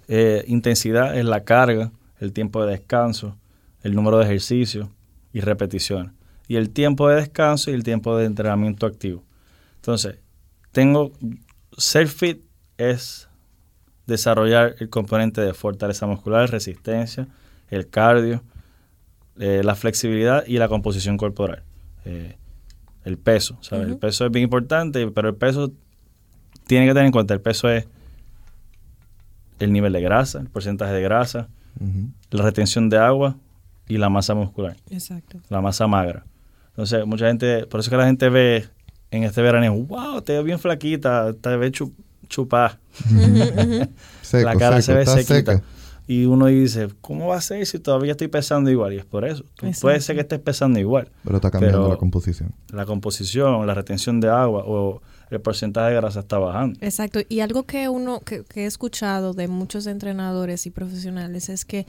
Eh, 0.09 0.43
intensidad 0.49 1.17
es 1.17 1.25
la 1.25 1.45
carga, 1.45 1.93
el 2.21 2.33
tiempo 2.33 2.65
de 2.65 2.73
descanso, 2.73 3.37
el 3.83 3.95
número 3.95 4.19
de 4.19 4.25
ejercicios 4.25 4.89
y 5.33 5.41
repeticiones. 5.41 6.13
Y 6.47 6.57
el 6.57 6.71
tiempo 6.71 7.09
de 7.09 7.17
descanso 7.17 7.71
y 7.71 7.75
el 7.75 7.83
tiempo 7.83 8.17
de 8.17 8.25
entrenamiento 8.25 8.87
activo. 8.87 9.23
Entonces, 9.77 10.19
tengo, 10.73 11.13
ser 11.77 12.09
fit 12.09 12.43
es 12.79 13.29
desarrollar 14.07 14.75
el 14.79 14.89
componente 14.89 15.41
de 15.41 15.53
fortaleza 15.53 16.07
muscular, 16.07 16.51
resistencia, 16.51 17.29
el 17.69 17.89
cardio, 17.89 18.43
eh, 19.39 19.63
la 19.63 19.75
flexibilidad 19.75 20.45
y 20.47 20.59
la 20.59 20.69
composición 20.69 21.17
corporal. 21.17 21.63
Eh, 22.05 22.37
el 23.05 23.19
peso, 23.19 23.59
¿sabes? 23.61 23.89
El 23.89 23.99
peso 23.99 24.27
es 24.27 24.33
bien 24.33 24.45
importante, 24.45 25.07
pero 25.09 25.29
el 25.29 25.35
peso 25.37 25.73
tiene 26.67 26.87
que 26.87 26.93
tener 26.93 27.07
en 27.07 27.13
cuenta, 27.13 27.35
el 27.35 27.41
peso 27.41 27.69
es 27.71 27.87
el 29.59 29.73
nivel 29.73 29.93
de 29.93 30.01
grasa, 30.01 30.41
el 30.41 30.49
porcentaje 30.49 30.93
de 30.93 31.03
grasa, 31.03 31.49
la 32.31 32.43
retención 32.43 32.89
de 32.89 32.99
agua 32.99 33.37
y 33.89 33.97
la 33.97 34.09
masa 34.09 34.35
muscular. 34.35 34.77
Exacto. 34.91 35.39
La 35.49 35.61
masa 35.61 35.87
magra. 35.87 36.25
Entonces, 36.71 37.05
mucha 37.07 37.27
gente, 37.27 37.67
por 37.67 37.81
eso 37.81 37.91
que 37.91 37.97
la 37.97 38.07
gente 38.07 38.29
ve 38.29 38.69
en 39.11 39.25
este 39.25 39.43
verano, 39.43 39.75
wow, 39.75 40.21
te 40.23 40.35
veo 40.35 40.45
bien 40.45 40.59
flaquita, 40.59 41.33
te 41.33 41.57
ves 41.57 41.73
chupada. 42.29 42.79
la 44.33 44.57
cara 44.57 44.83
se 44.83 44.95
ve 44.95 45.07
sequita. 45.07 45.63
Y 46.11 46.25
uno 46.25 46.47
dice, 46.47 46.89
¿cómo 47.03 47.27
va 47.27 47.37
a 47.37 47.41
ser 47.43 47.67
si 47.67 47.79
todavía 47.79 48.13
estoy 48.13 48.29
pesando 48.29 48.71
igual? 48.71 48.95
Y 48.95 48.97
es 48.97 49.05
por 49.05 49.27
eso. 49.27 49.45
puede 49.83 50.01
ser 50.01 50.17
que 50.17 50.23
estés 50.23 50.39
pesando 50.39 50.81
igual. 50.81 51.11
Pero 51.23 51.37
está 51.37 51.51
cambiando 51.51 51.87
la 51.87 51.99
composición. 51.99 52.55
La 52.73 52.87
composición, 52.87 53.67
la 53.67 53.75
retención 53.75 54.19
de 54.19 54.31
agua 54.31 54.65
o 54.67 55.03
el 55.29 55.43
porcentaje 55.43 55.91
de 55.91 55.97
grasa 55.97 56.21
está 56.21 56.39
bajando. 56.39 56.79
Exacto. 56.81 57.21
Y 57.29 57.41
algo 57.41 57.65
que 57.65 57.91
uno 57.91 58.21
que, 58.21 58.43
que 58.45 58.63
he 58.63 58.67
escuchado 58.67 59.35
de 59.35 59.49
muchos 59.49 59.87
entrenadores 59.87 60.65
y 60.65 60.71
profesionales 60.71 61.51
es 61.51 61.67
que 61.67 61.87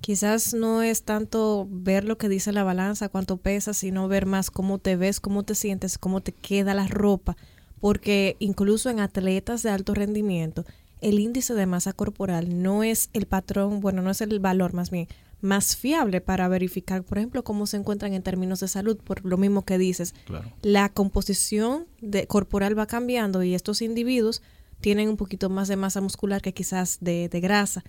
quizás 0.00 0.52
no 0.52 0.82
es 0.82 1.04
tanto 1.04 1.68
ver 1.70 2.02
lo 2.02 2.18
que 2.18 2.28
dice 2.28 2.50
la 2.50 2.64
balanza, 2.64 3.08
cuánto 3.08 3.36
pesas, 3.36 3.76
sino 3.76 4.08
ver 4.08 4.26
más 4.26 4.50
cómo 4.50 4.78
te 4.78 4.96
ves, 4.96 5.20
cómo 5.20 5.44
te 5.44 5.54
sientes, 5.54 5.96
cómo 5.96 6.22
te 6.22 6.32
queda 6.32 6.74
la 6.74 6.88
ropa. 6.88 7.36
Porque 7.78 8.34
incluso 8.40 8.90
en 8.90 8.98
atletas 8.98 9.62
de 9.62 9.70
alto 9.70 9.94
rendimiento, 9.94 10.64
el 11.00 11.18
índice 11.18 11.54
de 11.54 11.66
masa 11.66 11.92
corporal 11.92 12.62
no 12.62 12.82
es 12.82 13.10
el 13.12 13.26
patrón, 13.26 13.80
bueno, 13.80 14.02
no 14.02 14.10
es 14.10 14.20
el 14.20 14.38
valor 14.40 14.74
más 14.74 14.90
bien 14.90 15.08
más 15.40 15.76
fiable 15.76 16.20
para 16.20 16.48
verificar, 16.48 17.02
por 17.02 17.18
ejemplo, 17.18 17.44
cómo 17.44 17.66
se 17.66 17.76
encuentran 17.76 18.12
en 18.12 18.22
términos 18.22 18.60
de 18.60 18.68
salud, 18.68 18.98
por 18.98 19.24
lo 19.24 19.36
mismo 19.36 19.64
que 19.64 19.78
dices. 19.78 20.14
La 20.62 20.88
composición 20.90 21.86
de, 22.00 22.26
corporal 22.26 22.78
va 22.78 22.86
cambiando 22.86 23.42
y 23.42 23.54
estos 23.54 23.82
individuos 23.82 24.42
tienen 24.80 25.08
un 25.08 25.16
poquito 25.16 25.48
más 25.50 25.68
de 25.68 25.76
masa 25.76 26.00
muscular 26.00 26.42
que 26.42 26.54
quizás 26.54 26.98
de, 27.00 27.28
grasa 27.32 27.84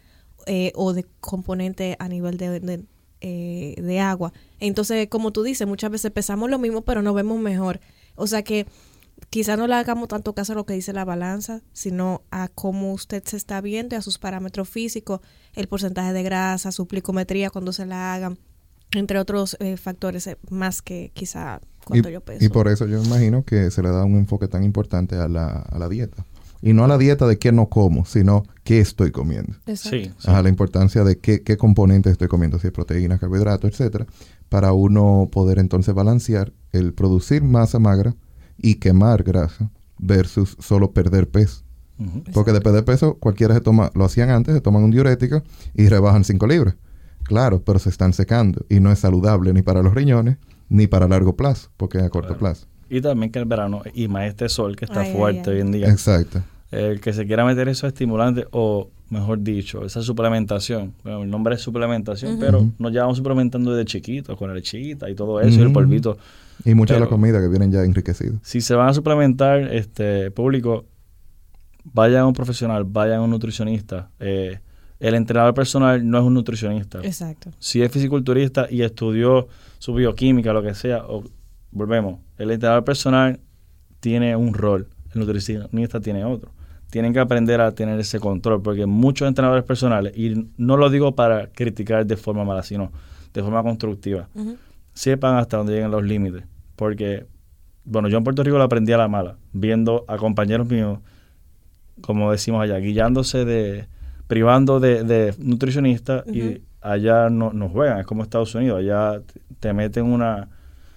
eh, 0.46 0.72
o 0.76 0.94
de 0.94 1.06
componente 1.20 1.96
a 2.00 2.08
nivel 2.08 2.38
de, 2.38 2.86
eh, 3.22 3.76
de 3.78 4.00
agua. 4.00 4.34
Entonces, 4.60 5.08
como 5.10 5.32
tú 5.32 5.44
dices, 5.44 5.68
muchas 5.68 5.92
veces 5.92 6.12
pesamos 6.12 6.50
lo 6.50 6.60
mismo, 6.60 6.82
pero 6.82 7.02
no 7.02 7.14
vemos 7.14 7.40
mejor. 7.40 7.80
O 8.16 8.28
sea 8.28 8.44
que 8.44 8.66
quizá 9.32 9.56
no 9.56 9.66
le 9.66 9.74
hagamos 9.76 10.10
tanto 10.10 10.36
caso 10.36 10.52
a 10.52 10.56
lo 10.56 10.66
que 10.66 10.76
dice 10.76 10.94
la 10.94 11.06
balanza, 11.06 11.62
sino 11.72 12.22
a 12.32 12.50
cómo 12.50 12.94
usted 12.94 13.24
se 13.26 13.38
está 13.38 13.62
viendo 13.62 13.96
y 13.96 13.98
a 13.98 14.02
sus 14.02 14.20
parámetros 14.20 14.70
físicos, 14.70 15.22
el 15.54 15.68
porcentaje 15.68 16.14
de 16.14 16.22
grasa, 16.22 16.72
su 16.72 16.86
plicometría 16.86 17.50
cuando 17.50 17.74
se 17.74 17.88
la 17.88 18.14
hagan. 18.14 18.38
Entre 18.92 19.18
otros 19.18 19.56
eh, 19.62 19.78
factores 19.78 20.28
eh, 20.28 20.38
más 20.50 20.82
que 20.82 21.12
quizá 21.14 21.62
cuánto 21.86 22.10
y, 22.10 22.12
yo 22.12 22.22
peso. 22.22 22.44
y 22.44 22.50
por 22.50 22.68
eso 22.68 22.86
yo 22.88 23.02
imagino 23.02 23.46
que 23.46 23.72
se 23.72 23.82
le 23.82 23.90
da 23.90 24.04
un 24.04 24.18
enfoque 24.18 24.50
tan 24.50 24.66
importante 24.66 25.16
a 25.16 25.30
la, 25.30 25.48
a 25.48 25.80
la 25.80 25.88
dieta. 25.88 26.26
Y 26.62 26.74
no 26.74 26.84
a 26.84 26.88
la 26.90 26.98
dieta 26.98 27.26
de 27.26 27.40
qué 27.40 27.54
no 27.54 27.70
como, 27.70 28.06
sino 28.06 28.44
qué 28.66 28.82
estoy 28.82 29.12
comiendo. 29.12 29.54
Exacto. 29.66 29.98
Sí, 29.98 30.12
sí. 30.20 30.30
Ajá, 30.30 30.44
la 30.44 30.50
importancia 30.50 31.06
de 31.06 31.18
qué, 31.20 31.42
qué 31.42 31.56
componentes 31.56 32.12
estoy 32.12 32.28
comiendo, 32.28 32.60
si 32.60 32.68
es 32.68 32.74
proteína, 32.74 33.18
carbohidratos, 33.18 33.72
etcétera, 33.72 34.06
para 34.50 34.74
uno 34.74 35.30
poder 35.32 35.58
entonces 35.58 35.96
balancear 35.96 36.52
el 36.74 36.94
producir 36.94 37.44
masa 37.44 37.80
magra 37.80 38.14
y 38.62 38.76
quemar 38.76 39.24
grasa 39.24 39.70
versus 39.98 40.56
solo 40.60 40.92
perder 40.92 41.30
peso. 41.30 41.64
Ujú. 42.00 42.24
Porque 42.34 42.52
de 42.52 42.62
perder 42.62 42.84
peso, 42.84 43.16
cualquiera 43.16 43.54
se 43.54 43.62
toma, 43.62 43.92
lo 43.94 44.06
hacían 44.06 44.30
antes, 44.30 44.56
se 44.56 44.62
toman 44.62 44.84
un 44.84 44.92
diurético 44.92 45.44
y 45.74 45.88
rebajan 45.88 46.24
5 46.24 46.48
libras. 46.48 46.76
Claro, 47.24 47.62
pero 47.64 47.78
se 47.80 47.90
están 47.90 48.14
secando 48.14 48.66
y 48.70 48.80
no 48.80 48.92
es 48.92 49.00
saludable 49.00 49.54
ni 49.54 49.62
para 49.62 49.82
los 49.84 49.94
riñones 49.94 50.38
ni 50.70 50.88
para 50.88 51.08
largo 51.08 51.36
plazo, 51.36 51.70
porque 51.78 52.00
es 52.00 52.04
a 52.04 52.10
corto 52.10 52.30
Claro. 52.30 52.40
plazo. 52.40 52.68
Y 52.90 53.00
también 53.02 53.32
que 53.32 53.40
el 53.40 53.46
verano, 53.46 53.84
y 53.94 54.08
más 54.08 54.26
este 54.26 54.50
sol 54.50 54.76
que 54.76 54.86
está 54.86 55.02
Ay, 55.02 55.10
ay, 55.12 55.16
fuerte 55.16 55.50
ay. 55.50 55.56
hoy 55.56 55.62
en 55.62 55.72
día, 55.72 55.90
Exacto. 55.90 56.42
el 56.72 57.00
que 57.00 57.14
se 57.14 57.26
quiera 57.28 57.46
meter 57.46 57.68
esos 57.70 57.88
estimulantes, 57.90 58.46
o 58.52 58.90
mejor 59.10 59.42
dicho, 59.44 59.86
esa 59.86 60.02
suplementación. 60.02 60.94
Bueno, 61.04 61.24
el 61.24 61.30
nombre 61.30 61.56
es 61.56 61.62
suplementación, 61.62 62.38
pero 62.40 62.68
nos 62.80 62.92
llevamos 62.92 63.18
suplementando 63.18 63.72
desde 63.74 63.86
chiquitos, 63.86 64.38
con 64.38 64.48
la 64.50 64.56
lechita 64.56 65.10
y 65.10 65.16
todo 65.16 65.40
eso, 65.42 65.60
y 65.60 65.64
el 65.64 65.72
polvito. 65.72 66.18
Y 66.66 66.76
muchas 66.76 66.98
de 66.98 67.02
las 67.02 67.10
comidas 67.10 67.42
que 67.42 67.48
vienen 67.48 67.72
ya 67.72 67.84
enriquecidas. 67.84 68.40
Si 68.44 68.62
se 68.62 68.76
van 68.76 68.90
a 68.90 68.94
suplementar, 68.94 69.62
este 69.74 70.32
público, 70.32 70.86
vayan 71.84 72.22
a 72.22 72.28
un 72.28 72.34
profesional, 72.34 72.84
vayan 72.84 73.20
a 73.20 73.22
un 73.22 73.30
nutricionista. 73.30 74.10
Eh, 74.20 74.60
el 75.00 75.16
entrenador 75.16 75.54
personal 75.54 76.08
no 76.08 76.20
es 76.20 76.24
un 76.24 76.36
nutricionista. 76.36 77.00
Exacto. 77.00 77.50
si 77.60 77.82
es 77.82 77.92
fisiculturista 77.92 78.68
y 78.70 78.84
estudió 78.84 79.48
su 79.80 79.94
bioquímica, 79.96 80.54
lo 80.54 80.62
que 80.62 80.76
sea, 80.76 81.04
o, 81.08 81.24
volvemos, 81.72 82.20
el 82.38 82.52
entrenador 82.52 82.84
personal 82.84 83.40
tiene 84.00 84.36
un 84.36 84.54
rol, 84.54 84.88
el 85.14 85.20
nutricionista 85.20 86.00
tiene 86.00 86.24
otro. 86.24 86.52
Tienen 86.92 87.14
que 87.14 87.20
aprender 87.20 87.62
a 87.62 87.72
tener 87.72 88.00
ese 88.00 88.20
control, 88.20 88.62
porque 88.62 88.86
muchos 88.86 89.28
entrenadores 89.28 89.64
personales, 89.64 90.16
y 90.16 90.50
no 90.58 90.78
lo 90.78 90.90
digo 90.90 91.16
para 91.16 91.48
criticar 91.48 92.06
de 92.06 92.18
forma 92.18 92.44
mala, 92.44 92.64
sino 92.64 92.92
de 93.34 93.42
forma 93.42 93.64
constructiva, 93.64 94.28
sepan 94.94 95.38
hasta 95.38 95.58
dónde 95.58 95.74
llegan 95.74 95.90
los 95.90 96.04
límites. 96.04 96.44
Porque, 96.76 97.26
bueno, 97.86 98.08
yo 98.08 98.18
en 98.18 98.24
Puerto 98.24 98.44
Rico 98.44 98.58
lo 98.58 98.64
aprendí 98.64 98.92
a 98.94 98.98
la 98.98 99.08
mala, 99.08 99.38
viendo 99.54 100.06
a 100.08 100.18
compañeros 100.18 100.68
míos, 100.70 101.00
como 102.02 102.32
decimos 102.32 102.62
allá, 102.64 102.78
guiándose 102.78 103.46
de, 103.46 103.88
privando 104.28 104.80
de, 104.80 105.04
de 105.04 105.36
nutricionistas 105.40 106.24
y 106.34 106.62
allá 106.82 107.30
no, 107.30 107.54
no 107.54 107.70
juegan, 107.70 108.00
es 108.00 108.06
como 108.06 108.24
Estados 108.24 108.56
Unidos, 108.56 108.80
allá 108.80 109.22
te- 109.22 109.42
te 109.60 109.74
meten 109.74 110.06
una, 110.06 110.50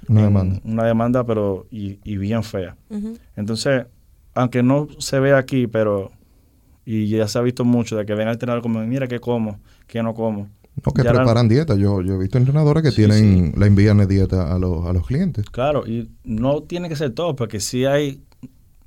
Una 0.09 0.20
en- 0.20 0.27
demanda. 0.27 0.61
una 0.64 0.85
demanda, 0.85 1.25
pero 1.25 1.66
y, 1.70 1.99
y 2.05 2.16
bien 2.16 2.43
fea. 2.43 2.77
Entonces, 3.37 3.87
aunque 4.35 4.62
no 4.62 4.89
se 4.99 5.20
ve 5.20 5.35
aquí, 5.35 5.66
pero, 5.66 6.11
y 6.87 7.09
ya 7.09 7.29
se 7.29 7.39
ha 7.39 7.43
visto 7.43 7.64
mucho, 7.64 7.97
de 7.97 8.07
que 8.07 8.14
ven 8.14 8.29
al 8.29 8.35
entrenador 8.35 8.62
como, 8.62 8.79
mira 8.81 9.07
qué 9.09 9.18
como, 9.20 9.59
qué 9.87 10.03
no 10.03 10.14
como. 10.14 10.49
No, 10.85 10.93
que 10.93 11.03
Ya 11.03 11.12
la- 11.12 11.20
preparan 11.20 11.49
dieta. 11.49 11.75
Yo, 11.77 12.01
yo 12.03 12.14
he 12.14 12.18
visto 12.18 12.39
entrenadores 12.39 12.83
que 12.83 12.91
Sí, 12.91 12.97
tienen, 12.97 13.53
le 13.57 13.66
envían 13.66 13.99
de 13.99 14.07
dieta 14.07 14.53
a, 14.55 14.59
los 14.59 14.87
a 14.87 14.93
los 14.93 15.07
clientes. 15.07 15.45
Claro, 15.51 15.87
y 15.87 16.11
no 16.25 16.62
tiene 16.62 16.89
que 16.89 16.97
ser 16.97 17.12
todo, 17.12 17.37
porque 17.37 17.61
sí 17.61 17.85
hay 17.85 18.20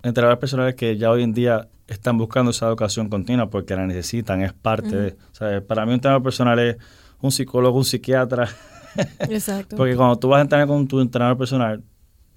entrenadores 0.03 0.39
personales 0.39 0.75
que 0.75 0.97
ya 0.97 1.09
hoy 1.11 1.23
en 1.23 1.33
día 1.33 1.67
están 1.87 2.17
buscando 2.17 2.51
esa 2.51 2.67
educación 2.67 3.07
continua 3.09 3.49
porque 3.49 3.75
la 3.75 3.87
necesitan, 3.87 4.41
es 4.41 4.51
parte 4.53 4.95
de... 4.95 5.09
O 5.31 5.35
sea, 5.35 5.61
para 5.61 5.85
mí 5.85 5.89
un 5.91 5.95
entrenador 5.95 6.21
personal 6.23 6.59
es 6.59 6.75
un 7.21 7.31
psicólogo, 7.31 7.77
un 7.77 7.85
psiquiatra, 7.85 8.49
Exacto. 9.19 9.75
porque 9.77 9.95
cuando 9.95 10.17
tú 10.17 10.27
vas 10.29 10.39
a 10.39 10.41
entrenar 10.41 10.67
con 10.67 10.87
tu 10.87 10.99
entrenador 10.99 11.37
personal, 11.37 11.83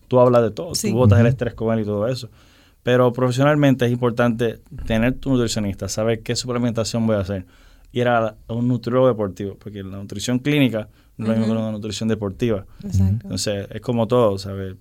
tú 0.08 0.20
hablas 0.20 0.42
de 0.42 0.50
todo, 0.52 0.74
Sí. 0.74 0.90
tú 0.90 0.96
botas 0.96 1.18
el 1.20 1.26
estrés 1.26 1.54
con 1.54 1.74
él 1.76 1.82
y 1.82 1.84
todo 1.84 2.06
eso. 2.08 2.28
Pero 2.82 3.12
profesionalmente 3.12 3.84
es 3.84 3.92
importante 3.92 4.60
tener 4.86 5.14
tu 5.14 5.30
nutricionista, 5.30 5.88
saber 5.88 6.22
qué 6.22 6.34
suplementación 6.36 7.06
voy 7.06 7.16
a 7.16 7.20
hacer. 7.20 7.44
Ir 7.92 8.08
a, 8.08 8.36
a 8.46 8.52
un 8.52 8.68
nutriólogo 8.68 9.08
deportivo, 9.08 9.56
porque 9.56 9.82
la 9.82 9.96
nutrición 9.96 10.38
clínica 10.38 10.88
no 11.16 11.26
es 11.26 11.30
lo 11.32 11.36
mismo 11.36 11.54
que 11.54 11.60
la 11.60 11.72
nutrición 11.72 12.08
deportiva. 12.08 12.66
Exacto. 12.84 13.20
Entonces, 13.22 13.66
es 13.70 13.80
como 13.80 14.06
todo, 14.06 14.38
¿sabes? 14.38 14.76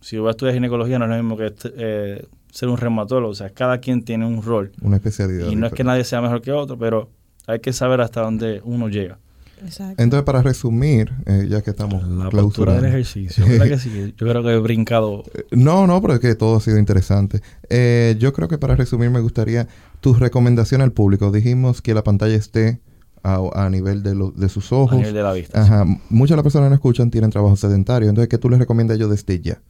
Si 0.00 0.16
voy 0.18 0.28
a 0.28 0.30
estudiar 0.30 0.54
ginecología 0.54 0.98
no 0.98 1.06
es 1.06 1.10
lo 1.10 1.16
mismo 1.16 1.36
que 1.36 1.52
eh, 1.76 2.26
ser 2.50 2.68
un 2.68 2.76
reumatólogo. 2.76 3.30
O 3.30 3.34
sea, 3.34 3.50
cada 3.50 3.78
quien 3.78 4.04
tiene 4.04 4.26
un 4.26 4.42
rol. 4.42 4.72
Una 4.80 4.96
especialidad. 4.96 5.48
Y 5.48 5.56
no 5.56 5.66
es 5.66 5.72
que 5.72 5.82
nadie 5.84 6.04
sea 6.04 6.20
mejor 6.20 6.40
que 6.40 6.52
otro, 6.52 6.78
pero 6.78 7.10
hay 7.46 7.60
que 7.60 7.72
saber 7.72 8.00
hasta 8.00 8.22
dónde 8.22 8.60
uno 8.64 8.88
llega. 8.88 9.18
Exacto. 9.62 10.02
Entonces, 10.02 10.24
para 10.24 10.42
resumir, 10.42 11.12
eh, 11.26 11.46
ya 11.48 11.62
que 11.62 11.70
estamos 11.70 12.02
La 12.02 12.08
postura 12.08 12.30
clausurando. 12.30 12.82
del 12.82 12.90
ejercicio. 12.90 13.46
¿Verdad 13.46 13.66
que 13.68 13.78
sí? 13.78 14.14
Yo 14.18 14.26
creo 14.28 14.42
que 14.42 14.50
he 14.54 14.58
brincado. 14.58 15.24
Eh, 15.34 15.44
No, 15.52 15.86
no, 15.86 16.00
pero 16.02 16.14
es 16.14 16.20
que 16.20 16.34
todo 16.34 16.56
ha 16.56 16.60
sido 16.60 16.78
interesante. 16.78 17.40
Eh, 17.70 18.16
yo 18.18 18.32
creo 18.32 18.48
que 18.48 18.58
para 18.58 18.74
resumir 18.76 19.10
me 19.10 19.20
gustaría 19.20 19.68
tu 20.00 20.14
recomendación 20.14 20.80
al 20.80 20.92
público. 20.92 21.30
Dijimos 21.30 21.80
que 21.82 21.94
la 21.94 22.04
pantalla 22.04 22.34
esté 22.34 22.80
a, 23.22 23.40
a 23.54 23.70
nivel 23.70 24.02
de, 24.02 24.14
lo- 24.14 24.32
de 24.32 24.48
sus 24.48 24.70
A 24.72 24.76
ojos. 24.76 24.98
nivel 24.98 25.14
de 25.14 25.22
la 25.22 25.32
vista. 25.32 25.62
Ajá. 25.62 25.84
Muchas 26.10 26.30
de 26.32 26.36
las 26.36 26.42
personas 26.42 26.66
que 26.66 26.70
no 26.70 26.74
escuchan 26.74 27.10
tienen 27.10 27.30
trabajo 27.30 27.56
sedentario. 27.56 28.08
Entonces, 28.08 28.28
¿qué 28.28 28.38
tú 28.38 28.50
les 28.50 28.58
recomiendas 28.58 28.94
a 28.94 28.96
ellos 28.98 29.10
desde 29.10 29.40
ya? 29.40 29.60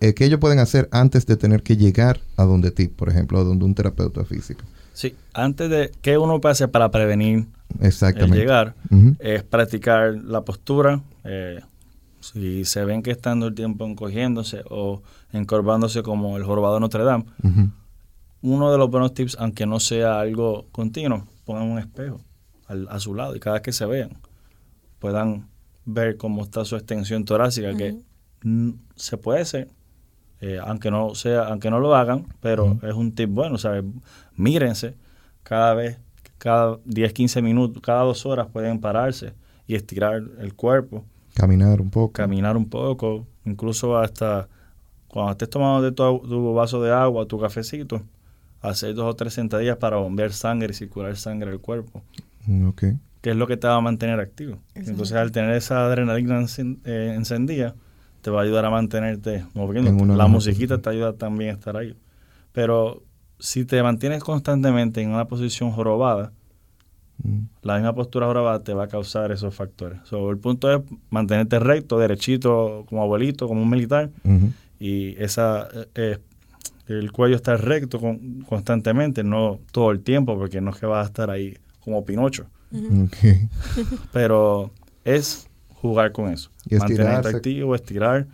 Eh, 0.00 0.14
¿Qué 0.14 0.24
ellos 0.24 0.40
pueden 0.40 0.58
hacer 0.58 0.88
antes 0.90 1.26
de 1.26 1.36
tener 1.36 1.62
que 1.62 1.76
llegar 1.76 2.20
a 2.36 2.44
donde 2.44 2.70
ti, 2.70 2.88
por 2.88 3.08
ejemplo, 3.10 3.38
a 3.38 3.44
donde 3.44 3.64
un 3.66 3.74
terapeuta 3.74 4.24
físico? 4.24 4.64
Sí, 4.94 5.14
antes 5.32 5.68
de 5.70 5.90
que 6.02 6.18
uno 6.18 6.40
puede 6.40 6.52
hacer 6.52 6.70
para 6.70 6.90
prevenir 6.90 7.46
el 7.80 7.86
Exactamente. 7.86 8.38
llegar, 8.38 8.74
Ujú. 8.90 9.16
es 9.18 9.42
practicar 9.42 10.14
la 10.14 10.42
postura. 10.42 11.02
eh, 11.24 11.60
si 12.20 12.64
se 12.64 12.84
ven 12.86 13.02
que 13.02 13.10
están 13.10 13.38
todo 13.40 13.48
el 13.50 13.54
tiempo 13.54 13.84
encogiéndose 13.86 14.62
o 14.70 15.02
encorvándose 15.32 16.02
como 16.02 16.36
el 16.38 16.44
jorobado 16.44 16.74
de 16.74 16.80
Notre 16.80 17.04
Dame, 17.04 17.24
uno 18.42 18.70
de 18.72 18.78
los 18.78 18.90
buenos 18.90 19.12
tips, 19.14 19.36
aunque 19.38 19.66
no 19.66 19.78
sea 19.80 20.20
algo 20.20 20.66
continuo, 20.72 21.26
pongan 21.44 21.64
un 21.64 21.78
espejo 21.78 22.20
al- 22.66 22.88
a 22.90 22.98
su 23.00 23.14
lado 23.14 23.34
y 23.36 23.40
cada 23.40 23.54
vez 23.54 23.62
que 23.62 23.72
se 23.72 23.84
vean 23.86 24.10
puedan 24.98 25.48
ver 25.84 26.16
cómo 26.16 26.42
está 26.42 26.64
su 26.64 26.76
extensión 26.76 27.24
torácica, 27.26 27.74
que 27.74 27.98
se 28.96 29.16
puede 29.18 29.40
hacer, 29.42 29.68
eh, 30.40 30.58
aunque 30.64 30.90
no 30.90 31.14
sea, 31.14 31.42
aunque 31.48 31.70
no 31.70 31.78
lo 31.78 31.94
hagan, 31.94 32.26
pero 32.40 32.78
es 32.82 32.94
un 32.94 33.14
tip 33.14 33.28
bueno, 33.30 33.58
¿sabes? 33.58 33.84
Mírense 34.34 34.94
cada 35.42 35.74
vez, 35.74 35.98
cada 36.44 36.78
10, 36.84 37.12
15 37.14 37.40
minutos, 37.40 37.82
cada 37.82 38.02
dos 38.02 38.26
horas 38.26 38.46
pueden 38.52 38.78
pararse 38.78 39.32
y 39.66 39.74
estirar 39.74 40.22
el 40.38 40.52
cuerpo 40.54 41.04
Caminar 41.34 41.80
un 41.80 41.88
poco. 41.90 42.12
caminar 42.12 42.54
un 42.56 42.68
poco, 42.68 43.26
incluso 43.46 43.96
hasta 43.96 44.46
cuando 45.08 45.32
estés 45.32 45.48
tomando 45.48 45.80
de 45.82 45.90
tu, 45.92 46.18
tu 46.28 46.52
vaso 46.52 46.82
de 46.82 46.92
agua, 46.92 47.24
tu 47.26 47.40
cafecito, 47.40 48.02
hacer 48.60 48.94
dos 48.94 49.06
o 49.06 49.14
tres 49.16 49.32
sentadillas 49.32 49.78
para 49.78 49.96
bombear 49.96 50.32
sangre 50.32 50.68
y 50.72 50.74
circular 50.74 51.16
sangre 51.16 51.50
al 51.50 51.60
cuerpo, 51.60 52.02
Mm, 52.46 52.68
Ok. 52.68 52.82
que 53.22 53.30
es 53.30 53.36
lo 53.36 53.46
que 53.46 53.56
te 53.56 53.66
va 53.66 53.76
a 53.76 53.80
mantener 53.80 54.20
activo. 54.20 54.58
Exacto. 54.74 54.90
Entonces, 54.90 55.16
al 55.16 55.32
tener 55.32 55.54
esa 55.54 55.86
adrenalina 55.86 56.44
eh, 56.84 57.12
encendida, 57.16 57.74
te 58.20 58.30
va 58.30 58.40
a 58.40 58.42
ayudar 58.44 58.66
a 58.66 58.70
mantenerte 58.70 59.44
moviendo. 59.54 60.04
La 60.14 60.26
musiquita 60.26 60.76
te 60.82 60.90
ayuda 60.90 61.14
también 61.14 61.50
a 61.50 61.52
estar 61.54 61.76
ahí. 61.76 61.96
Pero 62.52 63.02
si 63.38 63.64
te 63.64 63.82
mantienes 63.82 64.22
constantemente 64.22 65.00
en 65.02 65.10
una 65.10 65.26
posición 65.26 65.70
jorobada, 65.72 66.32
Mm. 67.22 67.42
la 67.62 67.74
misma 67.76 67.94
postura 67.94 68.26
jorobada 68.26 68.64
te 68.64 68.74
va 68.74 68.84
a 68.84 68.88
causar 68.88 69.30
esos 69.30 69.54
factores. 69.54 70.00
So, 70.02 70.30
el 70.30 70.38
punto 70.38 70.68
es 70.74 70.80
mantenerte 71.10 71.60
recto, 71.60 71.96
derechito, 71.96 72.84
como 72.88 73.02
abuelito, 73.04 73.46
como 73.46 73.62
un 73.62 73.70
militar, 73.70 74.10
y 74.80 75.14
esa 75.22 75.68
eh, 75.72 75.86
eh, 75.94 76.18
el 76.88 77.12
cuello 77.12 77.36
está 77.36 77.56
recto 77.56 78.00
con- 78.00 78.40
constantemente, 78.48 79.22
no 79.22 79.60
todo 79.70 79.92
el 79.92 80.00
tiempo, 80.00 80.36
porque 80.36 80.60
no 80.60 80.72
es 80.72 80.76
que 80.78 80.86
vas 80.86 81.04
a 81.04 81.06
estar 81.06 81.30
ahí 81.30 81.56
como 81.84 82.04
Pinocho, 82.04 82.46
pero 84.12 84.70
es 85.04 85.48
jugar 85.74 86.12
con 86.12 86.32
eso. 86.32 86.50
Y 86.68 86.76
Mantenerte 86.76 87.28
activo, 87.28 87.74
estirar. 87.74 88.26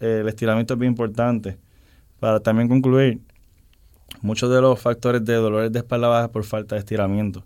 Eh, 0.00 0.18
el 0.20 0.28
estiramiento 0.28 0.74
es 0.74 0.80
bien 0.80 0.92
importante. 0.92 1.56
Para 2.20 2.40
también 2.40 2.68
concluir, 2.68 3.20
muchos 4.22 4.50
de 4.52 4.60
los 4.60 4.78
factores 4.80 5.24
de 5.24 5.34
dolores 5.34 5.72
de 5.72 5.78
espalda 5.80 6.08
baja 6.08 6.28
por 6.32 6.44
falta 6.44 6.74
de 6.74 6.80
estiramiento. 6.80 7.44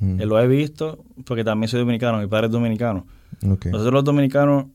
Mm. 0.00 0.20
Eh, 0.20 0.26
lo 0.26 0.40
he 0.40 0.46
visto 0.46 1.04
porque 1.24 1.44
también 1.44 1.68
soy 1.68 1.80
dominicano, 1.80 2.18
mi 2.18 2.26
padre 2.26 2.46
es 2.46 2.52
dominicano. 2.52 3.06
Nosotros 3.42 3.92
los 3.92 4.04
dominicanos 4.04 4.66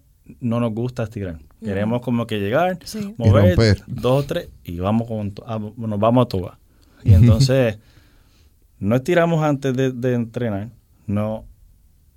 no 0.42 0.60
nos 0.60 0.74
gusta 0.74 1.04
estirar. 1.04 1.40
Queremos 1.64 2.02
como 2.02 2.28
que 2.28 2.40
llegar, 2.40 2.78
Sí. 2.84 3.16
Mover 3.18 3.82
dos 3.88 4.24
o 4.24 4.28
tres 4.28 4.50
y 4.64 4.78
vamos 4.80 5.08
con 5.08 5.34
ah, 5.46 5.60
nos 5.78 6.00
vamos 6.00 6.26
a 6.26 6.28
todas. 6.28 6.58
Y 7.04 7.14
entonces 7.14 7.80
no 8.80 8.96
estiramos 8.96 9.42
antes 9.44 9.76
de, 9.76 9.92
de 9.92 10.14
entrenar, 10.14 10.70
no, 11.08 11.46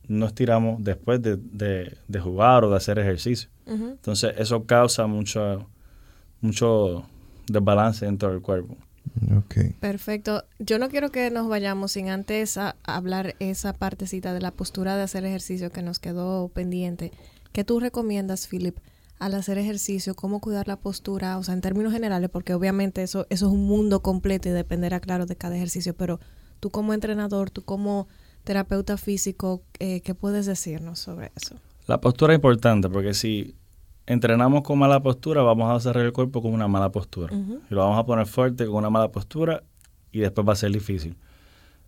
no 0.08 0.26
estiramos 0.26 0.82
después 0.82 1.22
de, 1.22 1.36
de- 1.36 1.96
de 2.08 2.20
jugar 2.20 2.64
o 2.64 2.70
de 2.70 2.76
hacer 2.76 2.98
ejercicio. 2.98 3.48
Entonces 3.66 4.34
eso 4.36 4.64
causa 4.66 5.06
mucho, 5.06 5.66
mucho 6.40 7.04
desbalance 7.46 8.04
dentro 8.04 8.30
del 8.30 8.42
cuerpo. 8.42 8.76
Perfecto. 9.80 10.44
Yo 10.58 10.78
no 10.78 10.88
quiero 10.88 11.10
que 11.10 11.30
nos 11.30 11.48
vayamos 11.48 11.92
sin 11.92 12.08
antes 12.08 12.56
a 12.56 12.76
hablar 12.84 13.34
esa 13.38 13.72
partecita 13.72 14.32
de 14.32 14.40
la 14.40 14.50
postura 14.50 14.96
de 14.96 15.02
hacer 15.02 15.24
ejercicio 15.24 15.70
que 15.70 15.82
nos 15.82 15.98
quedó 15.98 16.48
pendiente. 16.48 17.12
¿Qué 17.52 17.64
tú 17.64 17.80
recomiendas, 17.80 18.46
Philip, 18.46 18.76
al 19.18 19.34
hacer 19.34 19.58
ejercicio? 19.58 20.14
¿Cómo 20.14 20.40
cuidar 20.40 20.68
la 20.68 20.76
postura? 20.76 21.38
O 21.38 21.42
sea, 21.42 21.54
en 21.54 21.60
términos 21.60 21.92
generales, 21.92 22.30
porque 22.30 22.54
obviamente 22.54 23.02
eso, 23.02 23.26
eso 23.30 23.46
es 23.46 23.52
un 23.52 23.66
mundo 23.66 24.02
completo 24.02 24.48
y 24.48 24.52
dependerá, 24.52 25.00
claro, 25.00 25.26
de 25.26 25.36
cada 25.36 25.56
ejercicio, 25.56 25.94
pero 25.94 26.20
tú 26.60 26.70
como 26.70 26.94
entrenador, 26.94 27.50
tú 27.50 27.62
como 27.62 28.08
terapeuta 28.44 28.96
físico, 28.96 29.62
eh, 29.78 30.00
¿qué 30.00 30.14
puedes 30.14 30.46
decirnos 30.46 30.98
sobre 30.98 31.32
eso? 31.36 31.56
La 31.86 32.00
postura 32.00 32.32
es 32.32 32.38
importante 32.38 32.88
porque 32.88 33.14
si 33.14 33.56
entrenamos 34.10 34.62
con 34.62 34.76
mala 34.76 35.00
postura, 35.00 35.42
vamos 35.42 35.70
a 35.70 35.74
desarrollar 35.74 36.06
el 36.06 36.12
cuerpo 36.12 36.42
con 36.42 36.52
una 36.52 36.66
mala 36.66 36.90
postura. 36.90 37.32
Y 37.32 37.72
lo 37.72 37.82
vamos 37.82 37.96
a 37.96 38.04
poner 38.04 38.26
fuerte 38.26 38.66
con 38.66 38.74
una 38.74 38.90
mala 38.90 39.12
postura 39.12 39.62
y 40.10 40.18
después 40.18 40.48
va 40.48 40.54
a 40.54 40.56
ser 40.56 40.72
difícil. 40.72 41.16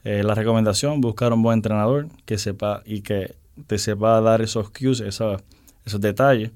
Eh, 0.05 0.23
la 0.23 0.37
recomendación, 0.37 1.01
buscar 1.01 1.33
un 1.33 1.43
buen 1.43 1.59
entrenador 1.59 2.07
que 2.25 2.39
sepa 2.39 2.83
y 2.85 3.01
que 3.01 3.35
te 3.67 3.77
sepa 3.77 4.21
dar 4.21 4.41
esos 4.41 4.71
cues, 4.71 5.01
esos, 5.01 5.43
esos 5.85 6.01
detalles 6.01 6.53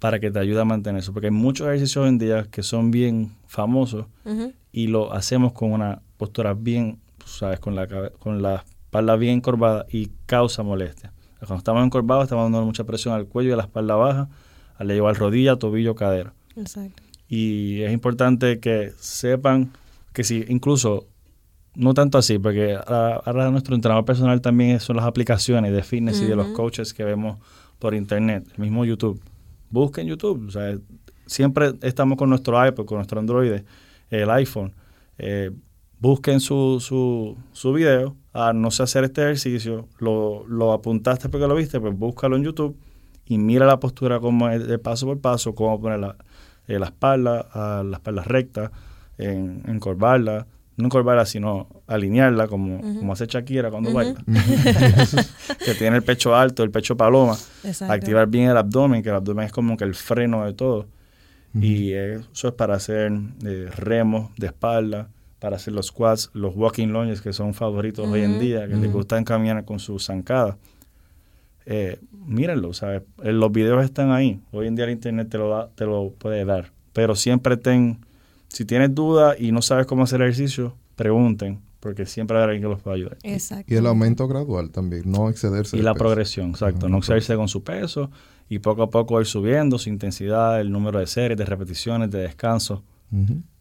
para 0.00 0.20
que 0.20 0.30
te 0.30 0.38
ayude 0.38 0.60
a 0.60 0.66
mantener 0.66 1.00
eso. 1.00 1.14
Porque 1.14 1.28
hay 1.28 1.32
muchos 1.32 1.66
ejercicios 1.66 2.02
hoy 2.02 2.10
en 2.10 2.18
día 2.18 2.44
que 2.50 2.62
son 2.62 2.90
bien 2.90 3.34
famosos 3.46 4.04
y 4.70 4.88
lo 4.88 5.14
hacemos 5.14 5.54
con 5.54 5.72
una 5.72 6.02
postura 6.18 6.52
bien, 6.52 7.00
sabes, 7.24 7.58
con 7.58 7.74
la, 7.74 7.88
con 8.18 8.42
la 8.42 8.66
espalda 8.84 9.16
bien 9.16 9.38
encorvada 9.38 9.86
y 9.90 10.10
causa 10.26 10.62
molestia. 10.62 11.14
Cuando 11.38 11.56
estamos 11.56 11.86
encorvados 11.86 12.24
estamos 12.24 12.44
dando 12.44 12.66
mucha 12.66 12.84
presión 12.84 13.14
al 13.14 13.26
cuello 13.28 13.50
y 13.50 13.52
a 13.54 13.56
la 13.56 13.62
espalda 13.62 13.94
baja, 13.94 14.28
al 14.78 15.16
rodilla, 15.16 15.56
tobillo, 15.56 15.94
cadera. 15.94 16.34
Exacto. 16.56 17.02
Y 17.28 17.82
es 17.82 17.92
importante 17.92 18.60
que 18.60 18.92
sepan 18.98 19.72
que 20.12 20.24
si 20.24 20.44
incluso, 20.48 21.06
no 21.74 21.92
tanto 21.94 22.18
así, 22.18 22.38
porque 22.38 22.78
ahora 22.86 23.50
nuestro 23.50 23.74
entrenador 23.74 24.04
personal 24.04 24.40
también 24.40 24.80
son 24.80 24.96
las 24.96 25.04
aplicaciones 25.04 25.72
de 25.72 25.82
fitness 25.82 26.20
y 26.20 26.26
de 26.26 26.36
los 26.36 26.48
coaches 26.48 26.94
que 26.94 27.04
vemos 27.04 27.38
por 27.78 27.94
internet, 27.94 28.46
el 28.54 28.62
mismo 28.62 28.84
YouTube. 28.84 29.20
Busquen 29.70 30.06
YouTube, 30.06 30.46
o 30.46 30.50
sea, 30.50 30.78
siempre 31.26 31.72
estamos 31.82 32.16
con 32.16 32.30
nuestro 32.30 32.64
iPod, 32.64 32.86
con 32.86 32.98
nuestro 32.98 33.18
Android, 33.18 33.60
el 34.10 34.30
iPhone. 34.30 34.72
Eh, 35.18 35.50
busquen 35.98 36.40
su, 36.40 36.78
su, 36.80 37.36
su 37.52 37.72
video, 37.72 38.16
ah, 38.32 38.52
no 38.54 38.70
sé 38.70 38.84
hacer 38.84 39.04
este 39.04 39.22
ejercicio, 39.22 39.88
lo, 39.98 40.46
lo 40.46 40.72
apuntaste 40.72 41.28
porque 41.28 41.46
lo 41.46 41.56
viste, 41.56 41.80
pues 41.80 41.98
búscalo 41.98 42.36
en 42.36 42.44
YouTube 42.44 42.76
y 43.26 43.38
mira 43.38 43.66
la 43.66 43.80
postura 43.80 44.20
como 44.20 44.48
es 44.48 44.66
de 44.66 44.78
paso 44.78 45.06
por 45.06 45.20
paso, 45.20 45.54
cómo 45.54 45.80
poner 45.80 45.98
la, 45.98 46.16
eh, 46.68 46.78
la 46.78 46.86
espalda, 46.86 47.48
a 47.52 47.82
la 47.82 47.96
espalda 47.96 48.22
recta, 48.22 48.70
en, 49.18 49.62
encorvarla, 49.66 50.46
no 50.76 50.86
encorvarla, 50.86 51.24
sino 51.24 51.68
alinearla 51.86 52.48
como, 52.48 52.80
como 52.80 53.12
hace 53.12 53.26
Shakira 53.26 53.70
cuando 53.70 53.92
baila. 53.92 54.22
que 55.64 55.74
tiene 55.74 55.96
el 55.96 56.02
pecho 56.02 56.34
alto, 56.34 56.62
el 56.62 56.70
pecho 56.70 56.96
paloma. 56.96 57.36
Activar 57.88 58.28
bien 58.28 58.50
el 58.50 58.56
abdomen, 58.56 59.02
que 59.02 59.08
el 59.08 59.16
abdomen 59.16 59.46
es 59.46 59.52
como 59.52 59.76
que 59.76 59.84
el 59.84 59.94
freno 59.94 60.44
de 60.44 60.52
todo. 60.52 60.86
Y 61.54 61.92
eso 61.92 62.48
es 62.48 62.54
para 62.54 62.74
hacer 62.74 63.10
eh, 63.44 63.70
remos 63.74 64.30
de 64.36 64.48
espalda, 64.48 65.08
para 65.38 65.56
hacer 65.56 65.72
los 65.72 65.86
squats, 65.86 66.30
los 66.34 66.54
walking 66.54 66.88
lunges 66.88 67.22
que 67.22 67.32
son 67.32 67.54
favoritos 67.54 68.06
hoy 68.06 68.22
en 68.22 68.38
día, 68.38 68.68
que 68.68 68.74
les 68.76 68.92
gustan 68.92 69.24
caminar 69.24 69.64
con 69.64 69.78
sus 69.78 70.04
zancadas. 70.04 70.56
Eh, 71.68 71.98
mírenlo, 72.12 72.72
¿sabes? 72.72 73.02
Eh, 73.24 73.32
los 73.32 73.50
videos 73.50 73.84
están 73.84 74.12
ahí. 74.12 74.40
Hoy 74.52 74.68
en 74.68 74.76
día 74.76 74.84
el 74.84 74.92
internet 74.92 75.28
te 75.28 75.36
lo, 75.36 75.50
da, 75.50 75.68
te 75.74 75.84
lo 75.84 76.12
puede 76.16 76.44
dar. 76.44 76.72
Pero 76.92 77.16
siempre 77.16 77.56
ten, 77.56 77.98
si 78.48 78.64
tienes 78.64 78.94
dudas 78.94 79.36
y 79.38 79.50
no 79.50 79.60
sabes 79.62 79.86
cómo 79.86 80.04
hacer 80.04 80.22
ejercicio, 80.22 80.76
pregunten, 80.94 81.60
porque 81.80 82.06
siempre 82.06 82.38
hay 82.38 82.44
alguien 82.44 82.62
que 82.62 82.68
los 82.68 82.80
pueda 82.80 82.94
ayudar. 82.94 83.18
Exacto. 83.24 83.72
Y 83.72 83.76
el 83.76 83.86
aumento 83.86 84.28
gradual 84.28 84.70
también, 84.70 85.02
no 85.06 85.28
excederse. 85.28 85.76
Y 85.76 85.82
la 85.82 85.94
progresión, 85.94 86.50
exacto. 86.50 86.88
no 86.88 86.98
excederse 86.98 87.34
con 87.34 87.48
su 87.48 87.64
peso 87.64 88.10
y 88.48 88.60
poco 88.60 88.84
a 88.84 88.90
poco 88.90 89.20
ir 89.20 89.26
subiendo 89.26 89.76
su 89.76 89.88
intensidad, 89.88 90.60
el 90.60 90.70
número 90.70 91.00
de 91.00 91.08
series, 91.08 91.36
de 91.36 91.44
repeticiones, 91.44 92.12
de 92.12 92.20
descanso. 92.20 92.84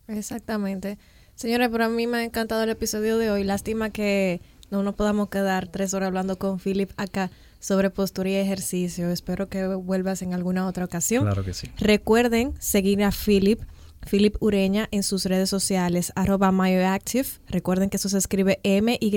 Exactamente. 0.07 0.99
Señores, 1.33 1.69
pero 1.71 1.85
a 1.85 1.89
mí 1.89 2.05
me 2.05 2.17
ha 2.17 2.23
encantado 2.23 2.63
el 2.63 2.69
episodio 2.69 3.17
de 3.17 3.31
hoy. 3.31 3.43
Lástima 3.43 3.89
que 3.89 4.41
no 4.69 4.83
nos 4.83 4.93
podamos 4.93 5.29
quedar 5.29 5.67
tres 5.67 5.95
horas 5.95 6.07
hablando 6.07 6.37
con 6.37 6.59
Philip 6.59 6.91
acá 6.97 7.31
sobre 7.59 7.89
postura 7.89 8.29
y 8.29 8.35
ejercicio. 8.35 9.09
Espero 9.09 9.49
que 9.49 9.67
vuelvas 9.67 10.21
en 10.21 10.33
alguna 10.33 10.67
otra 10.67 10.85
ocasión. 10.85 11.23
Claro 11.23 11.43
que 11.43 11.53
sí. 11.53 11.69
Recuerden 11.77 12.53
seguir 12.59 13.03
a 13.03 13.11
Philip, 13.11 13.61
Philip 14.09 14.35
Ureña, 14.41 14.87
en 14.91 15.03
sus 15.03 15.25
redes 15.25 15.49
sociales, 15.49 16.11
arroba 16.15 16.51
MyoActive. 16.51 17.27
Recuerden 17.47 17.89
que 17.89 17.97
eso 17.97 18.09
se 18.09 18.17
escribe 18.17 18.59
M-Y-O-A-C-T-I-V. 18.63 19.15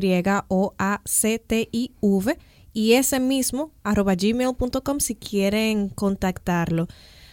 Y 2.73 2.93
ese 2.93 3.19
mismo, 3.19 3.73
arroba 3.83 4.15
gmail.com 4.15 5.01
si 5.01 5.15
quieren 5.15 5.89
contactarlo. 5.89 6.87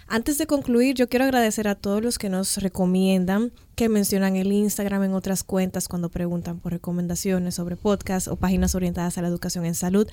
Antes 0.07 0.37
de 0.37 0.45
concluir, 0.45 0.93
yo 0.93 1.09
quiero 1.09 1.25
agradecer 1.25 1.67
a 1.67 1.73
todos 1.73 2.03
los 2.03 2.19
que 2.19 2.29
nos 2.29 2.57
recomiendan, 2.57 3.51
que 3.75 3.89
mencionan 3.89 4.35
el 4.35 4.51
Instagram 4.51 5.03
en 5.03 5.13
otras 5.15 5.43
cuentas 5.43 5.87
cuando 5.87 6.09
preguntan 6.09 6.59
por 6.59 6.73
recomendaciones 6.73 7.55
sobre 7.55 7.75
podcasts 7.75 8.27
o 8.27 8.35
páginas 8.35 8.75
orientadas 8.75 9.17
a 9.17 9.23
la 9.23 9.29
educación 9.29 9.65
en 9.65 9.73
salud. 9.73 10.07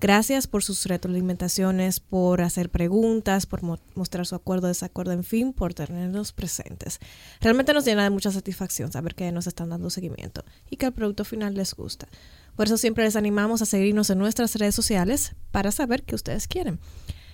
Gracias 0.00 0.46
por 0.46 0.62
sus 0.62 0.86
retroalimentaciones, 0.86 1.98
por 1.98 2.40
hacer 2.42 2.70
preguntas, 2.70 3.46
por 3.46 3.62
mostrar 3.96 4.26
su 4.26 4.36
acuerdo 4.36 4.68
desacuerdo, 4.68 5.10
en 5.10 5.24
fin, 5.24 5.52
por 5.52 5.74
tenerlos 5.74 6.32
presentes. 6.32 7.00
Realmente 7.40 7.74
nos 7.74 7.84
llena 7.84 8.04
de 8.04 8.10
mucha 8.10 8.30
satisfacción 8.30 8.92
saber 8.92 9.16
que 9.16 9.32
nos 9.32 9.48
están 9.48 9.70
dando 9.70 9.90
seguimiento 9.90 10.44
y 10.70 10.76
que 10.76 10.86
el 10.86 10.92
producto 10.92 11.24
final 11.24 11.54
les 11.54 11.74
gusta. 11.74 12.06
Por 12.54 12.66
eso 12.66 12.76
siempre 12.76 13.04
les 13.04 13.16
animamos 13.16 13.60
a 13.60 13.66
seguirnos 13.66 14.08
en 14.10 14.18
nuestras 14.18 14.54
redes 14.54 14.76
sociales 14.76 15.34
para 15.50 15.72
saber 15.72 16.04
qué 16.04 16.14
ustedes 16.14 16.46
quieren. 16.46 16.78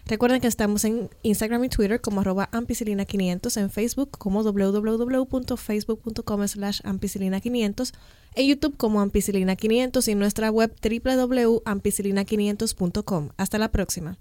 Recuerden 0.06 0.42
que 0.42 0.48
estamos 0.48 0.84
en 0.84 1.08
Instagram 1.22 1.64
y 1.64 1.70
Twitter 1.70 1.98
como 2.00 2.20
arroba 2.20 2.50
ampicilina500, 2.52 3.58
en 3.58 3.70
Facebook 3.70 4.10
como 4.18 4.42
www.facebook.com 4.42 6.48
slash 6.48 6.82
ampicilina500, 6.82 7.94
en 8.34 8.46
YouTube 8.46 8.76
como 8.76 9.02
ampicilina500 9.02 10.06
y 10.06 10.10
en 10.10 10.18
nuestra 10.18 10.50
web 10.50 10.74
www.ampicilina500.com. 10.82 13.30
Hasta 13.38 13.58
la 13.58 13.70
próxima. 13.70 14.18